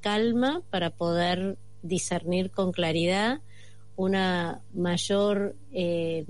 calma 0.00 0.64
para 0.70 0.90
poder 0.90 1.56
discernir 1.82 2.50
con 2.50 2.72
claridad, 2.72 3.42
una 3.94 4.60
mayor, 4.74 5.54
eh, 5.70 6.26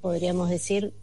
podríamos 0.00 0.48
decir, 0.48 0.94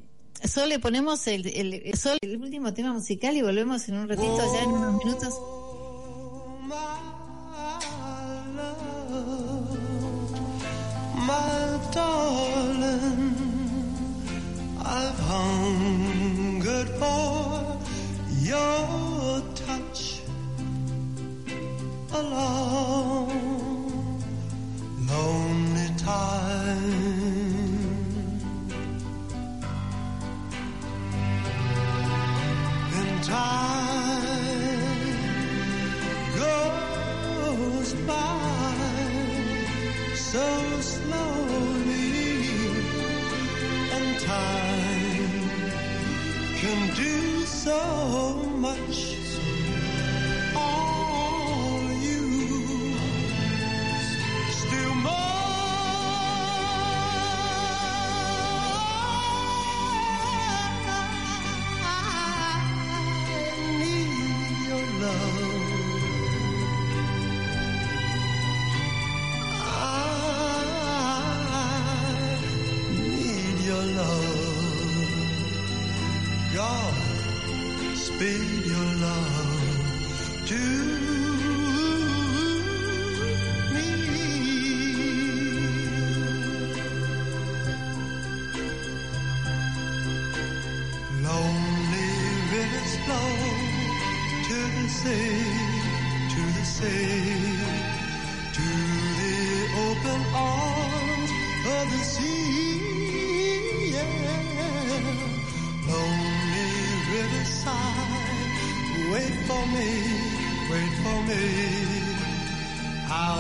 Sol, 0.49 0.69
le 0.71 0.79
ponemos 0.79 1.27
el, 1.27 1.47
el, 1.47 1.93
el 2.23 2.37
último 2.41 2.73
tema 2.73 2.93
musical 2.95 3.37
y 3.37 3.43
volvemos 3.43 3.87
en 3.89 3.97
un 3.97 4.09
ratito, 4.09 4.39
ya 4.55 4.63
en 4.65 4.71
unos 4.71 5.05
minutos. 5.05 5.35
my 6.73 6.97
love, 8.57 9.77
my 11.27 11.81
darling. 11.93 12.22
know 47.73 48.22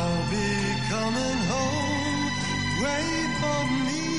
I'll 0.03 0.31
be 0.31 0.51
coming 0.91 1.41
home. 1.53 2.23
Wait 2.83 3.31
for 3.41 3.63
me. 3.87 4.12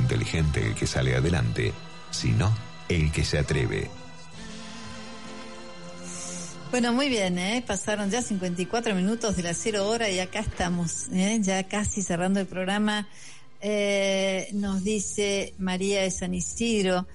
Inteligente 0.00 0.66
el 0.66 0.74
que 0.74 0.86
sale 0.86 1.14
adelante, 1.14 1.72
sino 2.10 2.54
el 2.88 3.10
que 3.12 3.24
se 3.24 3.38
atreve. 3.38 3.90
Bueno, 6.70 6.92
muy 6.92 7.08
bien, 7.08 7.38
¿eh? 7.38 7.62
pasaron 7.64 8.10
ya 8.10 8.20
54 8.20 8.96
minutos 8.96 9.36
de 9.36 9.44
la 9.44 9.54
cero 9.54 9.86
hora 9.86 10.10
y 10.10 10.18
acá 10.18 10.40
estamos, 10.40 11.08
¿eh? 11.12 11.38
ya 11.40 11.62
casi 11.68 12.02
cerrando 12.02 12.40
el 12.40 12.46
programa. 12.46 13.06
Eh, 13.60 14.48
nos 14.54 14.82
dice 14.82 15.54
María 15.56 16.02
de 16.02 16.10
San 16.10 16.34
Isidro, 16.34 17.06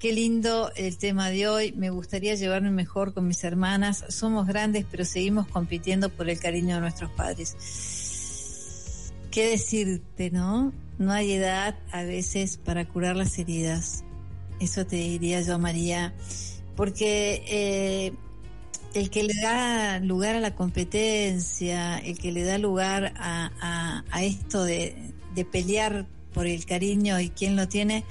qué 0.00 0.12
lindo 0.12 0.72
el 0.74 0.98
tema 0.98 1.30
de 1.30 1.46
hoy, 1.46 1.72
me 1.72 1.90
gustaría 1.90 2.34
llevarme 2.34 2.72
mejor 2.72 3.14
con 3.14 3.28
mis 3.28 3.44
hermanas, 3.44 4.04
somos 4.08 4.48
grandes 4.48 4.84
pero 4.90 5.04
seguimos 5.04 5.46
compitiendo 5.46 6.08
por 6.08 6.28
el 6.28 6.40
cariño 6.40 6.74
de 6.74 6.80
nuestros 6.80 7.12
padres. 7.12 7.56
¿Qué 9.30 9.50
decirte, 9.50 10.30
no? 10.32 10.72
No 10.98 11.12
hay 11.12 11.32
edad 11.32 11.76
a 11.92 12.02
veces 12.02 12.56
para 12.56 12.86
curar 12.86 13.16
las 13.16 13.38
heridas. 13.38 14.04
Eso 14.60 14.86
te 14.86 14.96
diría 14.96 15.40
yo, 15.40 15.58
María. 15.58 16.14
Porque 16.76 17.42
eh, 17.48 18.12
el 18.94 19.10
que 19.10 19.24
le 19.24 19.34
da 19.42 19.98
lugar 19.98 20.36
a 20.36 20.40
la 20.40 20.54
competencia, 20.54 21.98
el 21.98 22.18
que 22.18 22.32
le 22.32 22.44
da 22.44 22.58
lugar 22.58 23.12
a, 23.16 24.02
a- 24.10 24.22
esto 24.22 24.62
de, 24.64 24.94
de 25.34 25.44
pelear 25.44 26.06
por 26.32 26.46
el 26.46 26.64
cariño 26.64 27.20
y 27.20 27.30
quién 27.30 27.56
lo 27.56 27.68
tiene, 27.68 28.04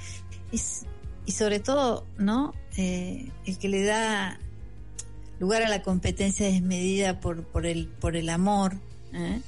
es, 0.52 0.84
y 1.26 1.32
sobre 1.32 1.60
todo, 1.60 2.06
¿no? 2.18 2.54
Eh, 2.76 3.28
el 3.46 3.58
que 3.58 3.68
le 3.68 3.82
da 3.84 4.38
lugar 5.40 5.62
a 5.62 5.68
la 5.68 5.82
competencia 5.82 6.46
desmedida 6.46 7.20
por, 7.20 7.44
por, 7.44 7.66
el, 7.66 7.86
por 7.88 8.16
el 8.16 8.28
amor, 8.28 8.74
¿eh? 9.12 9.40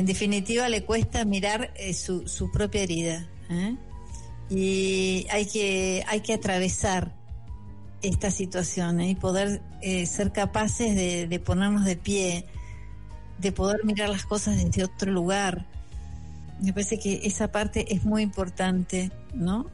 En 0.00 0.06
definitiva 0.06 0.66
le 0.70 0.82
cuesta 0.82 1.26
mirar 1.26 1.74
eh, 1.76 1.92
su, 1.92 2.50
propia 2.50 2.82
herida. 2.82 3.28
¿eh? 3.50 3.76
Y 4.48 5.26
hay 5.30 5.44
que, 5.44 6.02
hay 6.08 6.22
que 6.22 6.32
atravesar 6.32 7.14
esta 8.00 8.30
situación 8.30 9.00
¿eh? 9.00 9.10
y 9.10 9.14
poder 9.14 9.60
ser 10.06 10.32
capaces 10.32 10.96
de, 10.96 11.38
ponernos 11.44 11.84
de 11.84 11.96
pie, 11.96 12.46
de 13.38 13.52
poder 13.52 13.84
mirar 13.84 14.08
las 14.08 14.24
cosas 14.24 14.56
desde 14.56 14.84
otro 14.84 15.12
lugar. 15.12 15.66
Me 16.62 16.72
parece 16.72 16.98
que 16.98 17.20
esa 17.24 17.52
parte 17.52 17.94
es 17.94 18.02
muy 18.04 18.22
importante, 18.22 19.12
¿no? 19.34 19.66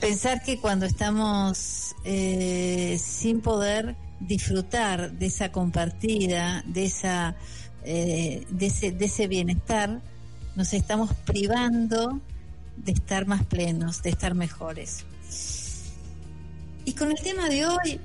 Pensar 0.00 0.42
que 0.42 0.58
cuando 0.58 0.86
estamos 0.86 1.94
sin 2.04 3.40
poder 3.40 3.94
disfrutar 4.26 5.12
de 5.12 5.26
esa 5.26 5.52
compartida, 5.52 6.62
de 6.66 6.84
esa 6.84 7.36
eh, 7.84 8.46
de 8.48 8.66
ese, 9.04 9.26
bienestar, 9.26 10.00
nos 10.54 10.72
estamos 10.72 11.12
privando 11.26 12.20
de 12.76 12.92
estar 12.92 13.26
más 13.26 13.44
plenos, 13.44 14.02
de 14.02 14.10
estar 14.10 14.36
mejores. 14.36 15.04
Y 16.84 16.92
con 16.92 17.10
el 17.10 17.20
tema 17.20 17.48
de 17.48 17.66
hoy, 17.66 18.00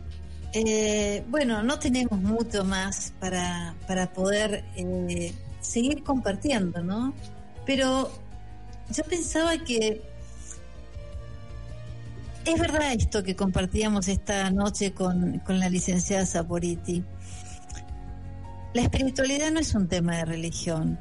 eh, 0.53 1.23
bueno, 1.29 1.61
no 1.61 1.77
tenemos 1.77 2.19
mucho 2.19 2.65
más 2.65 3.13
para, 3.19 3.75
para 3.85 4.13
poder 4.13 4.65
eh, 4.75 5.31
seguir 5.61 6.01
compartiendo, 6.03 6.81
¿no? 6.81 7.13
Pero 7.65 8.11
yo 8.89 9.03
pensaba 9.03 9.59
que 9.59 10.01
es 12.47 12.59
verdad 12.59 12.93
esto 12.93 13.23
que 13.23 13.35
compartíamos 13.35 14.07
esta 14.07 14.49
noche 14.51 14.93
con, 14.93 15.39
con 15.39 15.59
la 15.59 15.69
licenciada 15.69 16.25
Saporiti. 16.25 17.03
La 18.73 18.83
espiritualidad 18.83 19.51
no 19.51 19.59
es 19.59 19.75
un 19.75 19.87
tema 19.89 20.17
de 20.17 20.25
religión, 20.25 20.97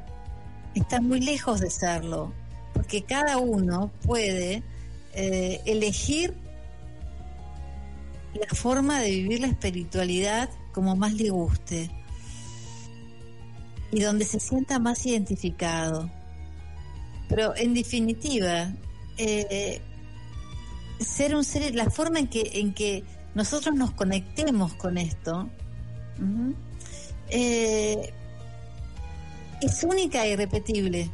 está 0.75 0.99
muy 0.99 1.21
lejos 1.21 1.61
de 1.61 1.69
serlo, 1.69 2.33
porque 2.73 3.03
cada 3.03 3.37
uno 3.37 3.91
puede 4.03 4.61
eh, 5.13 5.61
elegir 5.65 6.33
la 8.33 8.53
forma 8.53 8.99
de 8.99 9.09
vivir 9.09 9.39
la 9.39 9.47
espiritualidad 9.47 10.49
como 10.73 10.95
más 10.95 11.13
le 11.13 11.29
guste 11.29 11.89
y 13.91 14.01
donde 14.01 14.25
se 14.25 14.39
sienta 14.39 14.79
más 14.79 15.05
identificado. 15.05 16.09
Pero 17.29 17.55
en 17.55 17.73
definitiva, 17.73 18.73
eh, 19.17 19.81
ser 20.99 21.35
un 21.35 21.43
ser, 21.43 21.75
la 21.75 21.89
forma 21.89 22.19
en 22.19 22.27
que, 22.27 22.51
en 22.53 22.73
que 22.73 23.03
nosotros 23.35 23.75
nos 23.75 23.91
conectemos 23.91 24.73
con 24.73 24.97
esto, 24.97 25.49
eh, 27.29 28.13
es 29.61 29.83
única 29.83 30.25
e 30.25 30.33
irrepetible. 30.33 31.09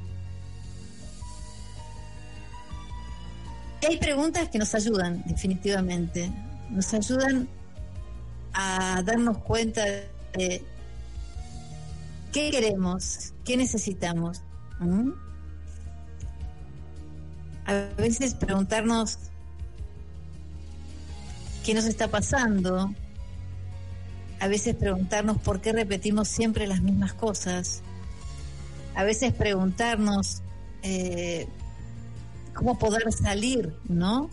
Hay 3.88 3.98
preguntas 3.98 4.48
que 4.50 4.58
nos 4.58 4.74
ayudan, 4.76 5.24
definitivamente. 5.26 6.32
Nos 6.70 6.94
ayudan 6.94 7.50
a 8.54 9.02
darnos 9.04 9.40
cuenta 9.40 9.84
de 9.84 10.64
qué 12.32 12.52
queremos, 12.52 13.34
qué 13.44 13.58
necesitamos. 13.58 14.42
A 17.66 17.74
veces 17.98 18.34
preguntarnos 18.36 19.18
qué 21.64 21.74
nos 21.74 21.86
está 21.86 22.09
pasando, 22.09 22.93
a 24.39 24.47
veces 24.47 24.76
preguntarnos 24.76 25.38
por 25.38 25.61
qué 25.61 25.72
repetimos 25.72 26.28
siempre 26.28 26.68
las 26.68 26.82
mismas 26.82 27.14
cosas, 27.14 27.82
a 28.95 29.03
veces 29.03 29.34
preguntarnos 29.34 30.41
eh, 30.84 31.47
cómo 32.53 32.78
poder 32.78 33.11
salir, 33.11 33.74
¿no? 33.88 34.30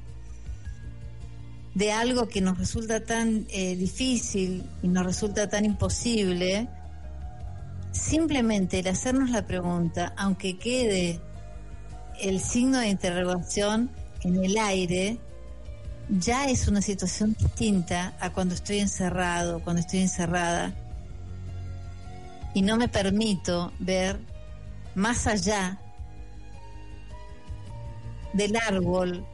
De 1.75 1.93
algo 1.93 2.29
que 2.29 2.41
nos 2.41 2.59
resulta 2.59 3.05
tan 3.05 3.47
eh, 3.51 3.77
difícil 3.77 4.65
y 4.83 4.89
nos 4.89 5.07
resulta 5.07 5.49
tan 5.49 5.65
imposible, 5.65 6.69
simplemente 7.93 8.81
el 8.81 8.89
hacernos 8.89 9.31
la 9.31 9.47
pregunta, 9.47 10.13
aunque 10.17 10.59
quede 10.59 11.21
el 12.21 12.41
signo 12.41 12.79
de 12.79 12.89
interrogación 12.89 13.91
en 14.23 14.45
el 14.45 14.59
aire, 14.59 15.21
ya 16.19 16.47
es 16.47 16.67
una 16.67 16.83
situación 16.83 17.37
distinta 17.39 18.15
a 18.21 18.33
cuando 18.33 18.55
estoy 18.55 18.81
encerrado, 18.81 19.61
cuando 19.63 19.81
estoy 19.81 20.01
encerrada 20.01 20.75
y 22.55 22.63
no 22.63 22.77
me 22.77 22.89
permito 22.89 23.73
ver 23.79 24.19
más 24.95 25.27
allá 25.27 25.79
del 28.33 28.57
árbol, 28.57 29.25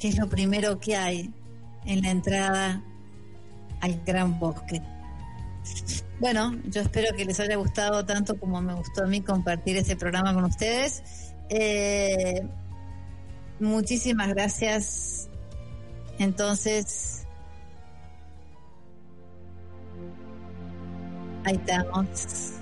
que 0.00 0.08
es 0.08 0.18
lo 0.18 0.28
primero 0.28 0.78
que 0.80 0.96
hay 0.96 1.32
en 1.84 2.02
la 2.02 2.10
entrada 2.10 2.82
al 3.80 4.02
gran 4.04 4.38
bosque. 4.38 4.82
Bueno, 6.18 6.56
yo 6.64 6.80
espero 6.80 7.16
que 7.16 7.24
les 7.24 7.38
haya 7.38 7.56
gustado 7.56 8.04
tanto 8.04 8.38
como 8.38 8.60
me 8.60 8.74
gustó 8.74 9.04
a 9.04 9.06
mí 9.06 9.20
compartir 9.20 9.76
este 9.76 9.94
programa 9.94 10.34
con 10.34 10.44
ustedes. 10.44 11.02
Eh, 11.48 12.44
muchísimas 13.60 14.28
gracias. 14.28 15.27
Entonces, 16.18 17.26
ahí 21.44 21.54
estamos. 21.54 22.57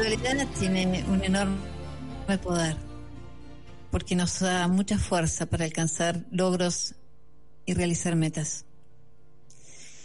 Espiritualidad 0.00 0.46
tiene 0.58 1.04
un 1.08 1.22
enorme 1.22 1.58
poder 2.42 2.76
porque 3.90 4.14
nos 4.14 4.38
da 4.40 4.68
mucha 4.68 4.98
fuerza 4.98 5.46
para 5.46 5.64
alcanzar 5.64 6.24
logros 6.30 6.94
y 7.66 7.74
realizar 7.74 8.14
metas. 8.16 8.64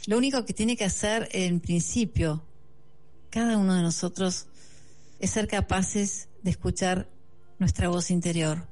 Lo 0.07 0.17
único 0.17 0.43
que 0.45 0.53
tiene 0.53 0.75
que 0.75 0.85
hacer 0.85 1.29
en 1.31 1.59
principio 1.59 2.43
cada 3.29 3.57
uno 3.57 3.75
de 3.75 3.83
nosotros 3.83 4.47
es 5.19 5.29
ser 5.29 5.47
capaces 5.47 6.29
de 6.41 6.51
escuchar 6.51 7.07
nuestra 7.59 7.87
voz 7.87 8.11
interior. 8.11 8.67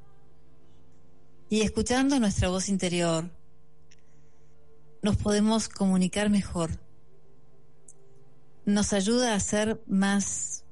Y 1.50 1.62
escuchando 1.62 2.20
nuestra 2.20 2.50
voz 2.50 2.70
interior, 2.70 3.30
nos 5.02 5.18
podemos 5.18 5.70
comunicar 5.70 6.30
mejor. 6.30 6.80
Nos 8.66 8.94
ayuda 8.94 9.36
a 9.36 9.40
ser 9.40 9.82
más, 9.86 10.63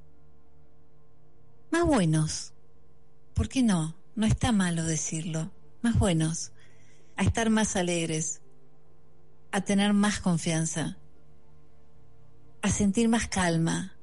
más 1.71 1.85
buenos. 1.85 2.53
¿Por 3.33 3.49
qué 3.49 3.63
no? 3.63 3.95
No 4.15 4.25
está 4.25 4.51
malo 4.51 4.83
decirlo. 4.83 5.51
Más 5.81 5.97
buenos. 5.97 6.51
A 7.15 7.23
estar 7.23 7.49
más 7.49 7.75
alegres. 7.75 8.41
A 9.51 9.61
tener 9.61 9.93
más 9.93 10.19
confianza. 10.19 10.97
A 12.61 12.69
sentir 12.69 13.07
más 13.09 13.27
calma. 13.27 13.95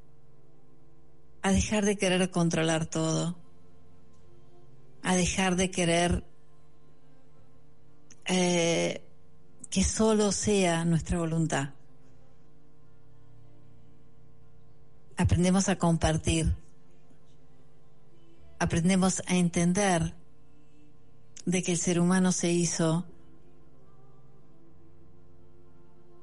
A 1.42 1.52
dejar 1.52 1.84
de 1.84 1.96
querer 1.96 2.30
controlar 2.30 2.86
todo. 2.86 3.38
A 5.02 5.14
dejar 5.14 5.56
de 5.56 5.70
querer 5.70 6.24
eh, 8.24 9.02
que 9.70 9.84
solo 9.84 10.32
sea 10.32 10.84
nuestra 10.84 11.18
voluntad. 11.18 11.70
Aprendemos 15.16 15.68
a 15.68 15.76
compartir. 15.76 16.54
Aprendemos 18.58 19.22
a 19.26 19.36
entender 19.36 20.14
de 21.46 21.62
que 21.62 21.72
el 21.72 21.78
ser 21.78 22.00
humano 22.00 22.32
se 22.32 22.50
hizo 22.50 23.06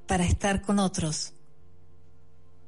para 0.08 0.26
estar 0.26 0.62
con 0.62 0.80
otros. 0.80 1.34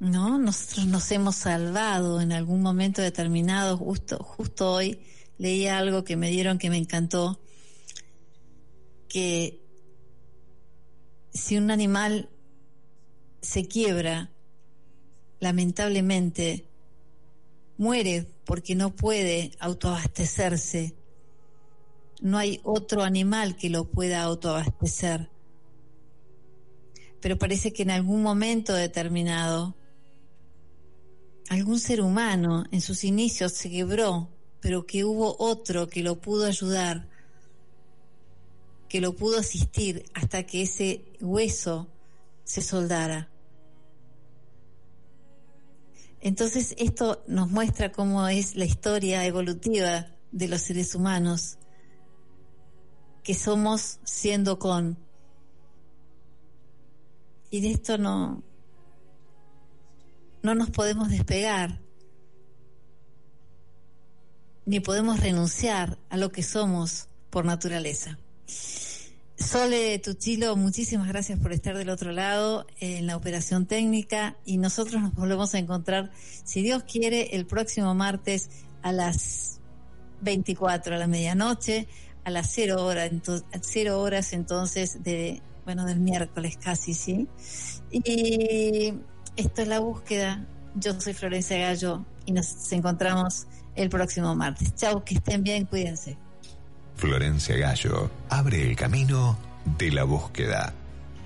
¿No? 0.00 0.38
Nosotros 0.38 0.86
nos 0.86 1.10
hemos 1.10 1.36
salvado 1.36 2.20
en 2.20 2.32
algún 2.32 2.62
momento 2.62 3.02
determinado. 3.02 3.76
Justo, 3.76 4.18
justo 4.18 4.72
hoy 4.72 5.00
leí 5.38 5.66
algo 5.66 6.04
que 6.04 6.16
me 6.16 6.30
dieron 6.30 6.58
que 6.58 6.70
me 6.70 6.76
encantó. 6.76 7.40
Que 9.08 9.60
si 11.32 11.56
un 11.56 11.70
animal 11.70 12.28
se 13.40 13.66
quiebra, 13.66 14.30
lamentablemente 15.40 16.67
muere 17.78 18.26
porque 18.44 18.74
no 18.74 18.94
puede 18.94 19.52
autoabastecerse. 19.60 20.94
No 22.20 22.36
hay 22.36 22.60
otro 22.64 23.02
animal 23.02 23.56
que 23.56 23.70
lo 23.70 23.84
pueda 23.84 24.22
autoabastecer. 24.22 25.30
Pero 27.20 27.38
parece 27.38 27.72
que 27.72 27.84
en 27.84 27.90
algún 27.90 28.22
momento 28.22 28.74
determinado, 28.74 29.76
algún 31.48 31.80
ser 31.80 32.02
humano 32.02 32.64
en 32.70 32.80
sus 32.80 33.04
inicios 33.04 33.52
se 33.52 33.70
quebró, 33.70 34.28
pero 34.60 34.84
que 34.86 35.04
hubo 35.04 35.36
otro 35.38 35.88
que 35.88 36.02
lo 36.02 36.20
pudo 36.20 36.46
ayudar, 36.46 37.08
que 38.88 39.00
lo 39.00 39.14
pudo 39.14 39.38
asistir 39.38 40.04
hasta 40.14 40.44
que 40.44 40.62
ese 40.62 41.04
hueso 41.20 41.88
se 42.44 42.62
soldara. 42.62 43.30
Entonces 46.20 46.74
esto 46.78 47.22
nos 47.28 47.50
muestra 47.50 47.92
cómo 47.92 48.26
es 48.28 48.56
la 48.56 48.64
historia 48.64 49.24
evolutiva 49.24 50.06
de 50.32 50.48
los 50.48 50.62
seres 50.62 50.94
humanos, 50.94 51.58
que 53.22 53.34
somos 53.34 54.00
siendo 54.04 54.58
con. 54.58 54.98
Y 57.50 57.60
de 57.60 57.70
esto 57.70 57.98
no, 57.98 58.42
no 60.42 60.54
nos 60.54 60.70
podemos 60.70 61.08
despegar, 61.08 61.80
ni 64.66 64.80
podemos 64.80 65.20
renunciar 65.20 65.98
a 66.10 66.16
lo 66.16 66.30
que 66.30 66.42
somos 66.42 67.08
por 67.30 67.44
naturaleza. 67.44 68.18
Sole 69.38 70.00
Tuchilo, 70.00 70.56
muchísimas 70.56 71.06
gracias 71.06 71.38
por 71.38 71.52
estar 71.52 71.76
del 71.76 71.90
otro 71.90 72.10
lado 72.10 72.66
en 72.80 73.06
la 73.06 73.16
operación 73.16 73.66
técnica 73.66 74.36
y 74.44 74.58
nosotros 74.58 75.00
nos 75.00 75.14
volvemos 75.14 75.54
a 75.54 75.58
encontrar, 75.58 76.10
si 76.44 76.60
Dios 76.60 76.82
quiere, 76.82 77.36
el 77.36 77.46
próximo 77.46 77.94
martes 77.94 78.50
a 78.82 78.90
las 78.90 79.60
24 80.22 80.96
a 80.96 80.98
la 80.98 81.06
medianoche, 81.06 81.86
a 82.24 82.30
las 82.30 82.50
0 82.52 82.84
horas, 82.84 83.10
cero 83.62 84.00
horas 84.00 84.32
entonces 84.32 85.04
de, 85.04 85.40
bueno, 85.64 85.86
del 85.86 86.00
miércoles 86.00 86.58
casi, 86.60 86.92
¿sí? 86.92 87.28
Y 87.92 88.92
esto 89.36 89.62
es 89.62 89.68
la 89.68 89.78
búsqueda. 89.78 90.44
Yo 90.74 91.00
soy 91.00 91.14
Florencia 91.14 91.58
Gallo 91.58 92.04
y 92.26 92.32
nos 92.32 92.72
encontramos 92.72 93.46
el 93.76 93.88
próximo 93.88 94.34
martes. 94.34 94.74
Chao, 94.74 95.04
que 95.04 95.14
estén 95.14 95.44
bien, 95.44 95.64
cuídense. 95.64 96.18
Florencia 96.98 97.56
Gallo 97.56 98.10
abre 98.28 98.68
el 98.68 98.74
camino 98.74 99.38
de 99.78 99.92
la 99.92 100.02
búsqueda. 100.02 100.74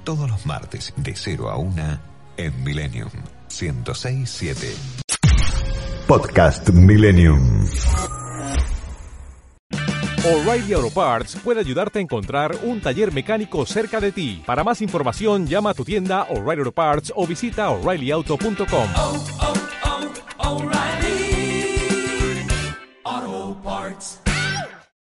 Todos 0.05 0.29
los 0.29 0.45
martes 0.45 0.93
de 0.97 1.16
0 1.16 1.51
a 1.51 1.57
1 1.57 2.01
en 2.37 2.64
Millennium 2.64 3.09
1067. 3.49 4.75
Podcast 6.07 6.68
Millennium. 6.70 7.64
O'Reilly 10.25 10.75
Auto 10.75 10.91
Parts 10.91 11.37
puede 11.43 11.61
ayudarte 11.61 11.99
a 11.99 12.03
encontrar 12.03 12.55
un 12.62 12.81
taller 12.81 13.12
mecánico 13.12 13.64
cerca 13.64 13.99
de 13.99 14.12
ti. 14.12 14.43
Para 14.47 14.62
más 14.62 14.83
información, 14.83 15.47
llama 15.47 15.70
a 15.70 15.75
tu 15.75 15.85
tienda 15.85 16.25
O'Reilly 16.25 16.61
Auto 16.61 16.73
Parts 16.73 17.12
o 17.16 17.27
visita 17.27 17.70
oreillyauto.com. 17.70 18.89
Oh, 18.95 19.27
oh, 19.41 19.55
oh, 20.39 20.73